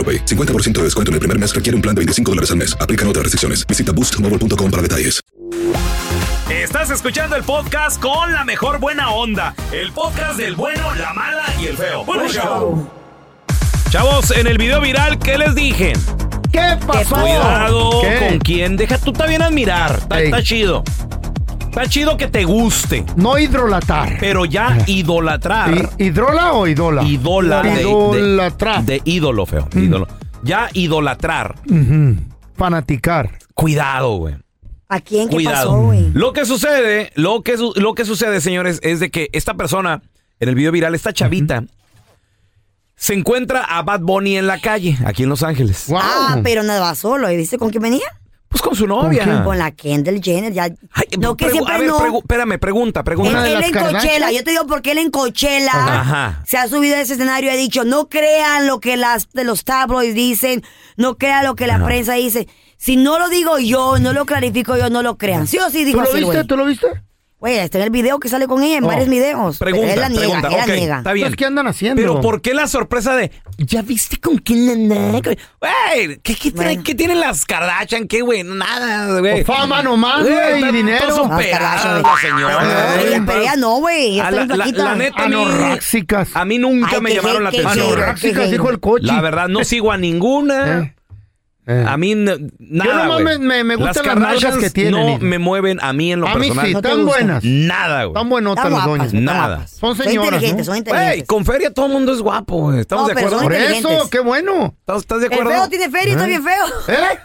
AroPay. 0.01 0.25
50% 0.25 0.71
de 0.79 0.83
descuento 0.85 1.11
en 1.11 1.13
el 1.13 1.19
primer 1.19 1.37
mes 1.37 1.53
requiere 1.53 1.75
un 1.75 1.83
plan 1.83 1.93
de 1.93 1.99
25 1.99 2.31
dólares 2.31 2.49
al 2.49 2.57
mes. 2.57 2.75
Aplican 2.81 3.07
otras 3.07 3.23
restricciones. 3.23 3.65
Visita 3.67 3.91
boostmobile.com 3.91 4.71
para 4.71 4.81
detalles. 4.81 5.21
Estás 6.49 6.89
escuchando 6.89 7.35
el 7.35 7.43
podcast 7.43 8.01
con 8.01 8.33
la 8.33 8.43
mejor 8.43 8.79
buena 8.79 9.11
onda. 9.11 9.55
El 9.71 9.91
podcast 9.91 10.37
del 10.37 10.55
bueno, 10.55 10.93
la 10.95 11.13
mala 11.13 11.45
y 11.61 11.67
el 11.67 11.77
feo. 11.77 12.03
Bueno, 12.05 12.27
show. 12.27 12.89
Chavos, 13.89 14.31
en 14.31 14.47
el 14.47 14.57
video 14.57 14.81
viral, 14.81 15.19
¿qué 15.19 15.37
les 15.37 15.55
dije? 15.55 15.93
¿Qué 16.51 16.77
pasó? 16.85 17.15
Cuidado 17.15 18.01
¿Qué? 18.01 18.27
con 18.27 18.39
quién. 18.39 18.77
Deja, 18.77 18.97
tú 18.97 19.13
bien 19.27 19.41
admirar. 19.41 20.01
Está 20.09 20.43
chido. 20.43 20.83
Está 21.71 21.87
chido 21.87 22.17
que 22.17 22.27
te 22.27 22.43
guste. 22.43 23.05
No 23.15 23.37
hidrolatar. 23.39 24.17
Pero 24.19 24.43
ya 24.43 24.77
idolatrar. 24.87 25.73
¿Hi- 25.97 26.03
¿Hidrola 26.07 26.51
o 26.51 26.67
idola? 26.67 27.01
Idola. 27.01 27.61
de- 27.63 27.75
de- 27.75 27.81
Idolatrar. 27.83 28.83
De, 28.83 29.01
ídolo, 29.05 29.45
feo. 29.45 29.69
Ídolo. 29.73 30.05
Ya 30.43 30.67
idolatrar. 30.73 31.55
Fanaticar. 32.57 33.37
Cuidado, 33.53 34.17
güey. 34.17 34.35
¿A 34.89 34.99
quién? 34.99 35.29
¿Qué 35.29 35.35
Cuidado. 35.35 35.69
pasó, 35.71 35.81
güey? 35.83 36.11
Lo 36.13 36.33
que 36.33 36.45
sucede, 36.45 37.13
lo 37.15 37.41
que, 37.41 37.55
su- 37.55 37.71
lo 37.77 37.93
que 37.95 38.03
sucede, 38.03 38.41
señores, 38.41 38.81
es 38.83 38.99
de 38.99 39.09
que 39.09 39.29
esta 39.31 39.53
persona, 39.53 40.01
en 40.41 40.49
el 40.49 40.55
video 40.55 40.73
viral, 40.73 40.93
esta 40.93 41.13
chavita, 41.13 41.63
se 42.97 43.13
encuentra 43.13 43.63
a 43.63 43.81
Bad 43.83 44.01
Bunny 44.01 44.35
en 44.37 44.45
la 44.47 44.59
calle, 44.59 44.97
aquí 45.05 45.23
en 45.23 45.29
Los 45.29 45.41
Ángeles. 45.41 45.85
Ah, 45.95 46.41
pero 46.43 46.63
nada 46.63 46.81
va 46.81 46.95
solo. 46.95 47.31
¿Y 47.31 47.37
viste 47.37 47.57
con 47.57 47.69
quién 47.69 47.81
venía? 47.81 48.05
Pues 48.51 48.61
con 48.61 48.75
su 48.75 48.85
novia. 48.85 49.23
¿Con, 49.23 49.43
con 49.45 49.57
la 49.57 49.71
Kendall 49.71 50.21
Jenner. 50.21 50.51
Ya. 50.51 50.67
no, 51.17 51.37
que 51.37 51.49
siempre 51.49 51.73
a 51.73 51.77
ver, 51.77 51.87
no. 51.87 51.97
pregu- 51.99 52.19
espérame, 52.19 52.59
pregunta, 52.59 52.99
Él, 52.99 53.03
pregunta. 53.05 53.47
él 53.49 53.63
en 53.63 53.71
Coachella, 53.71 54.29
yo 54.31 54.43
te 54.43 54.51
digo 54.51 54.67
porque 54.67 54.91
él 54.91 54.97
en 54.97 55.09
Coachella 55.09 55.71
Ajá. 55.73 56.43
se 56.45 56.57
ha 56.57 56.67
subido 56.67 56.97
a 56.97 57.01
ese 57.01 57.13
escenario 57.13 57.49
y 57.49 57.53
ha 57.53 57.57
dicho, 57.57 57.85
no 57.85 58.09
crean 58.09 58.67
lo 58.67 58.81
que 58.81 58.97
las 58.97 59.29
de 59.31 59.45
los 59.45 59.63
tabloids 59.63 60.13
dicen, 60.13 60.63
no 60.97 61.17
crean 61.17 61.45
lo 61.45 61.55
que 61.55 61.65
la 61.65 61.83
prensa 61.83 62.13
dice. 62.15 62.47
Si 62.75 62.97
no 62.97 63.19
lo 63.19 63.29
digo 63.29 63.57
yo, 63.57 63.99
no 63.99 64.11
lo 64.11 64.25
clarifico 64.25 64.75
yo, 64.75 64.89
no 64.89 65.01
lo 65.01 65.17
crean. 65.17 65.47
¿Sí 65.47 65.57
o 65.57 65.69
sí 65.69 65.85
dijo 65.85 65.99
¿Tú 65.99 66.03
lo 66.03 66.09
así, 66.09 66.19
viste? 66.19 66.35
güey? 66.35 66.47
¿Tú 66.47 66.57
lo 66.57 66.65
viste? 66.65 66.87
Güey, 67.41 67.57
está 67.57 67.79
en 67.79 67.85
el 67.85 67.89
video 67.89 68.19
que 68.19 68.29
sale 68.29 68.45
con 68.45 68.61
ella, 68.61 68.77
en 68.77 68.83
Oh. 68.83 68.87
varios 68.87 69.09
videos. 69.09 69.57
Pero 69.57 69.71
Pregunta, 69.71 69.93
él 69.95 69.99
la 69.99 70.09
niega, 70.09 70.25
pregunta. 70.41 70.47
él 70.49 70.53
la 70.57 70.63
ok, 70.63 70.69
niega. 70.79 70.97
está 70.99 71.13
bien. 71.13 71.33
¿qué 71.33 71.45
andan 71.45 71.65
haciendo? 71.67 71.99
Pero 71.99 72.21
¿por 72.21 72.39
qué 72.43 72.53
la 72.53 72.67
sorpresa 72.67 73.15
de, 73.15 73.31
ya 73.57 73.81
viste 73.81 74.17
con 74.19 74.37
quién 74.37 74.69
anda? 74.69 74.95
Güey, 75.59 76.19
¿qué, 76.21 76.35
qué, 76.35 76.79
qué 76.83 76.93
tienen 76.95 77.19
las 77.19 77.43
Kardashian? 77.45 78.07
¿Qué, 78.07 78.21
güey? 78.21 78.43
Nada, 78.43 79.19
güey. 79.19 79.43
Fama 79.43 79.81
nomás, 79.81 80.21
güey, 80.21 80.63
y 80.69 80.71
dinero. 80.71 81.07
la 81.07 82.15
señora. 82.21 82.67
Pero 82.95 83.07
ella- 83.09 83.23
pero 83.25 83.41
ella 83.41 83.55
no, 83.55 83.77
güey. 83.79 84.17
La, 84.17 84.29
la- 84.29 84.45
la 84.45 84.95
neta, 84.95 85.23
a 85.23 85.27
mí, 85.27 85.33
Anorráxicas. 85.35 86.29
a 86.35 86.45
mí 86.45 86.59
nunca 86.59 86.89
Ay, 86.93 87.01
me 87.01 87.13
llamaron 87.15 87.43
la 87.43 87.49
atención. 87.49 87.99
qué 88.21 88.47
dijo 88.51 88.69
el 88.69 88.79
coche. 88.79 89.07
La 89.07 89.19
verdad, 89.19 89.47
no 89.47 89.63
sigo 89.63 89.91
a 89.91 89.97
ninguna. 89.97 90.93
Eh. 91.67 91.85
A 91.87 91.95
mí, 91.95 92.15
nada, 92.15 92.39
nomás 93.05 93.21
güey. 93.21 93.37
me- 93.37 93.37
me- 93.37 93.63
me 93.63 93.75
gustan 93.75 94.05
las 94.05 94.15
nalgas 94.17 94.57
que 94.57 94.69
tienen, 94.71 94.93
no 94.93 95.09
hijo. 95.09 95.19
me 95.21 95.37
mueven 95.37 95.77
a 95.81 95.93
mí 95.93 96.11
en 96.11 96.21
lo 96.21 96.27
A 96.27 96.33
mí 96.35 96.47
personal. 96.47 96.65
sí, 96.67 96.73
¿No 96.73 96.81
te 96.81 96.87
están 96.87 97.03
gusta? 97.03 97.17
buenas. 97.19 97.43
Nada, 97.43 98.03
güey. 98.05 98.07
Están 98.15 98.29
buenotas 98.29 98.71
las 98.71 98.85
doñas. 98.85 99.13
Nada. 99.13 99.67
Son 99.67 99.95
Son 99.95 100.05
señoras, 100.05 100.25
inteligentes, 100.33 100.65
¿no? 100.67 100.71
son 100.73 100.77
inteligentes. 100.77 101.27
con 101.27 101.45
feria 101.45 101.71
todo 101.73 101.85
el 101.85 101.91
mundo 101.91 102.13
es 102.13 102.19
guapo, 102.21 102.57
güey. 102.61 102.79
¿Estamos 102.79 103.03
No, 103.07 103.07
de 103.13 103.19
acuerdo? 103.19 103.37
son 103.37 103.43
Por 103.43 103.53
eso, 103.53 104.09
qué 104.09 104.19
bueno. 104.19 104.75
¿Estás, 104.79 104.97
estás 104.97 105.19
de 105.21 105.27
El 105.27 105.33
acuerdo? 105.33 105.51
feo 105.51 105.69
tiene 105.69 105.89
feria 105.91 106.07
y 106.09 106.11
está 106.13 106.25
bien 106.25 106.43
feo. 106.43 106.65
¿Eh? 106.87 107.19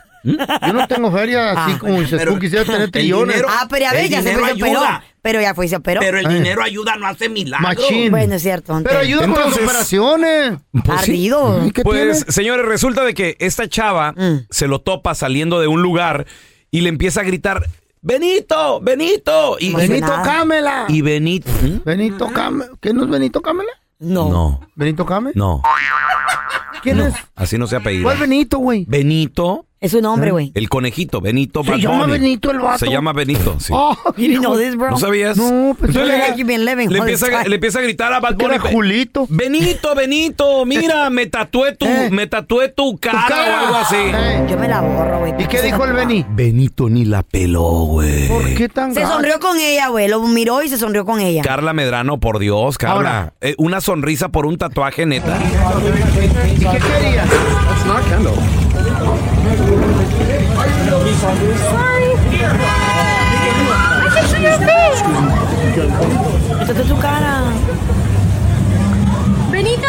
Yo 0.67 0.73
no 0.73 0.89
tengo 0.89 1.13
feria 1.13 1.53
así 1.53 1.73
Ah, 1.75 1.79
como 1.79 2.01
dices 2.01 2.23
tú, 2.25 2.39
quisiera 2.39 2.65
tener 2.65 2.91
trillones. 2.91 3.37
dinero- 3.37 3.49
Ah, 3.51 3.67
pero 3.71 3.87
a 3.87 3.93
ver, 3.93 4.05
El 4.05 4.11
ya 4.11 4.23
se 4.23 4.35
fue 4.37 4.53
Pero 5.27 5.41
ya 5.41 5.55
fue 5.57 5.67
y 5.67 5.69
se 5.69 5.75
operó. 5.75 6.01
Pero 6.01 6.19
el 6.19 6.27
Ay. 6.29 6.35
dinero 6.37 6.63
ayuda, 6.63 6.95
no 6.97 7.09
hace 7.09 7.29
milagros. 7.29 7.77
Machín. 7.77 8.13
Bueno, 8.13 8.35
es 8.37 8.43
cierto. 8.43 8.81
Pero 8.85 9.01
ayuda 9.01 9.23
con 9.23 9.31
Entonces- 9.31 9.57
las 9.61 9.69
operaciones. 9.69 10.59
Pues 10.85 11.01
sí. 11.01 11.11
Ardido. 11.11 11.67
¿Y 11.67 11.71
qué 11.73 11.83
Pues, 11.83 12.19
tiene? 12.21 12.33
señores, 12.33 12.65
resulta 12.67 13.03
de 13.03 13.13
que 13.13 13.37
esta 13.41 13.69
chava 13.69 14.13
Mm. 14.13 14.47
se 14.51 14.69
lo 14.69 14.81
topa 14.83 15.17
saliendo 15.17 15.59
de 15.59 15.67
un 15.67 15.83
lugar 15.83 16.27
y 16.71 16.83
le 16.83 16.91
empieza 16.91 17.23
a 17.23 17.25
gritar, 17.25 17.67
Benito, 18.03 18.81
Benito. 18.81 19.57
Y, 19.59 19.75
Benito. 19.75 20.13
Cámela. 20.23 20.85
y 20.89 21.03
Benito... 21.03 21.51
¿Mm? 21.63 21.81
Benito 21.85 22.29
Cámela. 22.33 22.71
¿Qué 22.81 22.93
no 22.93 23.03
es 23.03 23.11
Benito 23.11 23.43
Cámela? 23.43 23.73
No. 23.99 24.31
No, 24.31 24.61
¿Benito 24.77 25.05
Cámela? 25.05 25.33
no, 25.35 25.61
¿Quién 26.83 27.01
es? 27.01 27.15
así 27.35 27.59
no 27.59 27.67
se 27.67 27.77
apellida. 27.77 28.05
¿Cuál 28.05 28.19
Benito, 28.19 28.59
güey? 28.59 28.85
Benito, 28.87 29.66
Es 29.87 29.95
un 29.95 30.05
hombre, 30.07 30.33
güey. 30.33 30.51
el 30.55 30.69
conejito, 30.69 31.21
Benito 31.21 31.63
¿Se 31.63 31.71
Bad 31.71 31.79
llama 31.79 31.99
Bunny. 32.07 32.13
Benito 32.13 32.51
el 32.51 32.59
vato? 32.59 32.79
Se 32.79 32.91
llama 32.91 33.13
Benito, 33.13 33.57
sí. 33.61 33.73
Oh, 33.75 33.97
You 34.17 34.29
didn't 34.29 34.41
know 34.41 34.57
this, 34.59 34.75
bro. 34.77 34.91
¿No 34.91 34.99
sabías? 34.99 35.37
No, 35.37 35.77
pues 35.79 35.91
Entonces 35.91 36.13
le- 36.13 36.19
like 36.19 36.39
you've 36.39 36.45
been 36.53 36.65
living 36.65 36.89
le 36.89 36.99
all 37.01 37.09
empieza, 37.09 37.27
time. 37.27 37.49
le 37.49 37.55
empieza 37.55 37.79
a 37.79 37.83
gritar 37.83 38.13
a 38.13 38.21
Bad 38.21 38.35
Bunny. 38.35 38.55
era 38.57 38.61
Julito. 38.61 39.27
Benito, 39.29 39.95
Benito, 39.95 40.65
mira, 40.67 41.09
me 41.11 41.27
tatué 41.27 41.77
tu, 41.77 41.87
Eh. 41.87 42.09
me 42.11 42.27
tatué 42.27 42.69
tu 42.71 42.97
cara, 42.99 43.25
cara. 43.29 43.63
o 43.63 43.67
algo 43.67 43.77
así. 43.79 43.97
Eh. 43.97 44.47
Yo 44.51 44.59
me 44.59 44.67
la 44.69 44.81
borro, 44.81 45.21
güey. 45.21 45.35
¿Y 45.39 45.47
qué 45.47 45.63
dijo 45.63 45.85
el 45.85 45.93
Beni? 45.93 46.25
Benito 46.31 46.89
ni 46.89 47.05
la 47.05 47.23
peló, 47.23 47.63
güey. 47.87 48.29
¿Por 48.29 48.55
qué 48.55 48.69
tan 48.69 48.93
Se 48.93 49.01
gacho? 49.03 49.13
sonrió 49.15 49.39
con 49.39 49.57
ella, 49.59 49.89
güey. 49.89 50.09
Lo 50.09 50.21
miró 50.23 50.63
y 50.63 50.69
se 50.69 50.79
sonrió 50.79 51.05
con 51.05 51.21
ella. 51.21 51.43
Carla 51.43 51.73
Medrano, 51.73 52.19
por 52.19 52.39
Dios, 52.41 52.77
Carla. 52.79 52.97
Ahora. 52.97 53.33
Eh, 53.41 53.55
una 53.59 53.81
sonrisa 53.81 54.31
por 54.31 54.47
un 54.47 54.59
tatuaje, 54.59 55.07
neta. 55.07 55.39
¿Y 56.57 56.59
qué 56.61 56.79
quería? 56.79 57.25
Es 66.69 66.89
tu 66.89 66.99
cara. 66.99 67.43
Benito, 69.51 69.89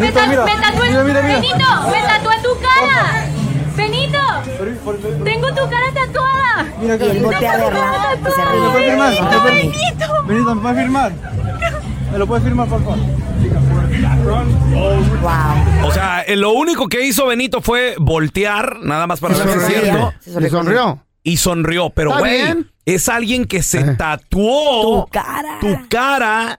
me, 0.00 0.12
ta- 0.12 0.26
me 0.26 0.36
tatué, 0.36 1.02
Benito, 1.04 1.68
me 1.90 2.02
tatué 2.02 2.36
tu 2.42 2.52
cara. 2.60 3.26
Benito, 3.76 4.18
tengo 5.24 5.48
tu 5.48 5.68
cara 5.68 5.92
tatuada. 5.94 6.66
Y 6.80 6.86
él 7.10 7.22
voltea 7.22 7.52
a 7.52 7.56
verla 7.56 7.92
y 8.14 8.24
se 8.30 8.44
ríe. 8.44 8.68
Benito, 8.72 9.42
Benito. 9.44 10.24
Benito, 10.26 10.54
¿me 10.54 10.60
puedes 10.62 10.78
firmar? 10.78 11.12
¿Me 12.12 12.18
lo 12.18 12.26
puedes 12.26 12.44
firmar, 12.44 12.68
por 12.68 12.80
favor? 12.84 12.98
O 15.84 15.90
sea, 15.92 16.22
eh, 16.22 16.36
lo 16.36 16.52
único 16.52 16.88
que 16.88 17.06
hizo 17.06 17.26
Benito 17.26 17.60
fue 17.60 17.94
voltear, 17.98 18.80
nada 18.80 19.06
más 19.06 19.20
para 19.20 19.36
ver 19.36 19.48
si 19.48 19.58
es 19.58 19.66
cierto. 19.82 20.12
Se 20.20 20.30
sonrió. 20.32 20.46
Y 20.48 20.50
sonrió. 20.50 21.02
Y 21.22 21.36
sonrió, 21.36 21.90
pero 21.90 22.10
Está 22.10 22.20
güey, 22.20 22.42
bien. 22.42 22.70
es 22.84 23.08
alguien 23.08 23.44
que 23.46 23.62
se 23.62 23.82
tatuó 23.94 25.04
Tu 25.06 25.10
cara. 25.10 25.58
tu 25.60 25.88
cara 25.88 26.58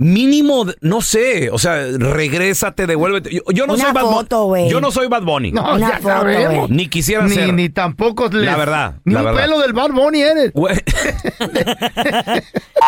mínimo, 0.00 0.66
no 0.80 1.00
sé, 1.02 1.50
o 1.50 1.58
sea, 1.58 1.84
regrésate, 1.96 2.86
devuélvete. 2.86 3.30
Yo, 3.32 3.42
yo 3.52 3.66
no 3.66 3.74
Una 3.74 3.84
soy 3.84 3.92
Bad 3.92 4.02
foto, 4.02 4.38
Bunny. 4.46 4.48
güey. 4.62 4.70
Yo 4.70 4.80
no 4.80 4.90
soy 4.90 5.06
Bad 5.08 5.22
Bunny. 5.22 5.52
No, 5.52 5.74
Una 5.74 5.78
ya 5.90 5.96
foto, 5.98 6.08
sabemos. 6.08 6.70
Ni 6.70 6.88
quisiera 6.88 7.22
Ni, 7.24 7.34
ser. 7.34 7.54
ni 7.54 7.68
tampoco 7.68 8.24
les- 8.28 8.44
La 8.44 8.56
verdad, 8.56 8.94
Ni 9.04 9.14
la 9.14 9.20
un 9.20 9.26
verdad. 9.26 9.42
pelo 9.42 9.60
del 9.60 9.72
Bad 9.72 9.90
Bunny 9.90 10.22
eres. 10.22 10.52
Güey, 10.52 10.76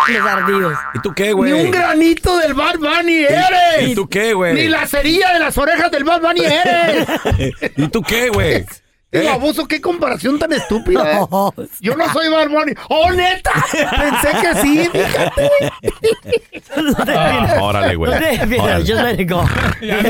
Los 0.08 0.26
ardidos. 0.26 0.74
¿Y 0.94 0.98
tú 1.00 1.12
qué, 1.14 1.26
Ni 1.26 1.32
güey? 1.32 1.52
un 1.52 1.70
granito 1.70 2.36
del 2.38 2.54
Bad 2.54 2.78
Bunny 2.78 3.18
eres. 3.24 3.88
¿Y 3.90 3.94
tú 3.94 4.08
qué, 4.08 4.32
güey? 4.34 4.54
Ni 4.54 4.68
la 4.68 4.86
cerilla 4.86 5.32
de 5.32 5.38
las 5.40 5.56
orejas 5.58 5.90
del 5.90 6.04
Bad 6.04 6.20
Bunny 6.22 6.40
eres. 6.44 7.08
¿Y 7.76 7.88
tú 7.88 8.02
qué, 8.02 8.28
güey? 8.30 8.64
Qué 9.12 9.24
baboso, 9.24 9.68
qué 9.68 9.78
comparación 9.78 10.38
tan 10.38 10.54
estúpida. 10.54 11.12
¿eh? 11.12 11.26
No, 11.30 11.52
Yo 11.80 11.94
no 11.94 12.10
soy 12.14 12.30
Bad 12.30 12.48
Bunny. 12.48 12.72
¡Oh, 12.88 13.10
neta! 13.12 13.52
Pensé 13.70 14.30
que 14.40 14.54
sí, 14.62 14.88
fíjate. 14.90 15.50
Ah, 17.14 17.58
órale, 17.60 17.94
güey. 17.94 18.10
No 18.10 18.16
Órale. 18.64 18.86
just 18.86 19.02
let 19.02 19.20
it 19.20 19.28
go. 19.30 19.44
Ya, 19.82 20.00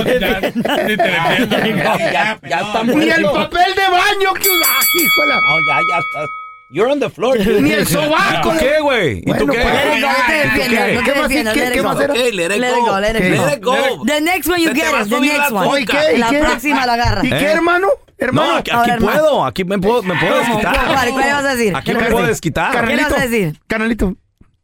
ya 2.48 2.60
está 2.60 2.84
Ni 2.84 3.10
el 3.10 3.24
papel 3.24 3.74
de 3.74 3.88
baño 3.90 4.34
que... 4.34 4.48
¡Ah, 4.66 4.80
híjola! 4.94 5.34
No, 5.34 5.56
ya, 5.66 5.80
ya 5.90 5.98
está. 5.98 6.41
You're 6.72 6.90
on 6.90 7.00
the 7.00 7.10
floor. 7.10 7.38
Ni 7.60 7.70
el 7.72 7.86
sobaco. 7.86 8.48
¿Y 8.48 8.52
tú 8.52 8.58
qué, 8.58 8.80
güey? 8.80 9.18
¿Y 9.18 9.32
tú 9.34 9.46
qué? 9.46 9.58
pues, 9.60 9.74
Let 9.74 9.98
it 9.98 10.02
go, 10.02 10.08
no 10.08 10.26
te 10.26 10.38
¿Y 10.38 10.42
tú 10.42 10.52
defiendas, 10.62 10.64
qué? 10.94 11.00
¿Qué 11.02 11.12
más- 11.12 11.28
qué- 11.28 11.44
let 11.44 11.66
it 11.68 11.72
qué 11.72 11.80
go. 11.80 11.88
más 11.88 12.00
era? 12.00 12.12
Ok, 12.14 12.18
let 12.18 12.44
it 12.56 12.62
go. 12.86 13.00
let 13.00 13.10
it 13.10 13.16
¿Qué? 13.18 13.36
go. 13.36 13.46
Let 13.46 13.52
it 13.54 13.62
go. 13.62 14.04
The 14.06 14.20
next 14.22 14.48
one 14.48 14.62
you 14.62 14.68
Se 14.68 14.74
te 14.74 14.80
get 14.80 14.92
va 14.92 14.98
a 14.98 15.02
it, 15.02 15.08
the 15.08 15.20
next 15.20 15.50
one. 15.52 15.66
azúcar. 15.68 15.80
¿Y 15.80 15.86
qué? 15.86 16.14
¿Y 16.14 16.18
La 16.18 16.30
qué? 16.30 16.38
próxima 16.38 16.86
la 16.86 16.92
agarra. 16.94 17.26
¿Y 17.26 17.28
qué, 17.28 17.36
¿Eh? 17.36 17.52
hermano? 17.52 17.88
Hermano. 18.18 18.52
No, 18.52 18.56
aquí, 18.58 18.70
aquí 18.72 18.90
hermano. 18.90 19.12
puedo. 19.18 19.44
Aquí 19.44 19.64
me 19.64 19.78
puedo, 19.78 20.02
me 20.02 20.14
puedo 20.14 20.38
desquitar. 20.38 20.74
¿Cuál, 20.86 21.10
cuál 21.10 21.24
le 21.26 21.32
vas 21.32 21.44
a 21.44 21.54
decir? 21.56 21.76
Aquí 21.76 21.92
¿Qué 21.92 21.98
me 21.98 22.10
puedo 22.10 22.26
desquitar. 22.26 22.86
¿Qué 22.86 22.96
le 22.96 23.02
vas 23.02 23.12
a 23.12 23.26
decir? 23.26 23.60
Canalito. 23.66 24.14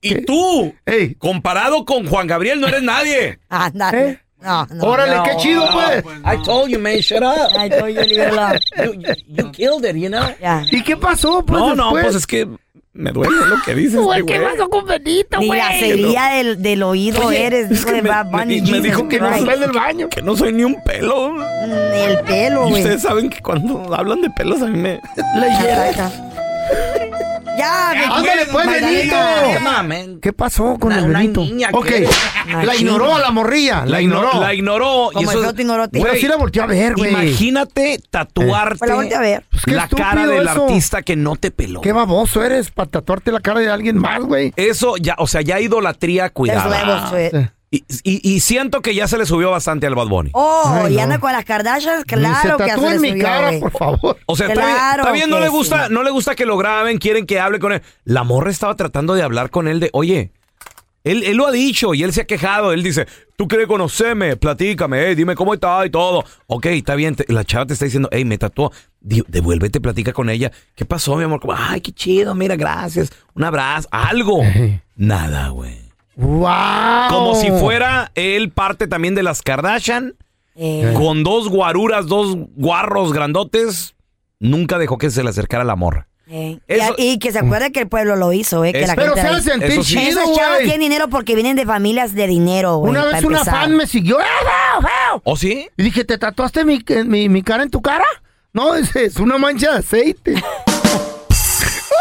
Y 0.01 0.25
tú, 0.25 0.75
Ey. 0.87 1.15
comparado 1.17 1.85
con 1.85 2.07
Juan 2.07 2.27
Gabriel, 2.29 2.61
no 2.61 2.69
eres 2.69 2.83
nadie. 2.83 3.39
Anda. 3.49 3.91
¿Eh? 3.93 4.19
No, 4.41 4.67
no. 4.67 4.85
Órale, 4.85 5.17
no. 5.17 5.23
qué 5.25 5.37
chido, 5.39 5.69
pues. 5.73 6.05
I 6.25 6.41
told 6.45 6.71
you, 6.71 6.79
man, 6.79 6.97
shut 6.99 7.23
up. 7.23 7.51
Ay, 7.59 7.71
told 7.71 7.89
you, 7.95 8.01
leave 8.03 8.23
it 8.23 8.29
alone. 8.33 8.59
You, 8.77 8.93
you- 8.95 9.15
you 9.27 9.51
killed 9.53 9.85
it, 9.85 9.97
you 9.97 10.09
know? 10.09 10.29
Ya. 10.41 10.63
¿Y 10.71 10.83
qué 10.85 10.97
pasó, 10.97 11.45
pues, 11.45 11.59
No, 11.61 11.75
no, 11.75 11.85
después? 11.87 12.05
pues 12.05 12.17
es 12.17 12.27
que 12.27 12.47
me 12.93 13.11
duele 13.13 13.47
lo 13.47 13.61
que 13.65 13.75
dices. 13.75 14.01
Güey, 14.01 14.21
este 14.21 14.33
¿Qué 14.33 14.39
güey. 14.41 14.53
pasó 14.57 14.71
con 14.71 14.87
Benito, 14.87 15.39
Ni 15.41 15.47
güey? 15.49 15.59
la 15.59 15.73
cerilla 15.79 16.29
del, 16.35 16.63
del 16.63 16.83
oído 16.85 17.27
Oye, 17.27 17.47
eres, 17.47 17.71
es 17.71 17.85
que 17.85 17.93
de 17.95 18.03
me- 18.03 18.09
Bad 18.11 18.27
Bunny. 18.27 18.45
me- 18.45 18.61
me 18.63 18.67
Jesus 18.69 18.83
dijo 18.83 19.09
que 19.09 19.19
no. 19.21 19.29
Sale 19.31 19.57
del 19.59 19.73
baño. 19.73 20.09
Que 20.09 20.23
no 20.23 20.37
soy 20.37 20.53
ni 20.53 20.63
un 20.65 20.81
pelo. 20.85 21.33
Ni 21.33 22.01
el 22.01 22.19
pelo, 22.21 22.67
Y 22.67 22.71
güey. 22.71 22.83
ustedes 22.83 23.03
saben 23.03 23.29
que 23.31 23.41
cuando 23.41 23.93
hablan 23.95 24.21
de 24.23 24.31
pelos 24.31 24.63
a 24.63 24.67
mí 24.67 24.79
me... 24.79 25.01
Ya, 27.59 27.91
Ándale, 27.91 28.47
pues, 28.53 28.67
Benito. 28.67 29.17
¿Qué 30.23 30.33
pasó 30.33 30.77
con 30.79 30.93
Una- 30.93 31.05
el 31.05 31.13
Benito? 31.13 31.41
niña 31.41 31.69
ok, 31.73 31.87
que- 31.87 32.09
la 32.65 32.75
ignoró 32.77 33.17
a 33.17 33.19
la 33.19 33.31
morrilla, 33.31 33.85
la 33.85 34.01
ignoró. 34.01 34.41
La 34.41 34.55
ignoró. 34.55 35.11
Y 35.15 35.25
eso, 35.25 35.53
ignoró 35.57 35.83
a 35.83 35.89
ti. 35.89 35.99
Pero 35.99 36.11
Güey, 36.11 36.21
sí 36.21 36.29
la 36.29 36.37
volteó 36.37 36.63
a 36.63 36.67
ver, 36.67 36.95
güey. 36.95 37.11
Imagínate 37.11 38.01
tatuarte 38.11 38.79
Pues 38.79 39.11
la 39.11 39.17
a 39.19 39.21
ver. 39.21 39.45
Pues 39.51 39.67
la 39.77 39.89
cara 39.89 40.27
del 40.27 40.47
eso. 40.49 40.65
artista 40.67 41.03
que 41.03 41.17
no 41.17 41.37
te 41.37 41.51
peló. 41.51 41.81
Qué 41.81 41.93
baboso 41.93 42.43
eres 42.45 42.71
para 42.71 42.91
tatuarte 42.91 43.33
la 43.33 43.41
cara 43.41 43.61
de 43.61 43.71
alguien 43.71 43.99
más, 43.99 44.21
güey. 44.21 44.53
Eso 44.57 44.97
ya, 44.97 45.15
o 45.19 45.27
sea, 45.27 45.41
ya 45.43 45.61
idolatría, 45.61 46.31
cuidado. 46.31 46.71
Y, 47.71 47.85
y- 48.03 48.21
y 48.35 48.41
siento 48.41 48.81
que 48.81 48.95
ya 48.95 49.07
se 49.09 49.19
le 49.19 49.27
subió 49.27 49.51
bastante 49.51 49.87
al 49.87 49.95
Bad 49.95 50.07
Bunny. 50.09 50.31
Oh, 50.33 50.63
Ay, 50.87 50.95
y 50.95 50.97
no. 50.97 51.03
anda 51.03 51.19
con 51.19 51.33
las 51.33 51.45
Kardashians, 51.45 51.99
se 52.01 52.05
claro 52.07 52.57
que 52.57 52.71
se 52.71 52.87
en 52.95 53.01
mi 53.03 53.09
subió, 53.11 53.23
cara, 53.25 53.51
por 53.61 53.71
favor. 53.73 54.17
O 54.25 54.37
sea, 54.37 54.49
está 54.49 54.65
bien, 54.65 54.75
Claro 54.77 55.03
está 55.03 55.13
bien, 55.13 55.29
no 55.31 55.39
le 55.41 55.49
gusta, 55.49 55.87
sí. 55.89 55.93
no 55.93 56.03
le 56.03 56.11
gusta 56.11 56.35
que 56.35 56.47
lo 56.47 56.57
graben, 56.57 56.97
quieren 56.97 57.27
que 57.27 57.39
hable 57.39 57.59
con 57.59 57.73
él. 57.73 57.83
La 58.05 58.25
morra 58.25 58.51
estaba 58.51 58.75
tratando 58.75 59.15
de 59.15 59.23
hablar 59.23 59.51
con 59.51 59.69
él 59.69 59.81
de, 59.81 59.91
oye, 59.93 60.33
él, 61.05 61.23
él 61.25 61.37
lo 61.37 61.47
ha 61.47 61.53
dicho 61.53 61.93
y 61.93 62.03
él 62.03 62.13
se 62.15 62.23
ha 62.23 62.27
quejado. 62.27 62.73
Él 62.73 62.83
dice, 62.83 63.07
tú 63.37 63.47
quieres 63.49 63.67
conocerme, 63.67 64.37
platícame, 64.37 65.15
dime 65.15 65.35
cómo 65.35 65.53
está 65.53 65.85
y 65.85 65.91
todo. 65.91 66.25
Ok, 66.47 66.67
está 66.67 66.95
bien. 66.95 67.17
te- 67.17 67.31
la 67.31 67.45
chava 67.45 67.67
te 67.67 67.75
está 67.75 67.85
diciendo, 67.85 68.09
hey, 68.13 68.25
me 68.25 68.39
tatuó. 68.39 68.73
Di- 69.01 69.25
Devuélvete, 69.29 69.81
platica 69.81 70.15
con 70.15 70.31
ella. 70.31 70.51
¿Qué 70.75 70.87
pasó, 70.87 71.17
mi 71.17 71.25
amor? 71.25 71.39
Como, 71.41 71.55
Ay, 71.55 71.83
qué 71.83 71.93
chido, 71.93 72.35
mira, 72.35 72.57
gracias. 72.57 73.11
Un 73.35 73.45
abrazo, 73.45 73.89
algo. 73.93 74.43
Nada, 74.97 75.49
güey. 75.51 75.88
¡Wow! 76.19 77.09
Como 77.11 77.35
si 77.37 77.51
fuera 77.53 78.11
él 78.15 78.51
parte 78.51 78.87
también 78.89 79.15
de 79.15 79.23
las 79.23 79.41
Kardashian, 79.43 80.15
Eh, 80.61 80.93
con 80.97 81.23
dos 81.23 81.49
guaruras, 81.49 82.07
dos 82.09 82.37
guarros 82.57 83.13
grandotes. 83.13 83.95
Nunca 84.41 84.79
dejó 84.79 84.99
que 84.99 85.11
se 85.11 85.23
le 85.23 85.31
acercara 85.31 85.63
la 85.65 85.77
morra. 85.77 86.09
eh. 86.31 86.59
Eso- 86.69 86.95
y, 86.99 87.13
y 87.13 87.19
que 87.21 87.31
se 87.33 87.39
acuerde 87.39 87.71
que 87.73 87.81
el 87.81 87.89
pueblo 87.89 88.17
lo 88.17 88.33
hizo, 88.33 88.65
eh, 88.65 88.73
que 88.73 88.83
Es- 88.83 88.89
la 88.89 88.97
Pero 88.97 89.15
gente 89.15 89.29
se 89.31 89.35
hace 89.37 89.51
sentir 89.51 89.85
sí. 89.85 89.95
chido, 89.97 90.21
Esos 90.21 90.37
chavos 90.37 90.57
güey. 90.57 90.65
tienen 90.65 90.81
dinero 90.81 91.09
porque 91.09 91.35
vienen 91.37 91.57
de 91.57 91.65
familias 91.65 92.15
de 92.15 92.27
dinero, 92.27 92.77
güey. 92.79 92.91
Una 92.91 93.05
vez 93.05 93.25
una 93.25 93.39
empezar. 93.39 93.61
fan 93.63 93.77
me 93.77 93.87
siguió. 93.87 94.21
¡Eh, 94.21 94.25
feo! 94.81 95.23
¿Oh, 95.25 95.37
sí? 95.37 95.69
Y 95.77 95.83
dije, 95.85 96.05
¿te 96.05 96.19
tatuaste 96.19 96.65
mi, 96.65 96.85
mi, 97.07 97.29
mi 97.29 97.43
cara 97.43 97.63
en 97.63 97.71
tu 97.71 97.81
cara? 97.81 98.05
No, 98.53 98.75
es, 98.75 98.95
es 98.97 99.17
una 99.19 99.39
mancha 99.39 99.71
de 99.73 99.79
aceite. 99.79 100.35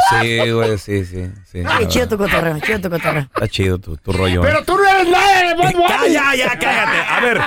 Sí, 0.09 0.51
güey, 0.51 0.77
sí, 0.77 1.05
sí. 1.05 1.29
sí 1.51 1.61
Ay, 1.65 1.87
chido 1.87 2.07
tu 2.07 2.17
cotorreo, 2.17 2.59
chido 2.59 2.79
tu 2.79 2.89
cotorreo. 2.89 3.23
Está 3.23 3.47
chido 3.47 3.77
tu, 3.79 3.97
tu 3.97 4.13
rollo. 4.13 4.41
Pero 4.41 4.63
tú 4.63 4.77
no 4.77 4.85
eres 4.87 5.09
nada 5.09 5.37
de 5.39 5.53
Bad 5.55 5.73
Bunny. 5.73 5.85
Ya, 5.87 6.07
ya, 6.07 6.35
ya, 6.35 6.59
cállate. 6.59 6.97
A 7.09 7.19
ver, 7.19 7.41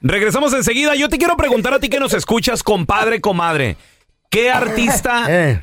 regresamos 0.00 0.52
enseguida. 0.52 0.94
Yo 0.94 1.08
te 1.08 1.18
quiero 1.18 1.36
preguntar 1.36 1.74
a 1.74 1.80
ti 1.80 1.88
que 1.88 1.98
nos 1.98 2.14
escuchas, 2.14 2.62
compadre, 2.62 3.20
comadre. 3.20 3.76
¿Qué 4.30 4.50
artista 4.50 5.26
Eh, 5.28 5.60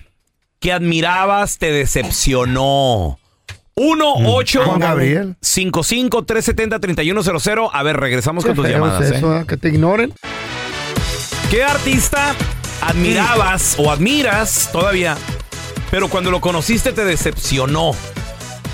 que 0.60 0.74
admirabas 0.74 1.58
te 1.58 1.72
decepcionó? 1.72 3.18
1 3.76 4.14
8 4.26 4.64
Juan 4.66 4.80
Gabriel. 4.80 5.36
55 5.42 6.26
370 6.26 6.80
3100 6.80 7.58
A 7.72 7.84
ver, 7.84 7.98
regresamos 7.98 8.44
con 8.46 8.56
tus 8.56 8.68
llamadas. 8.68 9.02
es 9.02 9.12
¿eh? 9.12 9.16
eso, 9.18 9.38
¿eh? 9.38 9.46
que 9.48 9.58
te 9.58 9.70
ignoren. 9.70 10.14
¿Qué 11.50 11.64
artista 11.64 12.36
admirabas 12.82 13.76
o 13.78 13.92
admiras 13.92 14.70
todavía, 14.72 15.18
pero 15.92 16.08
cuando 16.08 16.32
lo 16.32 16.42
conociste 16.42 16.92
te 16.94 17.06
decepcionó? 17.06 17.92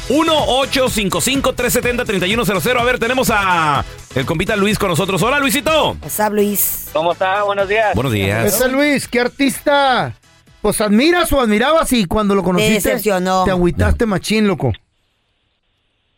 1-855-370-3100. 0.09 2.79
A 2.79 2.83
ver, 2.83 2.99
tenemos 2.99 3.29
a 3.29 3.83
el 4.15 4.25
compita 4.25 4.55
Luis 4.55 4.79
con 4.79 4.87
nosotros. 4.89 5.21
Hola, 5.21 5.37
Luisito. 5.39 5.97
What's 6.01 6.17
up, 6.19 6.33
Luis? 6.33 6.89
¿Cómo 6.93 7.11
está? 7.11 7.43
Buenos 7.43 7.67
días. 7.67 7.93
Buenos 7.93 8.13
días. 8.13 8.45
Ese 8.45 8.69
Luis, 8.69 9.09
¿qué 9.09 9.19
artista? 9.19 10.13
Pues 10.61 10.79
admiras 10.79 11.33
o 11.33 11.41
admirabas 11.41 11.91
y 11.91 12.05
cuando 12.05 12.35
lo 12.35 12.43
conociste 12.43 12.89
decepcionó. 12.89 13.43
te 13.43 13.51
agüitaste 13.51 14.05
machín, 14.05 14.47
loco. 14.47 14.71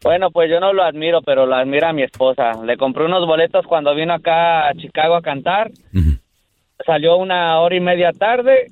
Bueno, 0.01 0.31
pues 0.31 0.49
yo 0.49 0.61
no 0.61 0.71
lo 0.71 0.81
admiro, 0.83 1.21
pero 1.21 1.45
lo 1.45 1.55
admira 1.55 1.91
mi 1.91 2.03
esposa. 2.03 2.53
Le 2.63 2.77
compré 2.77 3.03
unos 3.05 3.25
boletos 3.25 3.65
cuando 3.67 3.93
vino 3.95 4.13
acá 4.13 4.69
a 4.69 4.73
Chicago 4.75 5.15
a 5.15 5.21
cantar. 5.21 5.71
Salió 6.85 7.17
una 7.17 7.59
hora 7.59 7.75
y 7.75 7.79
media 7.79 8.11
tarde 8.13 8.71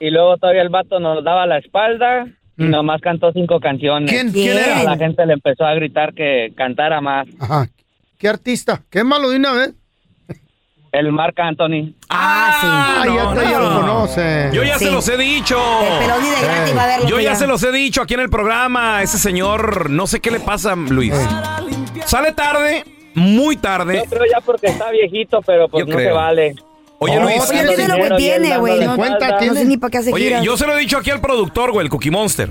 y 0.00 0.10
luego 0.10 0.36
todavía 0.36 0.62
el 0.62 0.68
vato 0.68 1.00
nos 1.00 1.22
daba 1.24 1.46
la 1.46 1.58
espalda 1.58 2.26
y 2.56 2.64
nomás 2.64 3.00
cantó 3.00 3.32
cinco 3.32 3.60
canciones. 3.60 4.10
¿Quién- 4.10 4.32
quién 4.32 4.56
era? 4.58 4.82
La 4.82 4.96
gente 4.96 5.24
le 5.26 5.34
empezó 5.34 5.64
a 5.64 5.74
gritar 5.74 6.12
que 6.14 6.52
cantara 6.56 7.00
más. 7.00 7.26
Ajá. 7.40 7.66
¿Qué 8.18 8.28
artista? 8.28 8.82
¿Qué 8.90 9.04
malo 9.04 9.30
de 9.30 9.36
una 9.36 9.52
vez? 9.52 9.74
El 10.90 11.12
Marc 11.12 11.38
Anthony. 11.38 11.92
Ah, 12.08 12.50
Ah, 12.62 13.02
sí. 13.04 13.14
ya, 13.14 13.34
te- 13.34 13.50
ya 13.50 13.58
lo 13.60 13.80
conoce. 13.80 14.50
Yo 14.54 14.64
ya 14.64 14.78
Sí. 14.78 14.86
se 14.86 14.90
los 14.90 15.06
he 15.08 15.16
dicho. 15.18 15.56
De 15.56 16.74
va 16.74 16.94
a. 16.96 17.00
Yo 17.06 17.16
tú 17.16 17.20
ya 17.20 17.34
se 17.34 17.46
los 17.46 17.62
he 17.62 17.70
dicho 17.72 18.00
aquí 18.02 18.14
en 18.14 18.20
el 18.20 18.30
programa. 18.30 19.02
Ese 19.02 19.18
señor, 19.18 19.90
no 19.90 20.06
sé 20.06 20.20
qué 20.20 20.30
le 20.30 20.40
pasa, 20.40 20.74
Luis. 20.76 21.12
Sale 22.06 22.32
tarde, 22.32 22.84
muy 23.14 23.56
tarde. 23.56 24.02
Yo 24.04 24.10
creo 24.16 24.24
ya 24.32 24.40
porque 24.40 24.68
está 24.68 24.90
viejito, 24.90 25.40
pero 25.42 25.68
pues 25.68 25.84
Yo 25.84 25.90
no 25.90 25.96
creo. 25.96 26.08
se 26.08 26.14
vale. 26.14 26.54
Oye, 27.00 27.16
No, 27.16 27.22
Luis. 27.24 27.44
Tiene 27.48 27.64
lo 27.64 27.70
dinero 27.76 27.94
que 28.08 28.14
tiene, 28.16 28.58
güey. 28.58 28.84
No, 28.84 28.96
cuenta, 28.96 29.30
no 29.32 29.38
tiene. 29.38 29.54
sé 29.54 29.64
ni 29.66 29.76
para 29.76 29.90
qué 29.90 29.98
hace 29.98 30.12
Oye, 30.12 30.24
giras. 30.26 30.44
yo 30.44 30.56
se 30.56 30.66
lo 30.66 30.76
he 30.76 30.80
dicho 30.80 30.98
aquí 30.98 31.10
al 31.10 31.20
productor, 31.20 31.70
güey, 31.72 31.84
el 31.84 31.90
Cookie 31.90 32.10
Monster. 32.10 32.50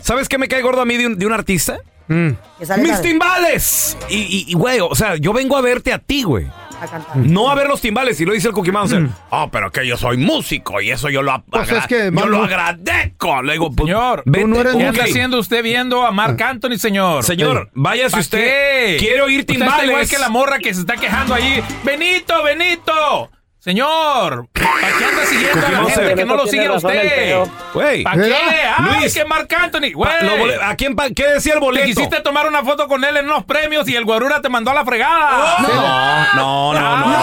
¿Sabes 0.00 0.28
qué 0.28 0.38
me 0.38 0.48
cae 0.48 0.62
gordo 0.62 0.80
a 0.80 0.84
mí 0.86 0.96
de 0.96 1.06
un, 1.06 1.18
de 1.18 1.26
un 1.26 1.32
artista? 1.32 1.78
Mm. 2.08 2.30
¡Mis 2.80 3.02
timbales! 3.02 3.96
Y, 4.08 4.54
güey, 4.54 4.80
o 4.80 4.94
sea, 4.94 5.16
yo 5.16 5.32
vengo 5.34 5.56
a 5.56 5.60
verte 5.60 5.92
a 5.92 5.98
ti, 5.98 6.22
güey. 6.22 6.46
a 6.80 6.86
cantar. 6.86 7.16
No 7.18 7.50
a 7.50 7.54
ver 7.54 7.66
los 7.68 7.82
timbales. 7.82 8.18
Y 8.20 8.24
lo 8.24 8.32
dice 8.32 8.48
el 8.48 8.54
Cookie 8.54 8.72
Monster. 8.72 9.08
Ah, 9.30 9.48
pero 9.52 9.70
que 9.70 9.86
yo 9.86 9.98
soy 9.98 10.16
músico 10.16 10.80
y 10.80 10.90
eso 10.90 11.10
yo 11.10 11.20
lo, 11.20 11.44
Pues 11.50 11.70
es 11.70 11.86
que, 11.86 12.10
yo 12.10 12.26
lo 12.26 12.44
agradezco. 12.44 13.42
Le 13.42 13.52
digo, 13.52 13.70
pues, 13.72 13.88
Señor, 13.88 14.22
vete, 14.24 14.40
tú 14.40 14.48
no 14.48 14.60
eres 14.60 14.74
¿Qué 14.76 14.86
está 14.88 15.04
haciendo 15.04 15.38
usted 15.38 15.62
viendo 15.62 16.06
a 16.06 16.10
Marc 16.10 16.40
Anthony, 16.40 16.78
señor? 16.78 17.24
Señor, 17.24 17.68
váyase 17.74 18.14
¿Pa' 18.16 18.20
usted. 18.20 18.38
qué? 18.38 18.96
Quiero 18.98 19.26
oír 19.26 19.40
Usted 19.40 19.54
está 19.56 19.66
timbales. 19.66 19.90
igual 19.90 20.08
que 20.08 20.18
la 20.18 20.28
morra 20.30 20.58
que 20.60 20.72
se 20.72 20.80
está 20.80 20.96
quejando 20.96 21.34
ahí. 21.34 21.62
Benito, 21.84 22.42
Benito. 22.42 23.30
Señor, 23.68 24.48
¿para 24.54 24.88
qué 24.98 25.04
anda 25.04 25.26
siguiendo 25.26 25.66
a 25.66 25.70
la 25.70 25.84
gente 25.90 26.14
que 26.14 26.24
no 26.24 26.36
lo 26.36 26.46
sigue 26.46 26.66
a 26.68 26.72
usted? 26.72 27.36
Güey. 27.74 28.02
¿Para 28.02 28.22
qué? 28.22 28.34
Ay, 28.34 29.00
Luis. 29.00 29.12
que 29.12 29.26
Marc 29.26 29.52
Anthony, 29.52 29.92
güey. 29.92 30.10
¿A 30.62 30.74
quién 30.74 30.96
¿Qué 31.14 31.26
decía 31.26 31.52
el 31.52 31.60
boleto? 31.60 31.84
Te 31.84 31.90
quisiste 31.92 32.20
tomar 32.22 32.46
una 32.48 32.64
foto 32.64 32.88
con 32.88 33.04
él 33.04 33.14
en 33.18 33.26
unos 33.26 33.44
premios 33.44 33.86
y 33.86 33.94
el 33.94 34.06
guarura 34.06 34.40
te 34.40 34.48
mandó 34.48 34.70
a 34.70 34.74
la 34.74 34.86
fregada. 34.86 35.56
No, 35.58 35.68
no, 35.68 36.72
no, 36.72 36.96
no. 36.96 37.08
No, 37.08 37.18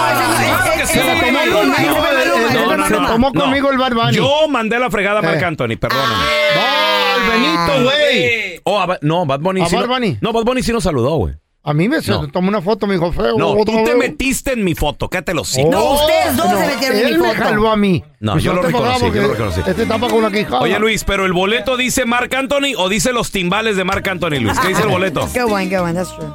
no, 2.78 2.88
se 2.88 2.94
tomó 2.96 3.34
conmigo 3.34 3.72
el 3.72 3.80
Bad 3.80 3.94
Bunny. 3.94 4.18
Yo 4.18 4.48
mandé 4.48 4.78
la 4.78 4.92
fregada 4.92 5.18
a 5.20 5.24
Marc 5.24 5.42
Eh. 5.42 5.46
Anthony, 5.46 5.78
perdóname. 5.80 6.14
No, 6.56 7.16
el 7.18 7.24
Benito, 7.32 7.84
güey. 7.90 8.62
Oh, 8.66 8.86
no, 9.02 9.26
Bad 9.26 9.40
Bunny 9.40 9.62
¿A 9.62 9.66
sí. 9.66 9.76
Bad 9.76 9.88
no- 9.88 9.94
Bunny? 9.94 10.18
No, 10.22 10.32
Bad 10.32 10.44
Bunny 10.44 10.62
sí 10.62 10.72
nos 10.72 10.84
saludó, 10.84 11.16
güey. 11.16 11.34
A 11.68 11.74
mí 11.74 11.90
me 11.90 11.98
No. 12.06 12.28
tomó 12.28 12.48
una 12.50 12.62
foto, 12.62 12.86
me 12.86 12.94
dijo 12.94 13.12
feo. 13.12 13.38
No, 13.40 13.56
tú 13.66 13.84
te 13.84 13.96
metiste 13.96 14.54
en 14.54 14.64
mi 14.64 14.76
foto, 14.76 15.10
cállate 15.10 15.34
los 15.34 15.48
cinco. 15.48 15.72
No, 15.72 15.94
ustedes 15.96 16.38
dos 16.38 16.48
se 16.48 16.68
metieron 16.68 16.98
en 17.00 17.06
mi 17.06 17.12
foto. 17.14 17.32
Él 17.32 17.38
me 17.40 17.44
jaló 17.44 17.70
a 17.72 17.76
mí. 17.76 18.04
No, 18.20 18.34
Pues 18.34 18.44
yo 18.44 18.54
lo 18.54 18.62
reconocí, 18.62 19.06
yo 19.06 19.22
lo 19.24 19.28
reconocí. 19.30 19.62
Este 19.66 19.86
tapa 19.88 20.08
con 20.08 20.20
una 20.20 20.30
quijada. 20.32 20.60
Oye, 20.62 20.78
Luis, 20.80 21.04
pero 21.04 21.26
el 21.26 21.34
boleto 21.34 21.76
dice 21.76 22.06
Marc 22.06 22.32
Anthony 22.36 22.76
o 22.78 22.88
dice 22.88 23.12
los 23.14 23.32
timbales 23.32 23.78
de 23.78 23.84
Marc 23.84 24.08
Anthony, 24.08 24.40
Luis. 24.42 24.60
¿Qué 24.60 24.68
dice 24.68 24.84
el 24.84 24.90
boleto? 24.90 25.28
Qué 25.34 25.44
bueno, 25.44 25.70
qué 25.70 25.80
bueno, 25.80 25.96
that's 26.04 26.16
true. 26.16 26.28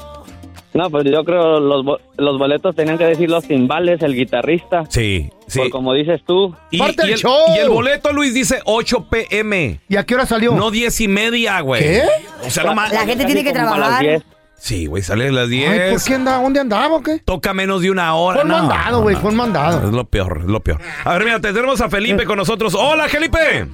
No, 0.72 0.88
pues 0.90 1.04
yo 1.04 1.24
creo 1.24 1.58
los, 1.58 1.84
los 2.16 2.38
boletos 2.38 2.74
tenían 2.76 2.96
que 2.98 3.04
decir 3.04 3.28
los 3.28 3.44
timbales, 3.44 4.02
el 4.02 4.14
guitarrista. 4.14 4.84
Sí, 4.88 5.30
sí. 5.48 5.58
Por 5.60 5.70
como 5.70 5.94
dices 5.94 6.22
tú. 6.24 6.54
Y, 6.70 6.78
y 6.78 6.82
el, 6.82 7.20
y 7.56 7.58
el 7.58 7.68
boleto, 7.70 8.12
Luis, 8.12 8.34
dice 8.34 8.60
8 8.64 9.06
pm. 9.10 9.80
¿Y 9.88 9.96
a 9.96 10.04
qué 10.04 10.14
hora 10.14 10.26
salió? 10.26 10.54
No 10.54 10.70
10 10.70 11.00
y 11.00 11.08
media, 11.08 11.60
güey. 11.60 11.82
¿Qué? 11.82 12.02
O 12.46 12.50
sea, 12.50 12.64
no 12.64 12.74
más. 12.74 12.92
La 12.92 13.04
gente 13.04 13.24
tiene 13.24 13.42
que 13.44 13.52
trabajar. 13.52 14.22
10. 14.60 14.62
Sí, 14.62 14.86
güey, 14.86 15.02
sale 15.02 15.28
a 15.28 15.32
las 15.32 15.48
10. 15.48 15.68
Ay, 15.70 15.90
¿por 15.92 16.04
qué 16.04 16.14
andaba? 16.14 16.42
¿Dónde 16.42 16.60
andaba 16.60 16.96
o 16.96 17.02
qué? 17.02 17.18
Toca 17.24 17.52
menos 17.54 17.82
de 17.82 17.90
una 17.90 18.14
hora. 18.14 18.40
Fue 18.40 18.48
No, 18.48 18.58
mandado, 18.58 19.02
güey, 19.02 19.16
fue 19.16 19.30
un 19.30 19.36
mandado. 19.36 19.86
Es 19.88 19.92
lo 19.92 20.04
peor, 20.04 20.38
es 20.42 20.46
lo 20.46 20.60
peor. 20.60 20.80
A 21.04 21.12
ver, 21.14 21.24
mira, 21.24 21.40
tenemos 21.40 21.80
a 21.80 21.88
Felipe 21.88 22.24
con 22.24 22.36
nosotros. 22.36 22.74
Hola, 22.74 23.08
Felipe. 23.08 23.66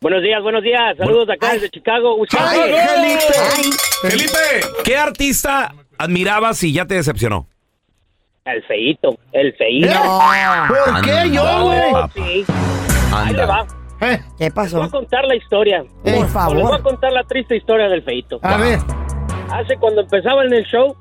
Buenos 0.00 0.22
días, 0.22 0.42
buenos 0.42 0.62
días. 0.64 0.96
Saludos 0.98 1.28
acá 1.30 1.52
desde 1.52 1.70
Chicago. 1.70 2.16
Ay, 2.38 2.58
Felipe. 2.60 3.34
Felipe, 4.02 4.66
¿qué 4.84 4.96
artista 4.96 5.72
admirabas 5.98 6.62
y 6.64 6.72
ya 6.72 6.86
te 6.86 6.94
decepcionó? 6.94 7.46
El 8.44 8.62
feíto, 8.64 9.16
el 9.30 9.54
feíto. 9.54 9.88
¿Por 10.68 11.02
qué 11.02 11.30
yo, 11.30 11.64
güey? 11.66 11.90
Sí. 12.14 12.44
Ahí 13.14 13.32
le 13.34 13.46
va. 13.46 13.64
Eh, 14.00 14.20
¿Qué 14.36 14.44
Les 14.46 14.54
voy 14.54 14.64
pasó? 14.64 14.82
a 14.82 14.90
contar 14.90 15.24
la 15.26 15.36
historia. 15.36 15.84
Por 16.02 16.10
Les 16.10 16.16
voy 16.22 16.28
favor. 16.28 16.74
a 16.74 16.82
contar 16.82 17.12
la 17.12 17.22
triste 17.22 17.54
historia 17.56 17.88
del 17.88 18.02
feíto. 18.02 18.40
A 18.42 18.56
ver. 18.56 18.80
Hace 19.52 19.76
cuando 19.76 20.00
empezaba 20.02 20.44
en 20.44 20.52
el 20.54 20.64
show, 20.64 20.96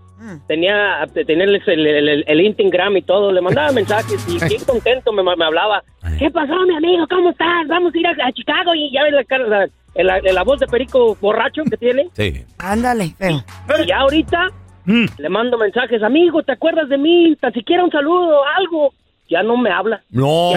tenía, 0.47 1.05
tenía 1.25 1.45
el, 1.45 1.55
el, 1.65 1.87
el, 1.87 2.09
el, 2.09 2.23
el 2.27 2.41
Instagram 2.41 2.97
y 2.97 3.01
todo, 3.01 3.31
le 3.31 3.41
mandaba 3.41 3.71
mensajes 3.71 4.25
y 4.27 4.37
bien 4.47 4.63
contento 4.65 5.11
me, 5.13 5.23
me 5.23 5.45
hablaba. 5.45 5.83
¿Qué 6.19 6.29
pasó, 6.29 6.53
mi 6.67 6.75
amigo? 6.75 7.07
¿Cómo 7.09 7.29
estás? 7.31 7.67
Vamos 7.67 7.93
a 7.93 7.97
ir 7.97 8.07
a, 8.07 8.11
a 8.27 8.31
Chicago 8.31 8.73
y 8.75 8.91
ya 8.91 9.03
ves 9.03 9.13
la, 9.13 9.23
cara- 9.23 9.47
la, 9.47 10.19
la, 10.19 10.19
la 10.33 10.43
voz 10.43 10.59
de 10.59 10.67
perico 10.67 11.15
borracho 11.19 11.63
que 11.69 11.77
tiene. 11.77 12.09
Sí. 12.13 12.45
Ándale, 12.59 13.15
feo. 13.17 13.43
Y 13.83 13.87
ya 13.87 13.97
ahorita 13.99 14.49
Mm. 14.83 15.05
le 15.19 15.29
mando 15.29 15.59
mensajes, 15.59 16.01
amigo, 16.01 16.41
¿te 16.41 16.53
acuerdas 16.53 16.89
de 16.89 16.97
mí? 16.97 17.35
Tan 17.39 17.53
siquiera 17.53 17.83
un 17.83 17.91
saludo, 17.91 18.39
algo. 18.57 18.91
Ya 19.29 19.43
no 19.43 19.55
me 19.55 19.69
habla. 19.69 20.01
No. 20.09 20.53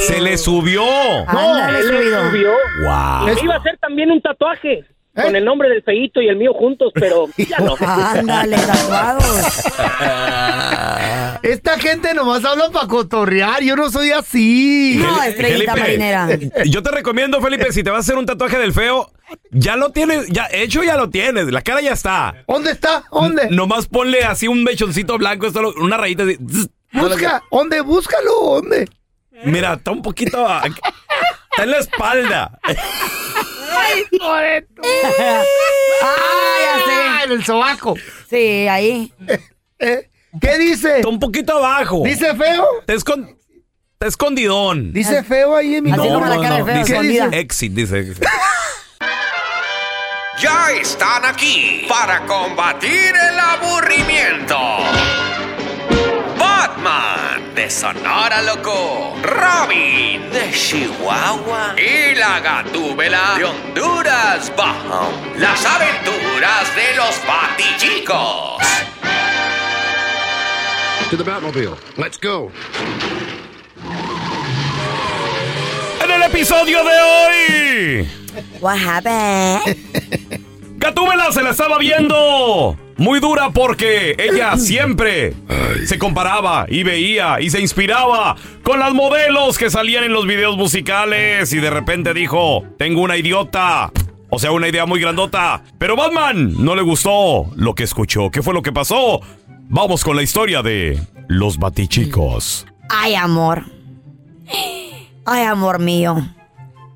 Se 0.00 0.20
le 0.20 0.36
subió. 0.36 0.82
Ándale, 1.28 1.78
Él 1.78 1.88
le 1.88 2.30
subió. 2.30 2.50
Wow. 2.82 3.26
Me 3.26 3.34
iba 3.42 3.54
a 3.54 3.58
hacer 3.58 3.78
también 3.78 4.10
un 4.10 4.20
tatuaje 4.20 4.84
¿Eh? 5.14 5.22
con 5.24 5.36
el 5.36 5.44
nombre 5.44 5.68
del 5.68 5.82
feíto 5.82 6.22
y 6.22 6.28
el 6.28 6.36
mío 6.36 6.54
juntos, 6.54 6.90
pero 6.94 7.28
ya 7.36 7.58
no. 7.58 7.76
Ándale. 7.78 8.56
Esta 11.42 11.78
gente 11.78 12.14
nomás 12.14 12.44
habla 12.44 12.70
para 12.70 12.86
cotorrear. 12.86 13.62
Yo 13.62 13.76
no 13.76 13.90
soy 13.90 14.10
así. 14.12 14.96
No, 14.98 15.22
estrellita 15.22 15.76
marinera. 15.76 16.28
Yo 16.66 16.82
te 16.82 16.90
recomiendo, 16.90 17.40
Felipe, 17.40 17.72
si 17.72 17.82
te 17.82 17.90
vas 17.90 17.98
a 17.98 18.00
hacer 18.00 18.16
un 18.16 18.26
tatuaje 18.26 18.58
del 18.58 18.72
feo, 18.72 19.10
ya 19.50 19.76
lo 19.76 19.90
tienes, 19.90 20.28
ya 20.28 20.48
hecho 20.52 20.82
ya 20.82 20.96
lo 20.96 21.10
tienes, 21.10 21.46
la 21.50 21.62
cara 21.62 21.80
ya 21.80 21.92
está. 21.92 22.44
¿Dónde 22.46 22.70
está? 22.70 23.04
¿Dónde? 23.10 23.48
Nomás 23.50 23.86
ponle 23.88 24.24
así 24.24 24.46
un 24.48 24.62
mechoncito 24.62 25.18
blanco, 25.18 25.46
esto, 25.46 25.62
lo- 25.62 25.74
una 25.74 25.96
rayita 25.96 26.24
así. 26.24 26.36
Busca. 26.92 27.42
¿Dónde? 27.50 27.80
Búscalo. 27.80 28.30
¿Dónde? 28.42 28.88
Mira, 29.44 29.74
está 29.74 29.90
un 29.90 30.02
poquito. 30.02 30.46
Está 30.46 31.64
en 31.64 31.70
la 31.70 31.78
espalda. 31.78 32.58
Ay, 33.94 34.18
joder. 34.20 34.66
tú. 34.74 34.82
Ah, 36.02 36.56
ya 36.64 36.84
sé. 36.84 37.24
En 37.24 37.32
el 37.32 37.44
sobaco. 37.44 37.94
Sí, 38.28 38.66
ahí. 38.68 39.12
Eh, 39.78 40.08
¿Qué 40.40 40.58
dice? 40.58 40.96
Está 40.96 41.08
un 41.08 41.20
poquito 41.20 41.56
abajo. 41.58 42.02
¿Dice 42.04 42.34
feo? 42.34 42.66
Está, 42.80 42.94
escon- 42.94 43.36
está 43.92 44.06
escondidón. 44.06 44.92
¿Dice 44.92 45.22
feo 45.22 45.54
ahí 45.56 45.76
en 45.76 45.84
mi 45.84 45.92
Así 45.92 45.98
no, 46.08 46.14
como 46.14 46.26
la 46.26 46.36
no, 46.36 46.42
cara 46.42 46.58
no. 46.58 46.64
de 46.64 46.72
feo, 46.72 46.80
Dice, 46.82 46.92
escondida. 46.94 47.28
exit, 47.32 47.72
dice. 47.72 47.98
exit. 48.00 48.24
Ya 50.40 50.72
están 50.72 51.24
aquí 51.24 51.86
para 51.88 52.26
combatir 52.26 52.90
el 53.14 53.38
aburrimiento. 53.38 54.58
Batman 56.36 57.21
de 57.54 57.68
Sonora 57.68 58.42
Loco, 58.42 59.14
Robin 59.22 60.30
de 60.30 60.50
Chihuahua 60.52 61.74
y 61.76 62.14
la 62.14 62.40
Gatúbela 62.40 63.34
de 63.36 63.44
Honduras 63.44 64.52
Bajo. 64.56 65.10
Las 65.38 65.64
aventuras 65.66 66.74
de 66.74 66.96
los 66.96 67.20
Batichicos. 67.26 68.62
To 71.10 71.16
the 71.16 71.24
Batmobile. 71.24 71.76
Let's 71.96 72.18
go. 72.18 72.50
En 76.02 76.10
el 76.10 76.22
episodio 76.22 76.78
de 76.84 77.00
hoy, 77.00 78.08
What 78.60 78.78
happened? 78.78 79.76
Gatúbela 80.78 81.30
se 81.32 81.42
la 81.42 81.50
estaba 81.50 81.78
viendo 81.78 82.76
muy 83.02 83.18
dura 83.18 83.50
porque 83.50 84.14
ella 84.16 84.56
siempre 84.56 85.34
se 85.84 85.98
comparaba 85.98 86.66
y 86.68 86.84
veía 86.84 87.40
y 87.40 87.50
se 87.50 87.60
inspiraba 87.60 88.36
con 88.62 88.78
las 88.78 88.94
modelos 88.94 89.58
que 89.58 89.70
salían 89.70 90.04
en 90.04 90.12
los 90.12 90.26
videos 90.26 90.56
musicales 90.56 91.52
y 91.52 91.58
de 91.58 91.70
repente 91.70 92.14
dijo, 92.14 92.64
tengo 92.78 93.02
una 93.02 93.16
idiota. 93.16 93.90
O 94.34 94.38
sea, 94.38 94.52
una 94.52 94.68
idea 94.68 94.86
muy 94.86 94.98
grandota. 94.98 95.62
Pero 95.76 95.94
Batman 95.94 96.54
no 96.64 96.74
le 96.74 96.80
gustó 96.80 97.50
lo 97.54 97.74
que 97.74 97.82
escuchó. 97.82 98.30
¿Qué 98.30 98.40
fue 98.40 98.54
lo 98.54 98.62
que 98.62 98.72
pasó? 98.72 99.20
Vamos 99.68 100.04
con 100.04 100.16
la 100.16 100.22
historia 100.22 100.62
de 100.62 100.98
los 101.28 101.58
batichicos. 101.58 102.66
Ay, 102.88 103.14
amor. 103.14 103.64
Ay, 105.26 105.44
amor 105.44 105.80
mío. 105.80 106.16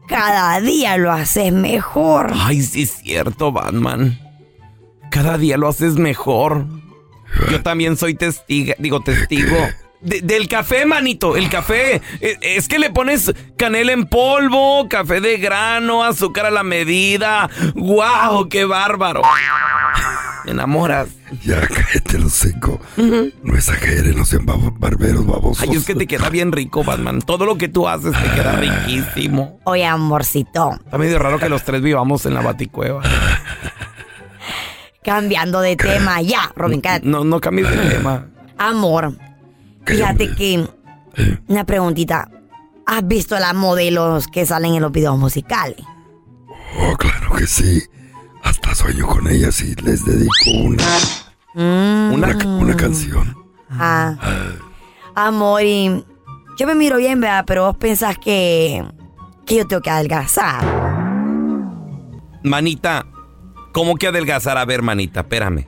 Cada 0.08 0.60
día 0.60 0.96
lo 0.96 1.12
haces 1.12 1.52
mejor. 1.52 2.32
Ay, 2.34 2.62
sí 2.62 2.82
es 2.82 2.92
cierto, 3.02 3.52
Batman. 3.52 4.25
Cada 5.10 5.38
día 5.38 5.56
lo 5.56 5.68
haces 5.68 5.94
mejor. 5.94 6.66
Yo 7.50 7.62
también 7.62 7.96
soy 7.96 8.14
testigo, 8.14 8.74
digo 8.78 9.00
testigo. 9.00 9.56
De- 10.00 10.20
del 10.20 10.46
café, 10.48 10.84
manito, 10.86 11.36
el 11.36 11.48
café. 11.48 12.00
E- 12.20 12.38
Es 12.40 12.68
que 12.68 12.78
le 12.78 12.90
pones 12.90 13.32
canela 13.56 13.92
en 13.92 14.06
polvo, 14.06 14.88
café 14.88 15.20
de 15.20 15.38
grano, 15.38 16.04
azúcar 16.04 16.46
a 16.46 16.50
la 16.50 16.62
medida. 16.62 17.48
¡Guau! 17.74 18.48
¡Qué 18.48 18.64
bárbaro! 18.64 19.22
Me 20.44 20.52
enamoras. 20.52 21.08
Ya 21.44 21.60
cállate 21.66 22.18
los 22.18 22.32
cinco. 22.34 22.80
No 23.42 23.54
exageres, 23.56 24.14
no 24.14 24.24
sean 24.24 24.46
babo- 24.46 24.72
barberos 24.78 25.26
babosos. 25.26 25.66
Ay, 25.68 25.76
es 25.76 25.84
que 25.84 25.94
te 25.96 26.06
queda 26.06 26.28
bien 26.30 26.52
rico, 26.52 26.84
Batman. 26.84 27.20
Todo 27.20 27.46
lo 27.46 27.58
que 27.58 27.66
tú 27.68 27.88
haces 27.88 28.12
te 28.12 28.30
queda 28.30 28.52
riquísimo. 28.52 29.58
Oye, 29.64 29.84
amorcito. 29.86 30.78
Está 30.84 30.98
medio 30.98 31.18
raro 31.18 31.38
que 31.40 31.48
los 31.48 31.64
tres 31.64 31.82
vivamos 31.82 32.26
en 32.26 32.34
la 32.34 32.42
baticueva. 32.42 33.02
Cambiando 35.06 35.60
de 35.62 35.76
tema. 35.76 36.20
Ya, 36.22 36.52
Robin, 36.56 36.80
cállate. 36.82 37.06
No, 37.06 37.24
no 37.24 37.40
cambies 37.40 37.70
de 37.70 37.76
tema. 37.90 38.26
Amor. 38.58 39.16
Fíjate 39.86 40.34
que. 40.34 40.68
Una 41.48 41.64
preguntita. 41.64 42.28
¿Has 42.84 43.06
visto 43.06 43.38
las 43.38 43.54
modelos 43.54 44.26
que 44.28 44.44
salen 44.46 44.74
en 44.74 44.82
los 44.82 44.92
videos 44.92 45.16
musicales? 45.18 45.78
Oh, 46.78 46.96
claro 46.96 47.32
que 47.36 47.46
sí. 47.46 47.82
Hasta 48.44 48.74
sueño 48.74 49.06
con 49.06 49.26
ellas 49.28 49.60
y 49.62 49.74
les 49.76 50.04
dedico 50.04 50.34
una, 50.62 50.84
Mm. 51.54 52.12
una, 52.12 52.36
una 52.60 52.76
canción. 52.76 53.34
Ah. 53.70 54.14
Amor, 55.14 55.62
y 55.62 56.04
yo 56.58 56.66
me 56.66 56.74
miro 56.74 56.98
bien, 56.98 57.20
¿verdad? 57.20 57.44
Pero 57.46 57.66
vos 57.66 57.76
pensás 57.76 58.18
que. 58.18 58.84
que 59.46 59.56
yo 59.56 59.66
tengo 59.66 59.80
que 59.82 59.90
adelgazar. 59.90 60.62
Manita, 62.44 63.06
¿cómo 63.76 63.96
que 63.96 64.06
adelgazar? 64.06 64.56
A 64.56 64.64
ver, 64.64 64.80
manita, 64.80 65.20
espérame. 65.20 65.66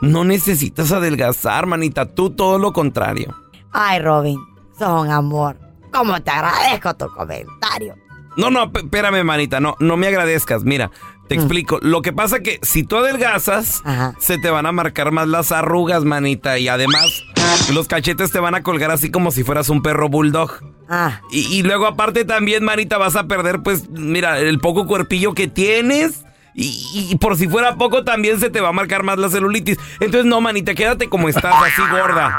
No 0.00 0.22
necesitas 0.22 0.92
adelgazar, 0.92 1.66
manita. 1.66 2.06
Tú 2.06 2.30
todo 2.30 2.56
lo 2.60 2.72
contrario. 2.72 3.34
Ay, 3.72 3.98
Robin, 3.98 4.38
sos 4.78 5.02
un 5.02 5.10
amor. 5.10 5.58
¿Cómo 5.92 6.22
te 6.22 6.30
agradezco 6.30 6.94
tu 6.94 7.08
comentario? 7.08 7.96
No, 8.36 8.48
no, 8.50 8.70
espérame, 8.72 9.24
manita. 9.24 9.58
No, 9.58 9.74
no 9.80 9.96
me 9.96 10.06
agradezcas. 10.06 10.62
Mira, 10.62 10.92
Te 11.26 11.34
explico. 11.34 11.80
Lo 11.82 12.00
que 12.00 12.12
pasa 12.12 12.38
que 12.38 12.60
si 12.62 12.84
tú 12.84 12.98
adelgazas, 12.98 13.82
se 14.20 14.38
te 14.38 14.48
van 14.48 14.66
a 14.66 14.70
marcar 14.70 15.10
más 15.10 15.26
las 15.26 15.50
arrugas, 15.50 16.04
manita. 16.04 16.60
Y 16.60 16.68
además, 16.68 17.24
los 17.72 17.88
cachetes 17.88 18.30
te 18.30 18.38
van 18.38 18.54
a 18.54 18.62
colgar 18.62 18.92
así 18.92 19.10
como 19.10 19.32
si 19.32 19.42
fueras 19.42 19.68
un 19.68 19.82
perro 19.82 20.08
bulldog. 20.08 20.60
Ah. 20.88 21.22
Y, 21.32 21.40
y 21.52 21.64
luego 21.64 21.88
aparte 21.88 22.24
también, 22.24 22.62
manita, 22.62 22.98
vas 22.98 23.16
a 23.16 23.26
perder, 23.26 23.64
pues, 23.64 23.90
mira, 23.90 24.38
el 24.38 24.60
poco 24.60 24.86
cuerpillo 24.86 25.34
que 25.34 25.48
tienes. 25.48 26.22
Y, 26.58 27.08
y 27.10 27.16
por 27.16 27.36
si 27.36 27.48
fuera 27.48 27.76
poco, 27.76 28.02
también 28.02 28.40
se 28.40 28.48
te 28.48 28.60
va 28.62 28.70
a 28.70 28.72
marcar 28.72 29.02
más 29.02 29.18
la 29.18 29.28
celulitis. 29.28 29.76
Entonces, 30.00 30.24
no, 30.24 30.40
manita, 30.40 30.74
quédate 30.74 31.08
como 31.10 31.28
estás, 31.28 31.54
así 31.54 31.82
gorda. 31.90 32.38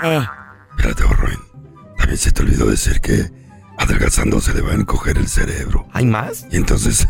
Espérate, 0.75 1.03
Borroin. 1.03 1.37
También 1.97 2.17
se 2.17 2.31
te 2.31 2.41
olvidó 2.41 2.65
decir 2.65 2.99
que 2.99 3.29
adelgazando 3.77 4.41
se 4.41 4.53
le 4.55 4.61
va 4.61 4.71
a 4.71 4.75
encoger 4.75 5.17
el 5.19 5.27
cerebro. 5.27 5.87
¿Hay 5.93 6.05
más? 6.07 6.47
Y 6.51 6.57
entonces, 6.57 7.07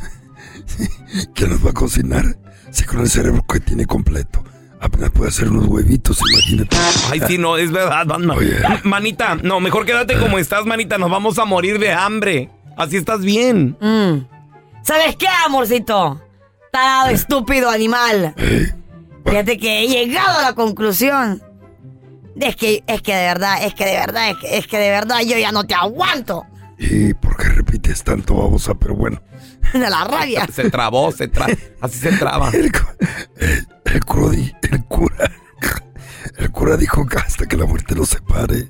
¿quién 1.34 1.50
nos 1.52 1.66
va 1.66 1.70
a 1.70 1.74
cocinar? 1.74 2.26
Si 2.72 2.84
con 2.84 3.00
el 3.00 3.10
cerebro 3.10 3.44
que 3.48 3.60
tiene 3.62 3.86
completo 3.86 4.44
apenas 4.80 5.10
puede 5.10 5.30
hacer 5.30 5.50
unos 5.50 5.66
huevitos, 5.66 6.20
imagínate. 6.30 6.78
Ay, 7.10 7.22
sí, 7.26 7.38
no, 7.38 7.58
es 7.58 7.72
verdad, 7.72 8.06
man- 8.06 8.38
Manita, 8.84 9.36
no, 9.36 9.60
mejor 9.60 9.86
quédate 9.86 10.18
como 10.20 10.38
estás, 10.38 10.66
manita. 10.66 10.98
Nos 10.98 11.10
vamos 11.10 11.40
a 11.40 11.46
morir 11.46 11.80
de 11.80 11.92
hambre. 11.94 12.50
Así 12.78 12.98
estás 12.98 13.22
bien. 13.22 13.76
Mm. 13.82 14.28
¿Sabes 14.84 15.16
qué, 15.16 15.28
amorcito? 15.46 16.22
Tarado, 16.72 17.10
estúpido 17.10 17.70
animal. 17.70 18.34
Fíjate 19.26 19.58
que 19.58 19.80
he 19.84 19.88
llegado 19.88 20.40
a 20.40 20.42
la 20.42 20.54
conclusión. 20.54 21.42
de 22.36 22.48
Es 22.48 22.56
que, 22.56 22.84
es 22.88 23.02
que 23.02 23.16
de 23.16 23.24
verdad, 23.26 23.64
es 23.64 23.74
que 23.74 23.86
de 23.86 23.94
verdad, 23.98 24.30
es 24.30 24.38
que, 24.38 24.58
es 24.58 24.68
que 24.68 24.78
de 24.78 24.90
verdad 24.90 25.20
yo 25.26 25.38
ya 25.38 25.52
no 25.52 25.66
te 25.66 25.74
aguanto. 25.74 26.46
¿Y 26.80 27.14
por 27.16 27.36
qué 27.38 27.50
repites 27.50 28.04
tanto, 28.04 28.36
babosa? 28.36 28.76
Pero 28.76 28.96
bueno. 28.96 29.22
De 29.74 29.90
la 29.90 30.04
rabia. 30.06 30.48
Se 30.54 30.70
trabó, 30.70 31.12
se 31.12 31.28
tra 31.28 31.48
así 31.82 31.98
se 32.00 32.12
traba. 32.14 32.52
El, 33.86 34.04
cura, 34.06 34.30
di- 34.32 34.54
el 34.72 34.84
cura, 34.86 35.32
el 36.38 36.52
cura 36.52 36.78
dijo 36.78 37.06
que 37.08 37.18
hasta 37.18 37.46
que 37.48 37.56
la 37.58 37.66
muerte 37.66 37.96
los 37.96 38.10
separe. 38.10 38.68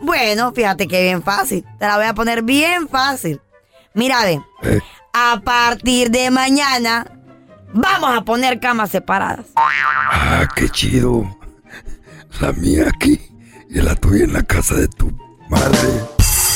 Bueno, 0.00 0.52
fíjate 0.52 0.86
que 0.86 1.02
bien 1.02 1.22
fácil. 1.22 1.64
Te 1.78 1.86
la 1.86 1.96
voy 1.96 2.06
a 2.06 2.14
poner 2.14 2.42
bien 2.42 2.88
fácil. 2.88 3.40
Mira, 3.94 4.22
ve. 4.24 4.40
A 5.24 5.40
partir 5.40 6.10
de 6.10 6.32
mañana 6.32 7.06
vamos 7.72 8.18
a 8.18 8.22
poner 8.22 8.58
camas 8.58 8.90
separadas. 8.90 9.46
Ah, 9.54 10.48
qué 10.56 10.68
chido. 10.68 11.38
La 12.40 12.52
mía 12.52 12.88
aquí 12.88 13.20
y 13.70 13.80
la 13.80 13.94
tuya 13.94 14.24
en 14.24 14.32
la 14.32 14.42
casa 14.42 14.74
de 14.74 14.88
tu 14.88 15.16
madre. 15.48 16.21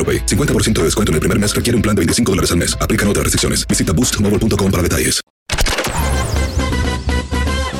AroPay. 0.00 0.24
50% 0.24 0.72
de 0.78 0.84
descuento 0.84 1.12
en 1.12 1.14
el 1.14 1.20
primer 1.20 1.38
mes 1.38 1.54
requiere 1.54 1.76
un 1.76 1.82
plan 1.82 1.94
de 1.94 2.00
25 2.00 2.32
dólares 2.32 2.50
al 2.52 2.56
mes. 2.56 2.74
Aplican 2.80 3.06
otras 3.08 3.24
restricciones. 3.24 3.66
Visita 3.68 3.92
boostmobile.com 3.92 4.70
para 4.70 4.82
detalles. 4.82 5.20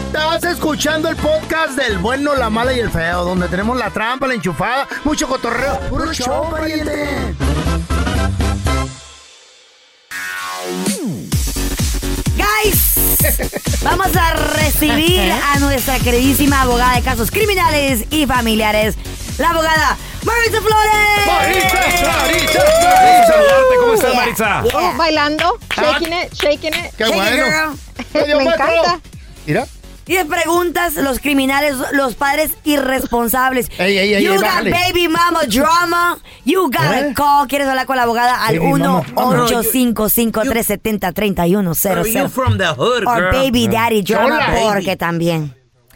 Estás 0.06 0.44
escuchando 0.44 1.08
el 1.08 1.16
podcast 1.16 1.76
del 1.76 1.98
bueno, 1.98 2.34
la 2.36 2.50
mala 2.50 2.72
y 2.72 2.78
el 2.78 2.90
feo, 2.90 3.24
donde 3.24 3.48
tenemos 3.48 3.76
la 3.76 3.90
trampa, 3.90 4.26
la 4.26 4.34
enchufada, 4.34 4.88
mucho 5.04 5.26
cotorreo. 5.26 5.80
¡Puro 5.90 6.12
show, 6.12 6.50
pariente! 6.50 7.34
vamos 13.82 14.08
a 14.16 14.34
recibir 14.34 15.32
a 15.32 15.58
nuestra 15.58 15.98
queridísima 15.98 16.62
abogada 16.62 16.96
de 16.96 17.02
casos 17.02 17.30
criminales 17.30 18.04
y 18.10 18.26
familiares, 18.26 18.96
la 19.38 19.50
abogada 19.50 19.96
Marisa 20.24 20.60
Flores. 20.60 21.26
Marisa, 21.26 21.74
Marisa, 21.74 22.16
Marisa. 22.16 23.26
saludarte. 23.26 23.76
¿Cómo 23.80 23.94
estás, 23.94 24.14
Marisa? 24.14 24.64
Oh, 24.74 24.92
bailando, 24.96 25.58
shaking 25.76 26.12
it, 26.12 26.32
shaking 26.34 26.74
it. 26.74 26.94
Qué 26.96 27.04
Shake 27.04 27.08
it, 27.08 27.14
bueno. 27.14 27.46
girl. 27.46 28.36
Me 28.36 28.42
encanta. 28.44 29.00
Mira. 29.46 29.66
Y 30.10 30.16
de 30.16 30.24
preguntas, 30.24 30.94
los 30.96 31.20
criminales, 31.20 31.76
los 31.92 32.16
padres 32.16 32.50
irresponsables. 32.64 33.68
Ey, 33.78 33.96
ey, 33.96 34.14
ey, 34.14 34.24
you 34.24 34.32
ey, 34.32 34.38
got 34.38 34.46
bájale. 34.46 34.70
baby 34.72 35.06
mama 35.06 35.44
drama. 35.46 36.18
You 36.44 36.64
got 36.68 36.94
¿Eh? 36.96 37.10
a 37.10 37.14
call. 37.14 37.46
¿Quieres 37.46 37.68
hablar 37.68 37.86
con 37.86 37.94
la 37.96 38.02
abogada? 38.02 38.44
Al 38.44 38.58
Baby 38.58 38.72
mama 38.72 39.04
drama. 39.06 39.46
1-855-370-3100. 39.46 41.82
Pero 41.82 42.04
you 42.06 42.28
from 42.28 42.58
the 42.58 42.66
hood, 42.74 43.04
Or 43.06 43.18
girl. 43.20 43.32
baby 43.32 43.68
daddy 43.68 44.02
drama, 44.02 44.40
porque 44.72 44.96
también. 44.96 45.54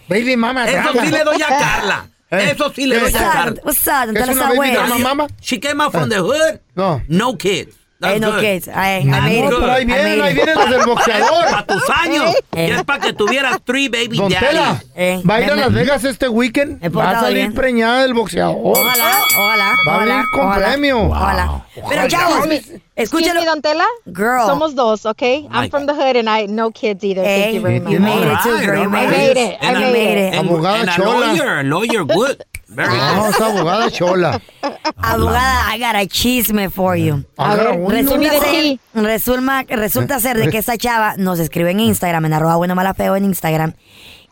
Baby 0.08 0.36
mama. 0.36 0.66
Eso 0.68 0.92
drama. 0.92 1.04
sí 1.04 1.10
le 1.10 1.24
doy 1.24 1.42
a 1.42 1.48
Carla. 1.48 2.06
Eh, 2.30 2.50
Eso 2.52 2.72
sí 2.74 2.86
le 2.86 2.98
doy 2.98 3.14
a 3.14 3.18
Carla. 3.32 3.60
What's 3.64 3.86
up? 3.86 4.12
¿Qué 4.14 4.20
es 4.20 4.28
una 4.28 4.48
baby 4.48 4.70
drama, 4.72 4.98
mama? 4.98 5.26
She 5.40 5.60
came 5.60 5.80
out 5.82 5.92
from 5.92 6.08
the 6.08 6.20
hood. 6.20 6.60
No. 6.74 7.00
No 7.08 7.36
kids. 7.36 7.74
That's 8.04 8.14
Hey, 8.14 8.20
no 8.20 8.30
good. 8.32 8.40
kids. 8.40 8.68
I, 8.68 8.72
I 8.72 9.04
That's 9.10 9.24
made 9.24 9.38
it. 9.38 9.50
Pero 9.50 9.72
ahí 9.72 9.82
I 9.82 9.84
vienen, 9.86 10.22
ahí 10.22 10.34
vienen 10.34 10.54
los 10.56 10.70
del 10.70 10.84
boxeador. 10.86 11.44
Para 11.50 11.66
tus 11.66 11.90
años. 11.90 12.34
Eh. 12.52 12.68
Y 12.68 12.70
es 12.72 12.84
para 12.84 13.00
que 13.00 13.12
tuvieras 13.12 13.60
three 13.64 13.88
baby 13.88 14.16
Don 14.18 14.28
Tela. 14.32 14.82
Eh, 14.94 15.22
va 15.28 15.34
a 15.36 15.40
ir 15.42 15.50
a 15.50 15.56
Las 15.56 15.72
Vegas 15.72 16.04
este 16.04 16.28
weekend. 16.28 16.80
Va 16.96 17.10
a 17.10 17.20
salir 17.20 17.38
bien. 17.38 17.54
preñada 17.54 18.02
del 18.02 18.14
boxeador. 18.14 18.56
Ojalá, 18.62 19.20
ojalá. 19.36 19.72
Va 19.86 19.94
a 19.94 19.96
ojalá, 19.96 20.14
venir 20.14 20.24
con 20.32 20.40
ojalá, 20.46 20.66
premio. 20.68 21.02
Ojalá. 21.06 21.66
Pero 21.88 22.08
chavos, 22.08 22.48
escúchalo. 22.96 23.40
me, 23.40 23.46
Don 23.46 23.60
Tela. 23.62 23.84
Girl. 24.06 24.46
Somos 24.46 24.74
dos, 24.74 25.04
okay? 25.06 25.48
I'm 25.50 25.70
from 25.70 25.86
the 25.86 25.92
hood 25.94 26.16
and 26.16 26.28
I 26.28 26.46
no 26.46 26.70
kids 26.70 27.02
either. 27.04 27.22
Hey, 27.24 27.42
Thank 27.42 27.54
you 27.56 27.60
very 27.62 27.76
you 27.76 28.00
much. 28.00 28.14
made 28.14 28.32
it 28.32 28.38
too, 28.42 28.66
girl. 28.66 28.82
You 28.82 28.88
made 28.90 29.00
I 29.00 29.04
it. 29.04 29.10
made 29.10 29.36
it. 29.36 29.58
I 29.62 29.70
a- 29.72 29.92
made 29.92 30.18
it. 30.28 30.34
and- 30.34 30.48
Abogada 30.48 30.80
and 30.80 30.88
a 30.88 30.92
chola. 30.92 31.26
lawyer, 31.34 31.62
lawyer 31.64 32.04
good. 32.04 32.44
Very 32.68 32.96
No, 32.96 33.28
esa 33.28 33.46
abogada 33.46 33.90
chola. 33.90 34.40
Abogada, 34.96 35.74
I 35.74 35.78
got 35.78 35.96
a 35.96 36.06
chisme 36.06 36.70
for 36.70 36.96
you. 36.96 37.24
A 37.36 37.54
ver, 37.56 37.78
Resulta 37.88 38.30
ser, 38.30 38.42
tea. 38.42 38.78
resulta, 38.94 39.62
resulta 39.68 40.20
ser 40.20 40.38
de 40.38 40.48
que 40.50 40.58
esta 40.58 40.76
chava 40.78 41.16
nos 41.16 41.38
escribe 41.40 41.70
en 41.72 41.80
Instagram, 41.80 42.24
en 42.26 42.32
arroba 42.32 42.56
bueno 42.56 42.74
mala 42.74 42.94
feo 42.94 43.16
en 43.16 43.24
Instagram, 43.24 43.74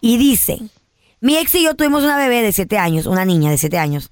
y 0.00 0.16
dice, 0.16 0.58
mi 1.20 1.36
ex 1.36 1.54
y 1.54 1.64
yo 1.64 1.74
tuvimos 1.74 2.02
una 2.04 2.16
bebé 2.16 2.42
de 2.42 2.52
7 2.52 2.78
años, 2.78 3.06
una 3.06 3.24
niña 3.24 3.50
de 3.50 3.58
7 3.58 3.78
años. 3.78 4.10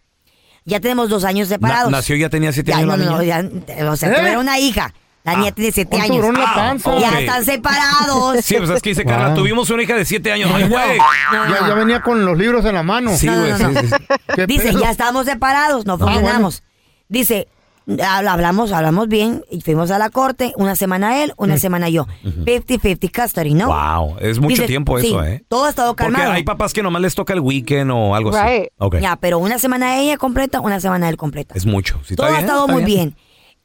Ya 0.66 0.78
tenemos 0.78 1.08
dos 1.08 1.24
años 1.24 1.48
separados. 1.48 1.90
Na- 1.90 1.98
nació 1.98 2.16
ya 2.16 2.28
tenía 2.28 2.52
siete 2.52 2.70
Ya, 2.72 2.78
años 2.78 2.88
no, 2.88 2.96
la 2.98 3.04
no, 3.04 3.10
no, 3.12 3.18
niña. 3.22 3.42
ya, 3.78 3.90
o 3.90 3.96
sea, 3.96 4.10
¿Eh? 4.10 4.14
tuvieron 4.16 4.40
una 4.40 4.58
hija. 4.58 4.92
La 5.22 5.36
niña 5.36 5.52
tiene 5.52 5.70
7 5.70 5.88
¿Cuánto 5.90 6.12
años. 6.12 6.26
duró 6.26 6.34
en 6.38 6.42
la 6.42 6.50
Ah, 6.50 6.54
panza? 6.54 6.98
Ya 6.98 7.08
ok. 7.10 7.14
están 7.18 7.44
separados. 7.44 8.36
Sí, 8.44 8.54
pues 8.56 8.70
es 8.70 8.82
que 8.82 8.88
dice 8.90 9.04
Carla, 9.04 9.26
Ah. 9.32 9.34
tuvimos 9.34 9.68
una 9.70 9.82
hija 9.82 9.94
de 9.94 10.04
siete 10.06 10.32
años. 10.32 10.50
Ay, 10.54 10.66
güey. 10.68 10.98
Ya, 11.32 11.68
ya 11.68 11.74
venía 11.74 12.00
con 12.00 12.24
los 12.24 12.38
libros 12.38 12.64
en 12.64 12.74
la 12.74 12.82
mano. 12.82 13.10
Sí, 13.16 13.26
güey, 13.28 13.50
no, 13.50 13.56
sí, 13.58 13.62
no. 13.64 13.80
sí, 13.80 13.86
sí. 13.88 13.94
¿Qué 14.34 14.46
Dice, 14.46 14.68
pedo? 14.70 14.80
ya 14.80 14.90
estamos 14.90 15.26
separados, 15.26 15.84
no 15.84 15.98
funcionamos. 15.98 16.62
Dice, 17.08 17.48
Hab- 17.86 18.28
Hablamos, 18.28 18.70
hablamos 18.72 19.08
bien 19.08 19.42
y 19.50 19.62
fuimos 19.62 19.90
a 19.90 19.98
la 19.98 20.10
corte, 20.10 20.52
una 20.56 20.76
semana 20.76 21.22
él, 21.24 21.32
una 21.38 21.58
semana 21.58 21.88
yo. 21.88 22.06
50-50 22.22 23.10
custody, 23.10 23.54
¿no? 23.54 23.66
Wow, 23.66 24.16
es 24.20 24.38
mucho 24.38 24.48
Dice, 24.62 24.66
tiempo 24.66 24.98
sí, 25.00 25.08
eso, 25.08 25.24
¿eh? 25.24 25.44
Todo 25.48 25.64
ha 25.64 25.70
estado 25.70 25.96
Porque 25.96 26.12
calmado. 26.12 26.32
hay 26.32 26.44
papás 26.44 26.72
que 26.72 26.82
nomás 26.82 27.02
les 27.02 27.14
toca 27.14 27.32
el 27.32 27.40
weekend 27.40 27.90
o 27.90 28.14
algo 28.14 28.30
así. 28.34 28.46
Right. 28.60 28.68
Ok. 28.78 28.96
Ya, 29.00 29.16
pero 29.16 29.38
una 29.38 29.58
semana 29.58 29.98
ella 29.98 30.18
completa, 30.18 30.60
una 30.60 30.78
semana 30.78 31.08
él 31.08 31.16
completa. 31.16 31.54
Es 31.56 31.66
mucho. 31.66 31.96
Sí, 32.04 32.14
está 32.14 32.16
Todo 32.22 32.26
ha 32.26 32.30
bien, 32.30 32.40
estado 32.44 32.60
está 32.66 32.72
muy 32.72 32.84
bien. 32.84 33.16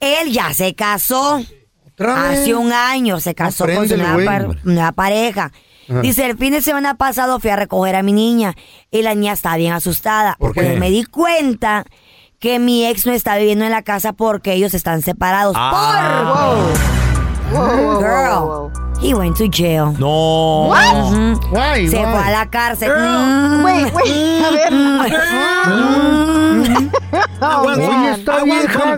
Él 0.06 0.32
ya 0.32 0.54
se 0.54 0.76
casó. 0.76 1.42
Hace 1.98 2.54
un 2.56 2.72
año 2.74 3.20
se 3.20 3.34
casó 3.36 3.66
con 3.66 3.88
su 3.88 3.98
nueva, 3.98 4.24
par- 4.26 4.58
nueva 4.64 4.92
pareja. 4.92 5.52
Ajá. 5.90 6.02
Dice, 6.02 6.26
el 6.26 6.38
fin 6.38 6.52
de 6.52 6.62
semana 6.62 6.96
pasado 6.96 7.40
fui 7.40 7.50
a 7.52 7.56
recoger 7.56 7.96
a 7.96 8.04
mi 8.04 8.12
niña 8.12 8.54
y 8.92 9.02
la 9.02 9.16
niña 9.16 9.34
está 9.34 9.56
bien 9.56 9.72
asustada. 9.74 10.36
¿Por 10.40 10.54
Pues 10.54 10.74
qué? 10.74 10.80
me 10.80 10.90
di 10.90 11.04
cuenta 11.06 11.86
que 12.40 12.60
mi 12.60 12.86
ex 12.86 13.06
no 13.06 13.14
está 13.14 13.38
viviendo 13.38 13.64
en 13.66 13.72
la 13.72 13.82
casa 13.84 14.12
porque 14.14 14.54
ellos 14.54 14.74
están 14.74 15.02
separados. 15.02 15.56
Ah. 15.58 16.56
Por... 17.52 18.00
Girl, 18.02 18.72
he 19.02 19.14
went 19.14 19.38
to 19.38 19.46
jail. 19.50 19.94
No. 20.00 20.70
Ujú. 20.72 21.40
Why, 21.56 21.88
Se 21.88 21.98
why? 21.98 22.06
fue 22.12 22.20
a 22.20 22.32
la 22.32 22.50
cárcel. 22.50 22.90
Girl, 22.90 23.64
wait, 23.64 23.94
wait, 23.94 24.44
a 24.44 24.50
ver. 24.52 24.74
Oh, 27.42 27.64
Oye, 27.68 27.88
man. 27.88 28.14
está 28.20 28.44
vieja, 28.44 28.98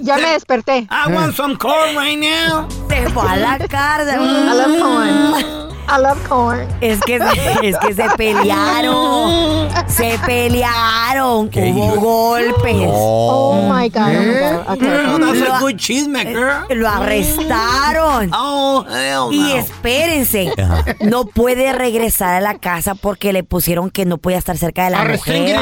Ya, 0.00 0.16
me 0.16 0.32
desperté. 0.32 0.86
I 0.90 1.12
want 1.12 1.34
some 1.34 1.56
corn 1.56 1.96
right 1.96 2.16
now. 2.16 2.68
Se 2.88 3.08
fue 3.10 3.22
a 3.28 3.36
la 3.36 3.58
cárcel. 3.68 4.20
I 4.20 4.54
love 4.54 4.80
corn. 4.80 5.59
I 5.92 6.00
love 6.00 6.18
corn. 6.28 6.68
Es 6.80 7.00
que, 7.00 7.18
se- 7.18 7.68
es 7.68 7.76
que 7.78 7.94
se 7.94 8.04
pelearon. 8.16 9.68
Se 9.88 10.18
pelearon. 10.24 11.50
Hubo 11.52 11.94
golpes. 12.00 12.76
Oh 12.88 13.68
my 13.72 13.88
God. 13.88 14.02
Oh 14.02 14.08
my 14.08 14.14
¿Eh? 14.14 14.52
God. 14.66 14.74
Okay. 14.76 14.88
Girl, 14.88 15.18
that's 15.20 15.38
Lo- 15.40 15.54
a 15.54 15.60
good 15.60 15.76
chisme, 15.76 16.24
girl. 16.24 16.64
Lo 16.70 16.88
arrestaron. 16.88 18.30
Oh, 18.34 18.84
hell 18.88 19.32
Y 19.34 19.40
no. 19.40 19.56
espérense, 19.56 20.52
no 21.00 21.24
puede 21.24 21.72
regresar 21.72 22.34
a 22.34 22.40
la 22.40 22.54
casa 22.58 22.94
porque 22.94 23.32
le 23.32 23.42
pusieron 23.42 23.90
que 23.90 24.04
no 24.04 24.18
podía 24.18 24.38
estar 24.38 24.56
cerca 24.56 24.84
de 24.84 24.90
la 24.90 25.04
mujer. 25.04 25.56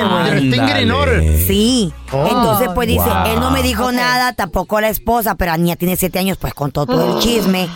order. 0.92 1.38
Sí. 1.46 1.92
Oh. 2.12 2.26
Entonces, 2.26 2.68
pues 2.74 2.88
dice, 2.88 3.08
él 3.26 3.40
no 3.40 3.50
me 3.50 3.62
dijo 3.62 3.92
nada, 3.92 4.32
tampoco 4.34 4.80
la 4.80 4.88
esposa, 4.88 5.34
pero 5.36 5.52
la 5.52 5.58
niña 5.58 5.76
tiene 5.76 5.96
siete 5.96 6.18
años, 6.18 6.38
pues 6.38 6.54
contó 6.54 6.86
todo 6.86 7.16
el 7.16 7.22
chisme. 7.22 7.68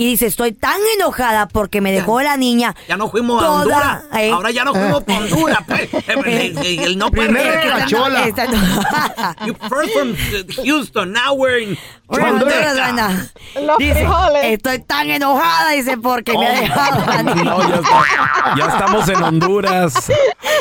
Y 0.00 0.06
dice, 0.06 0.26
estoy 0.26 0.52
tan 0.52 0.78
enojada 0.96 1.48
porque 1.48 1.80
me 1.80 1.90
dejó 1.90 2.22
la 2.22 2.36
niña. 2.36 2.76
Ya 2.88 2.96
no 2.96 3.10
fuimos 3.10 3.42
a 3.42 3.50
Honduras. 3.50 4.02
¿eh? 4.16 4.30
Ahora 4.32 4.52
ya 4.52 4.62
no 4.64 4.72
fuimos 4.72 5.02
a 5.08 5.12
Honduras, 5.18 5.58
pues. 5.66 5.88
El, 6.06 6.24
el- 6.28 6.78
el 6.84 6.98
no 6.98 7.10
Primero 7.10 7.34
perder. 7.50 7.66
era 7.66 7.78
la 7.78 7.86
chola. 7.86 8.24
Esta- 8.28 8.46
You 9.44 9.54
first 9.68 9.92
from 9.94 10.10
uh, 10.12 10.62
Houston, 10.64 11.12
now 11.12 11.34
we're 11.34 11.58
in 11.58 11.76
Honduras. 12.06 12.78
Honduras, 12.78 13.32
Dice, 13.78 14.06
estoy 14.52 14.78
tan 14.78 15.10
enojada, 15.10 15.70
dice, 15.72 15.98
porque 15.98 16.38
me 16.38 16.46
ha 16.46 16.60
dejado 16.60 17.04
la 17.04 17.22
niña. 17.24 17.42
No, 17.44 17.68
ya, 17.68 17.74
está- 17.74 18.54
ya 18.56 18.66
estamos 18.66 19.08
en 19.08 19.22
Honduras. 19.22 19.94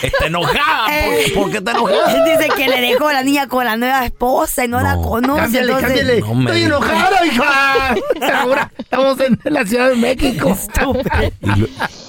Está 0.02 0.26
enojada. 0.26 0.88
Eh, 0.92 1.32
¿Por, 1.36 1.44
por 1.44 1.52
qué 1.52 1.58
está 1.60 1.72
enojada? 1.72 2.26
Dice 2.38 2.50
que 2.56 2.68
le 2.68 2.82
dejó 2.82 3.12
la 3.12 3.22
niña 3.22 3.48
con 3.48 3.64
la 3.66 3.76
nueva 3.78 4.04
esposa 4.04 4.66
y 4.66 4.68
no, 4.68 4.82
la 4.82 4.96
conoce. 4.96 5.42
Cámbiale, 5.42 5.72
entonces- 5.74 5.88
cámbiale. 5.88 6.22
No 6.22 6.34
me 6.34 6.44
Estoy 6.46 6.64
enojada, 6.64 7.26
hija. 7.28 7.96
Ahora 8.42 8.72
estamos 8.80 9.20
en 9.20 9.27
la 9.44 9.66
Ciudad 9.66 9.90
de 9.90 9.96
México. 9.96 10.56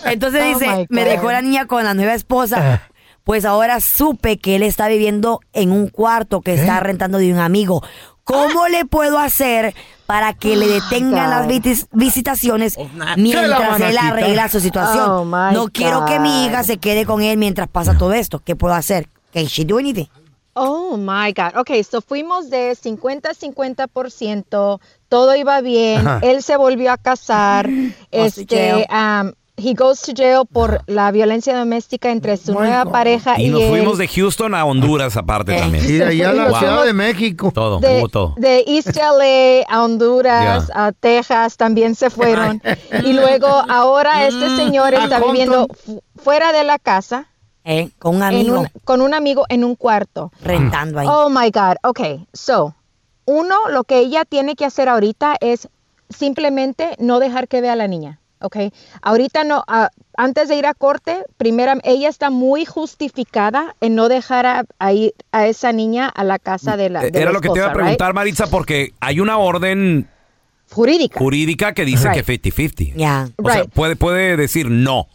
Entonces 0.04 0.42
Oh 0.44 0.48
dice, 0.58 0.68
my 0.68 0.86
me 0.88 1.04
God. 1.04 1.10
dejó 1.10 1.30
la 1.32 1.42
niña 1.42 1.66
con 1.66 1.84
la 1.84 1.94
nueva 1.94 2.14
esposa. 2.14 2.82
Pues 3.24 3.44
ahora 3.44 3.80
supe 3.80 4.38
que 4.38 4.54
él 4.56 4.62
está 4.62 4.88
viviendo 4.88 5.40
en 5.52 5.70
un 5.72 5.88
cuarto 5.88 6.40
que 6.40 6.54
está 6.54 6.80
rentando 6.80 7.18
de 7.18 7.32
un 7.32 7.38
amigo. 7.38 7.82
¿Cómo 8.24 8.68
le 8.68 8.84
puedo 8.84 9.18
hacer 9.18 9.74
para 10.06 10.34
que 10.34 10.56
le 10.56 10.68
detengan 10.68 11.30
las 11.30 11.46
visitaciones 11.92 12.76
la 12.96 13.16
mientras 13.16 13.80
a 13.80 13.88
él 13.88 13.98
arregla 13.98 14.48
su 14.48 14.60
situación? 14.60 15.10
Oh, 15.10 15.24
no 15.24 15.68
quiero 15.68 16.04
que 16.06 16.18
mi 16.20 16.46
hija 16.46 16.62
se 16.62 16.78
quede 16.78 17.04
con 17.06 17.22
él 17.22 17.36
mientras 17.38 17.68
pasa 17.68 17.96
todo 17.98 18.12
esto. 18.12 18.38
¿Qué 18.40 18.54
puedo 18.56 18.74
hacer? 18.74 19.08
Can 19.32 19.44
she 19.44 19.64
do 19.64 19.78
anything? 19.78 20.06
Oh 20.54 20.96
my 20.96 21.32
God. 21.32 21.56
Ok, 21.58 21.70
so 21.88 22.00
fuimos 22.00 22.50
de 22.50 22.72
50-50%, 22.72 24.80
todo 25.08 25.34
iba 25.36 25.60
bien, 25.60 26.06
Ajá. 26.06 26.20
él 26.22 26.42
se 26.42 26.56
volvió 26.56 26.92
a 26.92 26.96
casar, 26.98 27.68
este, 28.10 28.86
um, 28.90 29.32
he 29.60 29.74
goes 29.74 30.00
to 30.02 30.12
jail 30.14 30.42
por 30.52 30.82
la 30.86 31.10
violencia 31.10 31.56
doméstica 31.58 32.10
entre 32.10 32.36
su 32.36 32.52
My 32.52 32.58
nueva 32.60 32.84
God. 32.84 32.92
pareja 32.92 33.40
y, 33.40 33.46
Y 33.46 33.48
nos 33.50 33.62
él. 33.62 33.68
fuimos 33.70 33.98
de 33.98 34.06
Houston 34.06 34.54
a 34.54 34.64
Honduras 34.64 35.16
aparte 35.16 35.56
Eh. 35.56 35.60
también. 35.60 35.84
Y 35.84 35.92
de 35.94 36.04
allá 36.04 36.30
a 36.30 36.32
la 36.32 36.48
Wow. 36.50 36.58
Ciudad 36.60 36.84
de 36.84 36.92
México. 36.92 37.50
Todo, 37.52 37.80
de, 37.80 37.98
hubo 37.98 38.08
todo. 38.08 38.34
de 38.36 38.62
East 38.68 38.96
LA 38.96 39.64
a 39.68 39.82
Honduras, 39.82 40.70
a 40.72 40.92
Texas 40.92 41.56
también 41.56 41.96
se 41.96 42.08
fueron. 42.10 42.62
y 43.04 43.12
luego 43.14 43.48
ahora 43.68 44.28
este 44.28 44.48
señor 44.56 44.94
a 44.94 45.04
está 45.04 45.16
Compton. 45.20 45.32
viviendo 45.32 45.66
fu- 45.84 46.02
fuera 46.16 46.52
de 46.52 46.62
la 46.64 46.78
casa 46.78 47.26
¿Eh? 47.64 47.90
Con 47.98 48.14
un 48.16 48.22
en 48.22 48.28
amigo 48.28 48.60
un- 48.60 48.68
con 48.84 49.00
un 49.02 49.12
amigo 49.12 49.44
en 49.48 49.64
un 49.64 49.74
cuarto. 49.74 50.30
rentando 50.42 51.00
ahí. 51.00 51.06
Oh 51.10 51.28
my 51.28 51.50
God. 51.50 51.74
Ok, 51.82 52.00
so, 52.32 52.74
uno, 53.28 53.54
lo 53.70 53.84
que 53.84 53.98
ella 53.98 54.24
tiene 54.24 54.56
que 54.56 54.64
hacer 54.64 54.88
ahorita 54.88 55.36
es 55.40 55.68
simplemente 56.08 56.96
no 56.98 57.18
dejar 57.20 57.46
que 57.46 57.60
vea 57.60 57.74
a 57.74 57.76
la 57.76 57.86
niña. 57.86 58.20
Ok, 58.40 58.56
ahorita 59.02 59.42
no, 59.44 59.64
ah, 59.66 59.90
antes 60.16 60.48
de 60.48 60.54
ir 60.56 60.64
a 60.66 60.72
corte, 60.72 61.24
primera, 61.36 61.76
ella 61.82 62.08
está 62.08 62.30
muy 62.30 62.64
justificada 62.64 63.74
en 63.80 63.96
no 63.96 64.08
dejar 64.08 64.46
a, 64.46 64.64
a 64.78 64.92
ir 64.92 65.12
a 65.32 65.46
esa 65.48 65.72
niña 65.72 66.08
a 66.08 66.22
la 66.24 66.38
casa 66.38 66.76
de 66.76 66.88
la. 66.88 67.00
de 67.02 67.08
Era 67.08 67.26
la 67.26 67.32
lo 67.32 67.40
que 67.40 67.48
te 67.50 67.58
iba 67.58 67.66
a 67.66 67.72
preguntar, 67.72 68.14
Maritza, 68.14 68.46
porque 68.46 68.92
hay 69.00 69.18
una 69.20 69.38
orden 69.38 69.96
right? 69.96 70.72
Jurídica. 70.72 71.18
jurídica 71.18 71.74
que 71.74 71.84
dice 71.84 72.08
Right. 72.10 72.24
que 72.24 72.40
50-50. 72.40 72.94
Ya. 72.96 73.28
O 73.36 73.50
sea, 73.50 73.62
Right. 73.62 73.72
puede, 73.72 73.96
puede 73.96 74.36
decir 74.36 74.70
no. 74.70 75.08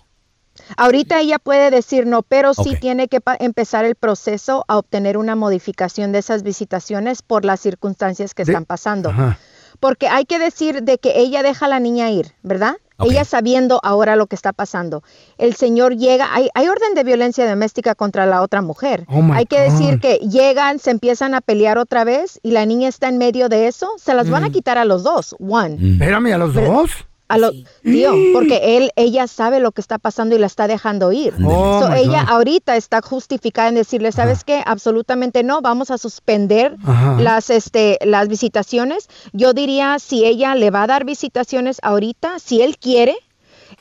Ahorita 0.77 1.19
ella 1.19 1.39
puede 1.39 1.69
decir 1.71 2.05
no, 2.05 2.21
pero 2.23 2.53
sí 2.53 2.75
tiene 2.79 3.07
que 3.07 3.19
empezar 3.39 3.85
el 3.85 3.95
proceso 3.95 4.65
a 4.67 4.77
obtener 4.77 5.17
una 5.17 5.35
modificación 5.35 6.11
de 6.11 6.19
esas 6.19 6.43
visitaciones 6.43 7.21
por 7.21 7.45
las 7.45 7.59
circunstancias 7.59 8.33
que 8.33 8.43
De- 8.45 8.51
están 8.51 8.65
pasando. 8.65 9.09
Ajá. 9.09 9.37
Porque 9.79 10.07
hay 10.07 10.25
que 10.25 10.39
decir 10.39 10.83
de 10.83 10.97
que 10.97 11.19
ella 11.19 11.43
deja 11.43 11.65
a 11.65 11.69
la 11.69 11.79
niña 11.79 12.09
ir, 12.11 12.31
¿verdad? 12.43 12.75
Ella 12.99 13.25
sabiendo 13.25 13.81
ahora 13.83 14.15
lo 14.15 14.27
que 14.27 14.35
está 14.35 14.53
pasando. 14.53 15.03
El 15.37 15.55
señor 15.55 15.97
llega, 15.97 16.29
hay, 16.33 16.49
hay 16.53 16.69
orden 16.69 16.93
de 16.95 17.03
violencia 17.03 17.49
doméstica 17.49 17.95
contra 17.95 18.25
la 18.25 18.41
otra 18.41 18.61
mujer. 18.61 19.05
Oh, 19.09 19.21
hay 19.33 19.45
que 19.45 19.59
decir 19.59 19.95
God. 19.95 19.99
que 20.01 20.15
llegan, 20.19 20.79
se 20.79 20.91
empiezan 20.91 21.33
a 21.33 21.41
pelear 21.41 21.77
otra 21.79 22.05
vez 22.05 22.39
y 22.43 22.51
la 22.51 22.65
niña 22.65 22.87
está 22.87 23.09
en 23.09 23.17
medio 23.17 23.49
de 23.49 23.67
eso, 23.67 23.89
se 23.97 24.13
las 24.13 24.27
Mm. 24.27 24.31
van 24.31 24.43
a 24.45 24.49
quitar 24.51 24.77
a 24.77 24.85
los 24.85 25.03
dos, 25.03 25.35
one. 25.39 25.75
Espérame, 25.93 26.33
¿a 26.33 26.37
los 26.37 26.53
dos? 26.53 26.91
A 27.33 27.37
lo, 27.37 27.51
tío, 27.83 28.13
porque 28.33 28.77
él, 28.77 28.91
ella 28.95 29.27
sabe 29.27 29.59
lo 29.59 29.71
que 29.71 29.81
está 29.81 29.97
pasando 29.97 30.35
y 30.35 30.39
la 30.39 30.47
está 30.47 30.67
dejando 30.67 31.11
ir. 31.11 31.33
Oh, 31.43 31.81
So, 31.81 31.93
ella 31.93 32.23
God. 32.23 32.29
ahorita 32.31 32.75
está 32.75 33.01
justificada 33.01 33.69
en 33.69 33.75
decirle, 33.75 34.11
¿sabes 34.11 34.43
qué? 34.43 34.63
Absolutamente 34.65 35.43
no, 35.43 35.61
vamos 35.61 35.91
a 35.91 35.97
suspender 35.97 36.75
Ajá. 36.85 37.17
las, 37.19 37.49
este, 37.49 37.97
las 38.03 38.27
visitaciones. 38.27 39.09
Yo 39.31 39.53
diría, 39.53 39.99
si 39.99 40.25
ella 40.25 40.55
le 40.55 40.69
va 40.69 40.83
a 40.83 40.87
dar 40.87 41.05
visitaciones 41.05 41.77
ahorita, 41.81 42.39
si 42.39 42.61
él 42.61 42.77
quiere, 42.77 43.15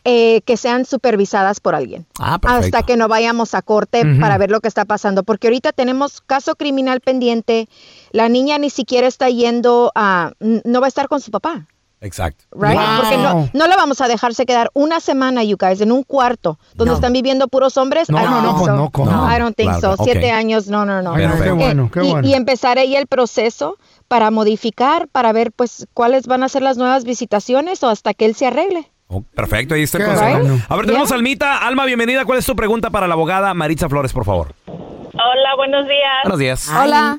eh, 0.04 0.40
que 0.46 0.56
sean 0.56 0.84
supervisadas 0.84 1.60
por 1.60 1.74
alguien. 1.74 2.06
Ah. 2.18 2.38
Hasta 2.42 2.82
que 2.82 2.96
no 2.96 3.06
vayamos 3.06 3.54
a 3.54 3.62
corte 3.62 4.02
para 4.18 4.36
ver 4.38 4.50
lo 4.50 4.60
que 4.60 4.66
está 4.66 4.84
pasando. 4.84 5.22
Porque 5.22 5.46
ahorita 5.46 5.72
tenemos 5.72 6.20
caso 6.22 6.56
criminal 6.56 7.00
pendiente. 7.00 7.68
La 8.10 8.28
niña 8.28 8.58
ni 8.58 8.70
siquiera 8.70 9.06
está 9.06 9.28
yendo 9.28 9.92
a... 9.94 10.32
No 10.40 10.80
va 10.80 10.86
a 10.86 10.88
estar 10.88 11.06
con 11.08 11.20
su 11.20 11.30
papá. 11.30 11.66
Exacto. 12.04 12.44
Right? 12.52 12.74
Wow. 12.74 12.96
Porque 13.00 13.16
no, 13.16 13.48
no 13.52 13.66
la 13.68 13.76
vamos 13.76 14.00
a 14.00 14.08
dejarse 14.08 14.44
quedar 14.44 14.70
una 14.74 14.98
semana, 15.00 15.44
you 15.44 15.56
guys, 15.56 15.80
en 15.80 15.92
un 15.92 16.02
cuarto 16.02 16.58
donde 16.74 16.90
No. 16.90 16.96
están 16.96 17.12
viviendo 17.12 17.46
puros 17.48 17.76
hombres. 17.76 18.10
No, 18.10 18.18
I 18.18 18.22
don't 18.24 18.34
no, 18.34 18.42
no, 18.42 18.54
think 18.56 18.66
so. 18.66 18.76
no, 18.76 18.90
¿cómo? 18.90 19.10
I 19.32 19.38
don't 19.38 19.56
think 19.56 19.70
Claro, 19.78 19.96
so. 19.96 20.02
Siete 20.04 20.30
años, 20.32 20.66
no, 20.66 20.84
no, 20.84 21.00
no. 21.00 21.16
No, 21.16 21.42
qué 21.42 21.50
bueno, 21.52 21.90
qué 21.92 22.04
y, 22.04 22.10
bueno. 22.10 22.26
y 22.28 22.34
empezar 22.34 22.78
ahí 22.78 22.96
el 22.96 23.06
proceso 23.06 23.76
para 24.08 24.30
modificar, 24.32 25.06
para 25.08 25.32
ver 25.32 25.52
pues 25.52 25.86
cuáles 25.94 26.26
van 26.26 26.42
a 26.42 26.48
ser 26.48 26.62
las 26.62 26.76
nuevas 26.76 27.04
visitaciones 27.04 27.82
o 27.84 27.88
hasta 27.88 28.14
que 28.14 28.24
él 28.26 28.34
se 28.34 28.46
arregle. 28.48 28.90
Oh, 29.06 29.22
perfecto, 29.22 29.74
ahí 29.74 29.82
está 29.82 29.98
el 29.98 30.06
consejo. 30.06 30.38
bueno. 30.40 30.58
A 30.68 30.76
ver, 30.76 30.86
tenemos 30.86 31.08
Yeah. 31.08 31.14
a 31.14 31.18
Almita. 31.18 31.58
Alma, 31.58 31.84
bienvenida. 31.84 32.24
¿Cuál 32.24 32.38
es 32.40 32.46
tu 32.46 32.56
pregunta 32.56 32.90
para 32.90 33.06
la 33.06 33.14
abogada 33.14 33.54
Maritza 33.54 33.88
Flores, 33.88 34.12
por 34.12 34.24
favor? 34.24 34.54
Hola, 34.66 35.54
buenos 35.56 35.86
días. 35.86 36.12
Buenos 36.24 36.38
días. 36.40 36.68
Hola. 36.68 37.18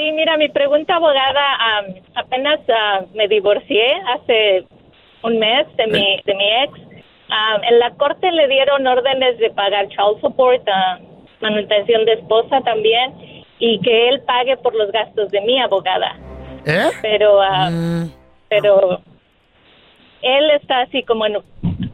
Sí, 0.00 0.12
mira, 0.12 0.38
mi 0.38 0.48
pregunta, 0.48 0.96
abogada, 0.96 1.56
am, 1.60 1.94
apenas 2.14 2.58
ah, 2.70 3.02
me 3.12 3.28
divorcié 3.28 3.84
hace 4.14 4.64
un 5.22 5.38
mes 5.38 5.66
de 5.76 5.86
mi, 5.88 6.22
de 6.24 6.34
mi 6.34 6.44
ex. 6.62 6.72
Am, 7.28 7.62
en 7.64 7.78
la 7.78 7.90
corte 7.90 8.32
le 8.32 8.48
dieron 8.48 8.86
órdenes 8.86 9.36
de 9.36 9.50
pagar 9.50 9.88
child 9.88 10.18
support, 10.22 10.66
ah, 10.72 10.98
manutención 11.42 12.06
de 12.06 12.14
esposa 12.14 12.62
también, 12.62 13.44
y 13.58 13.78
que 13.80 14.08
él 14.08 14.22
pague 14.22 14.56
por 14.56 14.74
los 14.74 14.90
gastos 14.90 15.30
de 15.32 15.42
mi 15.42 15.60
abogada. 15.60 16.16
¿Eh? 16.64 16.88
Pero, 17.02 17.42
ah, 17.42 17.68
pero 18.48 19.02
él 20.22 20.50
está 20.52 20.80
así 20.80 21.02
como 21.02 21.26
en, 21.26 21.36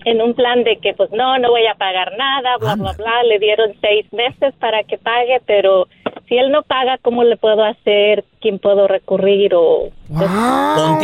en 0.06 0.22
un 0.22 0.34
plan 0.34 0.62
de 0.64 0.78
que 0.78 0.94
pues 0.94 1.10
no, 1.12 1.36
no 1.38 1.50
voy 1.50 1.66
a 1.66 1.74
pagar 1.74 2.12
nada, 2.16 2.56
bla, 2.58 2.76
bla, 2.76 2.92
bla. 2.92 3.22
Le 3.24 3.38
dieron 3.38 3.72
seis 3.80 4.06
meses 4.12 4.54
para 4.60 4.82
que 4.84 4.96
pague, 4.98 5.40
pero 5.46 5.88
si 6.28 6.36
él 6.38 6.50
no 6.52 6.62
paga, 6.62 6.96
¿cómo 7.02 7.24
le 7.24 7.36
puedo 7.36 7.62
hacer? 7.64 8.24
¿Quién 8.40 8.58
puedo 8.60 8.86
recurrir? 8.86 9.52
O 9.54 9.90
Ponte 10.08 10.24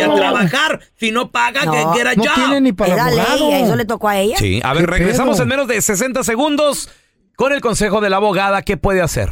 a 0.02 0.06
¿Cómo 0.06 0.14
le- 0.14 0.20
trabajar. 0.20 0.80
Si 0.96 1.10
no 1.10 1.30
paga, 1.30 1.64
No, 1.64 1.72
que 1.72 1.84
quiera 1.94 2.14
no 2.14 2.22
ya. 2.24 2.34
tiene 2.34 2.60
ni 2.60 2.72
para 2.72 2.94
Era 2.94 3.06
abogado. 3.06 3.50
ley, 3.50 3.62
eso 3.62 3.74
le 3.76 3.84
tocó 3.84 4.08
a 4.08 4.18
ella. 4.18 4.36
Sí, 4.36 4.60
a 4.62 4.72
ver, 4.72 4.84
¿Qué 4.86 4.90
regresamos 4.92 5.36
pedo? 5.36 5.42
en 5.42 5.48
menos 5.48 5.66
de 5.68 5.82
60 5.82 6.22
segundos 6.22 6.88
con 7.36 7.52
el 7.52 7.60
consejo 7.60 8.00
de 8.00 8.08
la 8.08 8.16
abogada. 8.18 8.62
¿Qué 8.62 8.76
puede 8.76 9.02
hacer? 9.02 9.28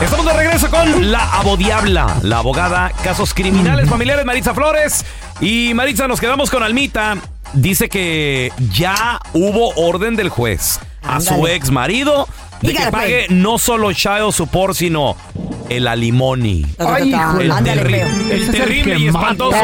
Estamos 0.00 0.26
de 0.26 0.32
regreso 0.32 0.68
con 0.70 1.10
la 1.12 1.38
abodiabla, 1.38 2.06
la 2.22 2.38
abogada, 2.38 2.90
casos 3.04 3.34
criminales 3.34 3.88
familiares, 3.88 4.24
Maritza 4.24 4.52
Flores. 4.54 5.04
Y 5.40 5.72
Maritza, 5.74 6.06
nos 6.08 6.20
quedamos 6.20 6.50
con 6.50 6.62
Almita. 6.62 7.16
Dice 7.54 7.88
que 7.88 8.50
ya 8.72 9.20
hubo 9.34 9.70
orden 9.76 10.16
del 10.16 10.28
juez 10.30 10.80
a 11.02 11.20
su 11.20 11.46
ex 11.46 11.70
marido 11.70 12.26
de 12.62 12.68
que 12.68 12.74
Dígale, 12.74 12.90
pague 12.92 13.26
no 13.30 13.58
solo 13.58 13.92
child 13.92 14.32
support, 14.32 14.74
sino 14.74 15.16
el 15.68 15.86
alimony. 15.88 16.64
Ay, 16.78 17.10
hijo, 17.10 17.40
el, 17.40 17.50
ándale, 17.50 17.82
terri- 17.82 17.90
feo. 17.90 18.06
el 18.06 18.30
Ese 18.32 18.34
es 18.42 18.48
el 18.48 18.54
terrible 18.54 18.92
que 18.94 18.98
y 19.00 19.06
espantoso. 19.08 19.56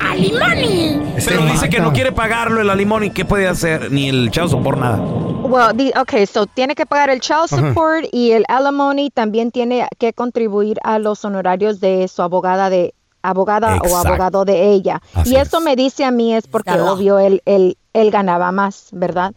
¡Alimony! 0.00 1.00
Pero 1.24 1.44
dice 1.46 1.68
que 1.70 1.80
no 1.80 1.92
quiere 1.92 2.12
pagarlo 2.12 2.60
el 2.60 2.70
alimony. 2.70 3.10
¿Qué 3.10 3.24
puede 3.24 3.46
hacer? 3.48 3.90
Ni 3.92 4.08
el 4.08 4.30
child 4.30 4.50
support, 4.50 4.78
nada. 4.78 4.98
Well, 4.98 5.74
the- 5.76 5.92
okay, 5.98 6.26
so 6.26 6.46
tiene 6.46 6.74
que 6.74 6.84
pagar 6.84 7.10
el 7.10 7.20
child 7.20 7.46
Ajá. 7.52 7.56
support 7.68 8.04
y 8.12 8.32
el 8.32 8.44
alimony 8.48 9.10
también 9.12 9.50
tiene 9.50 9.86
que 9.98 10.12
contribuir 10.12 10.78
a 10.84 10.98
los 10.98 11.24
honorarios 11.24 11.80
de 11.80 12.06
su 12.08 12.22
abogada 12.22 12.68
de 12.70 12.92
abogada 13.28 13.76
Exacto. 13.76 13.94
o 13.94 13.96
abogado 13.98 14.44
de 14.44 14.70
ella. 14.70 15.02
Así 15.14 15.34
y 15.34 15.36
eso 15.36 15.60
me 15.60 15.76
dice 15.76 16.04
a 16.04 16.10
mí 16.10 16.34
es 16.34 16.46
porque 16.46 16.80
obvio 16.80 17.18
él, 17.18 17.42
él, 17.44 17.76
él 17.92 18.10
ganaba 18.10 18.52
más, 18.52 18.88
¿verdad? 18.92 19.34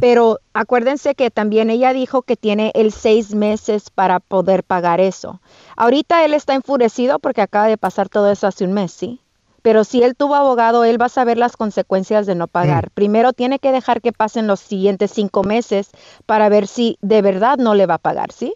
Pero 0.00 0.38
acuérdense 0.52 1.14
que 1.14 1.30
también 1.30 1.70
ella 1.70 1.92
dijo 1.92 2.22
que 2.22 2.36
tiene 2.36 2.72
el 2.74 2.92
seis 2.92 3.34
meses 3.34 3.90
para 3.90 4.20
poder 4.20 4.64
pagar 4.64 5.00
eso. 5.00 5.40
Ahorita 5.76 6.24
él 6.24 6.34
está 6.34 6.54
enfurecido 6.54 7.18
porque 7.18 7.42
acaba 7.42 7.66
de 7.66 7.78
pasar 7.78 8.08
todo 8.08 8.30
eso 8.30 8.46
hace 8.46 8.64
un 8.64 8.72
mes, 8.72 8.92
¿sí? 8.92 9.20
Pero 9.62 9.84
si 9.84 10.02
él 10.02 10.16
tuvo 10.16 10.34
abogado, 10.34 10.84
él 10.84 11.00
va 11.00 11.06
a 11.06 11.08
saber 11.08 11.38
las 11.38 11.56
consecuencias 11.56 12.26
de 12.26 12.34
no 12.34 12.48
pagar. 12.48 12.90
Primero 12.90 13.32
tiene 13.32 13.60
que 13.60 13.70
dejar 13.70 14.00
que 14.00 14.12
pasen 14.12 14.48
los 14.48 14.58
siguientes 14.58 15.12
cinco 15.12 15.44
meses 15.44 15.90
para 16.26 16.48
ver 16.48 16.66
si 16.66 16.98
de 17.00 17.22
verdad 17.22 17.58
no 17.58 17.74
le 17.74 17.86
va 17.86 17.94
a 17.94 17.98
pagar, 17.98 18.32
¿sí? 18.32 18.54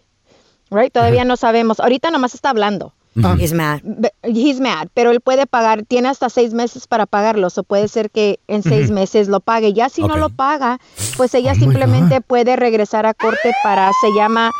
Right? 0.69 0.91
Todavía 0.91 1.23
no 1.23 1.37
sabemos. 1.37 1.79
Ahorita 1.79 2.11
nomás 2.11 2.35
está 2.35 2.49
hablando. 2.49 2.93
He's 3.17 3.53
mad. 3.53 3.81
He's 4.23 4.59
mad, 4.59 4.89
pero 4.93 5.11
él 5.11 5.21
puede 5.21 5.47
pagar, 5.47 5.83
tiene 5.83 6.09
hasta 6.09 6.29
seis 6.29 6.53
meses 6.53 6.87
para 6.87 7.05
pagarlo, 7.05 7.47
o 7.47 7.63
puede 7.63 7.87
ser 7.87 8.11
que 8.11 8.39
en 8.47 8.61
seis 8.61 8.91
meses 8.91 9.27
lo 9.27 9.39
pague. 9.39 9.73
Ya 9.73 9.89
si 9.89 10.03
no 10.03 10.17
lo 10.17 10.29
paga, 10.29 10.79
pues 11.17 11.33
ella 11.33 11.55
simplemente 11.55 12.21
puede 12.21 12.55
regresar 12.55 13.05
a 13.05 13.13
corte 13.13 13.53
para, 13.63 13.91
se 14.01 14.13
llama 14.13 14.51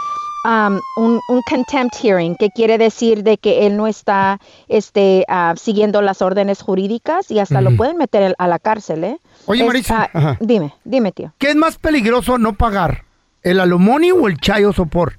um, 0.43 0.79
un, 0.97 1.19
un 1.29 1.41
contempt 1.47 1.95
hearing, 2.01 2.35
que 2.35 2.49
quiere 2.49 2.77
decir 2.77 3.23
de 3.23 3.37
que 3.37 3.67
él 3.67 3.77
no 3.77 3.85
está 3.85 4.39
este, 4.67 5.23
ah, 5.27 5.53
siguiendo 5.55 6.01
las 6.01 6.21
órdenes 6.21 6.61
jurídicas 6.61 7.29
y 7.29 7.39
hasta 7.39 7.61
lo 7.61 7.75
pueden 7.75 7.97
meter 7.97 8.35
a 8.37 8.47
la 8.47 8.57
cárcel, 8.57 9.03
¿eh? 9.03 9.19
Oye, 9.45 9.65
Marisa, 9.65 10.09
ah, 10.13 10.35
dime, 10.39 10.73
dime, 10.83 11.11
tío. 11.11 11.31
¿Qué 11.37 11.49
es 11.49 11.55
más 11.55 11.77
peligroso 11.77 12.37
no 12.37 12.53
pagar? 12.53 13.03
¿El 13.43 13.59
alimony 13.59 14.11
o 14.11 14.27
el 14.27 14.39
chayo 14.39 14.73
support? 14.73 15.15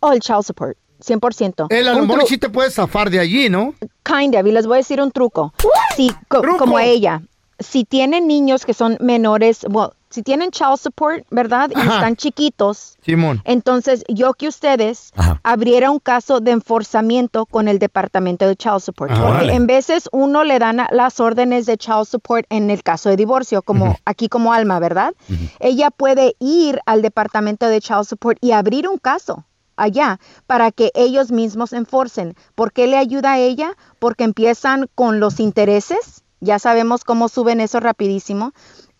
Oh, 0.00 0.12
el 0.12 0.20
child 0.20 0.44
support, 0.44 0.78
100%. 1.00 1.66
El 1.70 1.84
Un 1.88 1.88
alimony 1.88 2.20
tru- 2.20 2.26
sí 2.28 2.38
te 2.38 2.48
puedes 2.48 2.74
zafar 2.74 3.10
de 3.10 3.20
allí, 3.20 3.48
¿no? 3.48 3.74
Kind 4.04 4.34
of, 4.36 4.46
y 4.46 4.52
les 4.52 4.66
voy 4.66 4.74
a 4.74 4.78
decir 4.78 5.00
un 5.00 5.10
truco. 5.10 5.52
Si, 5.96 6.10
co- 6.28 6.42
como 6.58 6.78
ella, 6.78 7.22
si 7.58 7.84
tienen 7.84 8.26
niños 8.26 8.64
que 8.64 8.74
son 8.74 8.96
menores, 9.00 9.66
well, 9.68 9.90
si 10.12 10.22
tienen 10.22 10.50
child 10.50 10.76
support, 10.78 11.24
¿verdad? 11.30 11.70
Y 11.72 11.78
Ajá. 11.78 11.94
están 11.96 12.16
chiquitos, 12.16 12.96
Simón. 13.04 13.42
entonces 13.44 14.02
yo 14.08 14.32
que 14.34 14.48
ustedes 14.48 15.12
abriera 15.44 15.92
un 15.92 16.00
caso 16.00 16.40
de 16.40 16.50
enforzamiento 16.50 17.46
con 17.46 17.68
el 17.68 17.78
departamento 17.78 18.44
de 18.48 18.56
child 18.56 18.80
support. 18.80 19.12
Ah, 19.12 19.14
porque 19.20 19.30
órale. 19.30 19.54
en 19.54 19.66
veces 19.68 20.08
uno 20.10 20.42
le 20.42 20.58
dan 20.58 20.80
a- 20.80 20.88
las 20.90 21.20
órdenes 21.20 21.66
de 21.66 21.76
child 21.76 22.06
support 22.06 22.44
en 22.50 22.70
el 22.70 22.82
caso 22.82 23.08
de 23.08 23.16
divorcio, 23.16 23.62
como 23.62 23.96
aquí 24.04 24.28
como 24.28 24.52
Alma, 24.52 24.80
¿verdad? 24.80 25.14
Ella 25.60 25.90
puede 25.90 26.34
ir 26.40 26.80
al 26.86 27.02
departamento 27.02 27.66
de 27.68 27.80
child 27.80 28.04
support 28.04 28.38
y 28.40 28.50
abrir 28.50 28.88
un 28.88 28.98
caso 28.98 29.44
allá 29.80 30.18
para 30.46 30.70
que 30.70 30.90
ellos 30.94 31.30
mismos 31.32 31.72
enforcen. 31.72 32.34
¿Por 32.54 32.72
qué 32.72 32.86
le 32.86 32.96
ayuda 32.96 33.32
a 33.32 33.38
ella? 33.38 33.72
Porque 33.98 34.24
empiezan 34.24 34.88
con 34.94 35.20
los 35.20 35.40
intereses, 35.40 36.22
ya 36.40 36.58
sabemos 36.58 37.04
cómo 37.04 37.28
suben 37.28 37.60
eso 37.60 37.80
rapidísimo. 37.80 38.52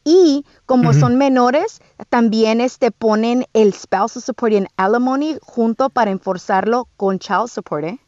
Y 0.02 0.46
como 0.64 0.94
son 0.94 1.16
menores, 1.16 1.82
también 2.08 2.62
este 2.62 2.90
ponen 2.90 3.44
el 3.52 3.74
spousal 3.74 4.22
support 4.22 4.52
y 4.52 4.56
el 4.56 4.68
alimony 4.78 5.36
junto 5.42 5.90
para 5.90 6.10
enforzarlo 6.10 6.88
con 6.96 7.18
child 7.18 7.48
support, 7.48 7.84
¿eh? 7.84 7.98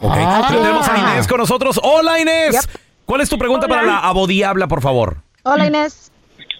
Ok. 0.00 0.14
Ah. 0.16 0.46
Pero 0.48 0.62
tenemos 0.62 0.88
a 0.88 0.98
Inés 0.98 1.28
con 1.28 1.38
nosotros. 1.38 1.78
Hola, 1.82 2.18
Inés. 2.18 2.52
Yep. 2.52 2.80
¿Cuál 3.04 3.20
es 3.20 3.28
tu 3.28 3.36
pregunta 3.36 3.68
para 3.68 3.82
la 3.82 3.98
abodiabla, 3.98 4.66
por 4.68 4.80
favor? 4.80 5.18
Hola, 5.42 5.66
Inés. 5.66 6.10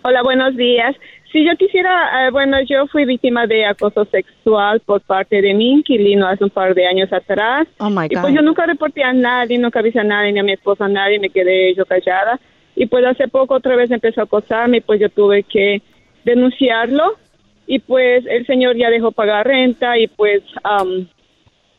Hola, 0.03 0.23
buenos 0.23 0.55
días. 0.57 0.95
Si 1.35 1.45
yo 1.45 1.51
quisiera, 1.57 2.29
eh, 2.29 2.31
bueno, 2.31 2.59
yo 2.63 2.87
fui 2.87 3.05
víctima 3.05 3.49
de 3.49 3.67
acoso 3.67 4.05
sexual 4.05 4.79
por 4.79 5.01
parte 5.01 5.43
de 5.43 5.53
mi 5.53 5.73
inquilino 5.73 6.29
hace 6.29 6.45
un 6.45 6.51
par 6.51 6.77
de 6.77 6.87
años 6.87 7.13
atrás. 7.13 7.67
Oh 7.79 7.91
my 7.91 8.07
Y 8.09 8.15
God. 8.15 8.21
pues 8.23 8.35
yo 8.35 8.41
nunca 8.41 8.65
reporté 8.67 9.03
a 9.03 9.13
nadie, 9.13 9.59
nunca 9.59 9.81
avisé 9.81 9.99
a 9.99 10.05
nadie, 10.05 10.31
ni 10.33 10.39
a 10.39 10.45
mi 10.45 10.53
esposa, 10.53 10.85
a 10.85 10.89
nadie, 10.89 11.19
me 11.19 11.31
quedé 11.31 11.75
yo 11.75 11.85
callada. 11.87 12.39
Y 12.77 12.87
pues 12.87 13.05
hace 13.05 13.27
poco 13.27 13.55
otra 13.55 13.75
vez 13.75 13.91
empezó 13.91 14.21
a 14.21 14.25
acosarme 14.25 14.77
y 14.77 14.81
pues 14.81 15.01
yo 15.01 15.09
tuve 15.09 15.43
que 15.43 15.83
denunciarlo. 16.25 17.17
Y 17.67 17.81
pues 17.81 18.25
el 18.27 18.47
señor 18.47 18.77
ya 18.77 18.89
dejó 18.91 19.11
pagar 19.11 19.45
renta 19.49 19.99
y 19.99 20.07
pues 20.07 20.41
am, 20.63 21.09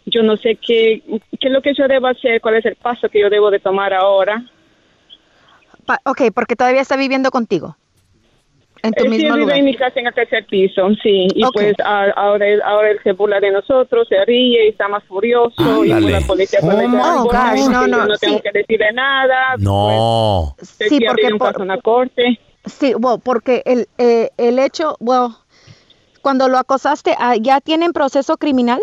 yo 0.06 0.22
no 0.22 0.36
sé 0.36 0.56
qué, 0.58 1.02
qué 1.40 1.48
es 1.48 1.54
lo 1.54 1.62
que 1.62 1.74
yo 1.74 1.88
debo 1.88 2.08
hacer, 2.08 2.42
cuál 2.42 2.56
es 2.56 2.66
el 2.66 2.76
paso 2.76 3.08
que 3.08 3.22
yo 3.22 3.30
debo 3.30 3.50
de 3.52 3.60
tomar 3.60 3.94
ahora. 3.94 4.44
Pa- 5.86 6.02
ok, 6.04 6.24
porque 6.34 6.58
todavía 6.58 6.82
está 6.82 6.98
viviendo 6.98 7.32
contigo. 7.32 7.78
En 8.86 8.94
tu 8.94 9.04
Él 9.04 9.12
sí 9.12 9.18
mismo 9.18 9.34
vive 9.34 9.40
lugar. 9.42 9.58
en 9.58 9.66
mi 9.66 9.76
casa 9.76 10.00
en 10.00 10.08
el 10.08 10.14
tercer 10.14 10.46
piso, 10.46 10.88
sí. 11.04 11.28
Y 11.36 11.44
Ok. 11.44 11.52
pues 11.54 11.74
a- 11.84 12.12
ahora, 12.16 12.48
él- 12.48 12.62
ahora 12.64 12.92
él 12.92 13.00
se 13.04 13.12
burla 13.14 13.40
de 13.40 13.52
nosotros, 13.52 14.08
se 14.08 14.24
ríe 14.26 14.66
y 14.66 14.70
está 14.70 14.88
más 14.88 15.04
furioso. 15.06 15.84
Y 15.86 15.90
pues 15.90 16.02
la 16.04 16.22
policía 16.22 16.60
Oh 16.62 16.66
my 16.68 16.72
dice, 16.76 16.88
gosh, 16.88 17.28
"Ay, 17.34 17.68
no, 17.70 17.88
no, 17.88 18.06
no 18.06 18.18
tengo 18.18 18.38
sí. 18.38 18.42
que 18.44 18.52
decirle 18.60 18.92
nada. 18.94 19.56
No. 19.60 20.54
Pues, 20.58 20.70
Sí, 20.70 21.00
que 21.00 21.06
porque 21.08 21.34
un 21.34 21.38
por- 21.40 21.66
la 21.66 21.78
corte. 21.82 22.40
Sí, 22.66 22.94
well, 22.96 23.20
porque 23.24 23.62
el, 23.66 23.88
eh, 23.98 24.30
el 24.38 24.58
hecho, 24.60 24.96
well, 25.00 25.30
cuando 26.22 26.48
lo 26.48 26.58
acosaste, 26.58 27.14
ah, 27.20 27.36
¿ya 27.40 27.62
tienen 27.62 27.94
proceso 27.94 28.38
criminal? 28.38 28.80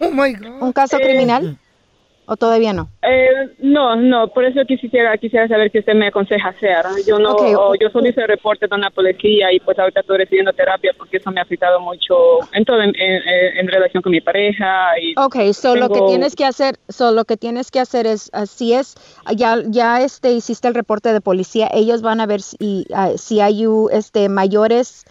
Oh 0.00 0.10
my 0.10 0.32
God. 0.34 0.62
¿Un 0.62 0.72
caso 0.72 0.96
Eh, 0.98 1.00
criminal? 1.02 1.56
¿O 2.26 2.36
todavía 2.36 2.72
no? 2.72 2.88
Eh, 3.02 3.28
no, 3.58 3.96
no, 3.96 4.28
por 4.28 4.44
eso 4.44 4.60
quisiera 4.64 5.16
quisiera 5.18 5.48
saber 5.48 5.70
qué 5.72 5.80
usted 5.80 5.94
me 5.94 6.06
aconseja 6.06 6.50
hacer. 6.50 6.84
Yo 7.06 7.18
no, 7.18 7.32
o 7.34 7.74
yo 7.74 7.90
solo 7.90 8.08
hice 8.08 8.24
reporte 8.26 8.68
de 8.68 8.74
una 8.76 8.90
policía 8.90 9.52
y 9.52 9.58
pues 9.58 9.76
ahorita 9.78 10.00
estoy 10.00 10.18
recibiendo 10.18 10.52
terapia 10.52 10.92
porque 10.96 11.16
eso 11.16 11.32
me 11.32 11.40
ha 11.40 11.42
afectado 11.42 11.80
mucho 11.80 12.14
en 12.52 12.64
todo, 12.64 12.80
en, 12.80 12.90
en- 12.96 13.58
en 13.58 13.68
relación 13.68 14.02
con 14.04 14.12
mi 14.12 14.20
pareja. 14.20 14.98
Y 15.00 15.14
Ok, 15.18 15.52
so 15.52 15.74
lo 15.74 15.88
que 15.88 15.94
tengo- 15.94 16.06
tienes 16.08 16.36
que 16.36 16.44
hacer, 16.44 16.76
so 16.88 17.10
lo 17.10 17.24
que 17.24 17.36
tienes 17.36 17.70
que 17.72 17.80
hacer 17.80 18.06
es, 18.06 18.30
así 18.32 18.72
es, 18.72 18.94
ya, 19.34 19.56
ya 19.66 20.00
este 20.00 20.30
hiciste 20.32 20.68
el 20.68 20.74
reporte 20.74 21.12
de 21.12 21.20
policía, 21.20 21.68
ellos 21.74 22.02
van 22.02 22.20
a 22.20 22.26
ver 22.26 22.40
si, 22.40 22.86
ah, 22.94 23.10
si 23.16 23.40
hay 23.40 23.64
este 23.90 24.28
mayores 24.28 25.04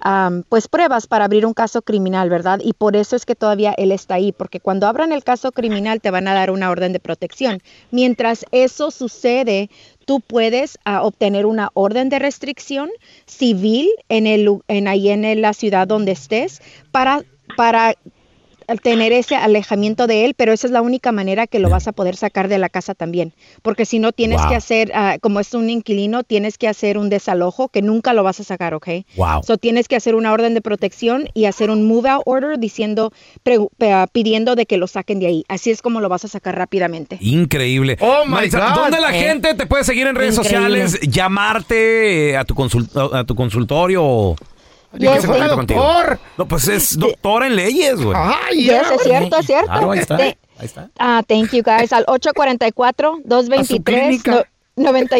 am, 0.00 0.42
pues 0.48 0.68
pruebas 0.68 1.06
para 1.06 1.24
abrir 1.24 1.46
un 1.46 1.54
caso 1.54 1.82
criminal, 1.82 2.30
¿verdad? 2.30 2.60
Y 2.62 2.72
por 2.72 2.96
eso 2.96 3.16
es 3.16 3.26
que 3.26 3.34
todavía 3.34 3.74
él 3.76 3.92
está 3.92 4.14
ahí, 4.14 4.32
porque 4.32 4.60
cuando 4.60 4.86
abran 4.86 5.12
el 5.12 5.24
caso 5.24 5.52
criminal 5.52 6.00
te 6.00 6.10
van 6.10 6.28
a 6.28 6.34
dar 6.34 6.50
una 6.50 6.70
orden 6.70 6.92
de 6.92 7.00
protección. 7.00 7.60
Mientras 7.90 8.44
eso 8.52 8.90
sucede, 8.90 9.70
tú 10.04 10.20
puedes 10.20 10.78
ah, 10.84 11.02
obtener 11.02 11.46
una 11.46 11.70
orden 11.74 12.08
de 12.08 12.18
restricción 12.18 12.90
civil 13.26 13.88
en 14.08 14.26
el 14.26 14.48
en 14.68 14.88
ahí 14.88 15.10
en 15.10 15.42
la 15.42 15.52
ciudad 15.52 15.86
donde 15.86 16.12
estés 16.12 16.62
para 16.90 17.24
para 17.56 17.94
tener 18.76 19.12
ese 19.12 19.34
alejamiento 19.34 20.06
de 20.06 20.24
él, 20.26 20.34
pero 20.34 20.52
esa 20.52 20.66
es 20.66 20.72
la 20.72 20.82
única 20.82 21.10
manera 21.10 21.46
que 21.46 21.58
lo 21.58 21.70
vas 21.70 21.88
a 21.88 21.92
poder 21.92 22.16
sacar 22.16 22.48
de 22.48 22.58
la 22.58 22.68
casa 22.68 22.94
también, 22.94 23.32
porque 23.62 23.86
si 23.86 23.98
no 23.98 24.12
tienes 24.12 24.40
Wow. 24.40 24.50
que 24.50 24.54
hacer, 24.56 24.92
ah, 24.94 25.16
como 25.20 25.40
es 25.40 25.54
un 25.54 25.70
inquilino, 25.70 26.22
tienes 26.22 26.58
que 26.58 26.68
hacer 26.68 26.98
un 26.98 27.08
desalojo 27.08 27.68
que 27.68 27.80
nunca 27.80 28.12
lo 28.12 28.22
vas 28.22 28.40
a 28.40 28.44
sacar, 28.44 28.74
¿ok? 28.74 28.88
Wow. 29.16 29.42
So 29.42 29.56
tienes 29.56 29.88
que 29.88 29.96
hacer 29.96 30.14
una 30.14 30.32
orden 30.32 30.52
de 30.54 30.60
protección 30.60 31.28
y 31.34 31.46
hacer 31.46 31.70
un 31.70 31.86
move 31.86 32.08
out 32.10 32.22
order 32.26 32.58
diciendo, 32.58 33.12
pre- 33.42 33.58
ah, 33.90 34.06
pidiendo 34.12 34.54
de 34.54 34.66
que 34.66 34.76
lo 34.76 34.86
saquen 34.86 35.18
de 35.20 35.26
ahí. 35.28 35.44
Así 35.48 35.70
es 35.70 35.80
como 35.82 36.00
lo 36.00 36.08
vas 36.08 36.24
a 36.24 36.28
sacar 36.28 36.56
rápidamente. 36.56 37.16
Increíble. 37.20 37.96
Oh, 38.00 38.24
my 38.26 38.48
God. 38.48 38.74
¿dónde 38.74 39.00
la 39.00 39.16
Eh. 39.16 39.20
gente 39.20 39.54
te 39.54 39.66
puede 39.66 39.84
seguir 39.84 40.06
en 40.06 40.14
redes 40.14 40.36
Increíble. 40.36 40.86
sociales, 40.88 41.00
llamarte 41.10 42.30
eh, 42.30 42.36
a 42.36 42.44
tu, 42.44 42.54
consult- 42.54 43.14
a 43.14 43.24
tu 43.24 43.34
consultorio 43.34 44.36
o 44.92 44.96
Yes, 44.96 45.10
¿Qué 45.12 45.20
se 45.20 45.26
contacta 45.26 45.54
doctor. 45.56 45.56
contigo? 45.56 45.82
No, 46.38 46.48
pues 46.48 46.66
es 46.68 46.98
doctora 46.98 47.46
en 47.46 47.56
leyes, 47.56 48.00
güey. 48.02 48.16
Yes, 48.52 48.90
es 48.90 49.02
cierto, 49.02 49.38
es 49.38 49.46
cierto. 49.46 49.66
Claro, 49.66 49.90
ahí 49.92 49.98
está. 50.00 50.16
Te- 50.16 50.38
Ahí 50.58 50.66
está. 50.66 50.88
Ah, 50.98 51.22
thank 51.26 51.52
you 51.52 51.62
guys. 51.62 51.92
Al 51.92 52.04
844-223. 52.06 54.44
Clínica. 54.78 55.18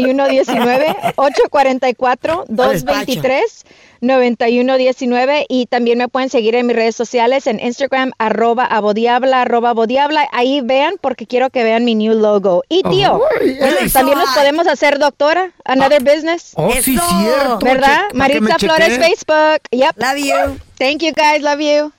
9119-844-223-9119 4.01 5.47
y 5.49 5.67
también 5.67 5.99
me 5.99 6.09
pueden 6.09 6.31
seguir 6.31 6.55
en 6.55 6.67
mis 6.67 6.77
redes 6.77 6.97
sociales 6.97 7.47
en 7.47 7.61
Instagram 7.61 8.13
arroba 8.19 8.65
abodiabla 8.65 9.43
arroba 9.43 9.71
abodiabla 9.71 10.29
ahí 10.33 10.61
vean 10.63 10.95
porque 11.01 11.27
quiero 11.27 11.51
que 11.51 11.65
vean 11.65 11.85
mi 11.85 11.95
new 11.95 12.15
logo 12.15 12.63
y 12.69 12.83
tío 12.85 13.21
Ay, 13.41 13.89
también 13.91 14.19
nos 14.19 14.31
podemos 14.31 14.67
hacer 14.67 14.99
doctora 14.99 15.53
another 15.65 16.03
business 16.03 16.53
Oh, 16.55 16.71
sí, 16.81 16.95
Eso. 16.97 17.09
cierto. 17.21 17.59
¿verdad? 17.61 18.03
Che- 18.11 18.17
Maritza 18.17 18.59
Flores. 18.59 18.99
Facebook 18.99 19.61
yep 19.71 19.97
Love 19.97 20.17
you 20.19 20.59
thank 20.79 21.03
you 21.03 21.13
guys 21.15 21.43
love 21.43 21.61
you 21.61 21.93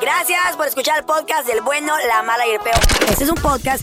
Gracias 0.00 0.56
por 0.56 0.66
escuchar 0.66 0.98
el 0.98 1.04
podcast 1.04 1.46
del 1.48 1.62
bueno, 1.62 1.92
la 2.06 2.22
mala 2.22 2.46
y 2.46 2.50
el 2.50 2.60
peor. 2.60 2.76
Este 3.08 3.24
es 3.24 3.30
un 3.30 3.36
podcast 3.36 3.82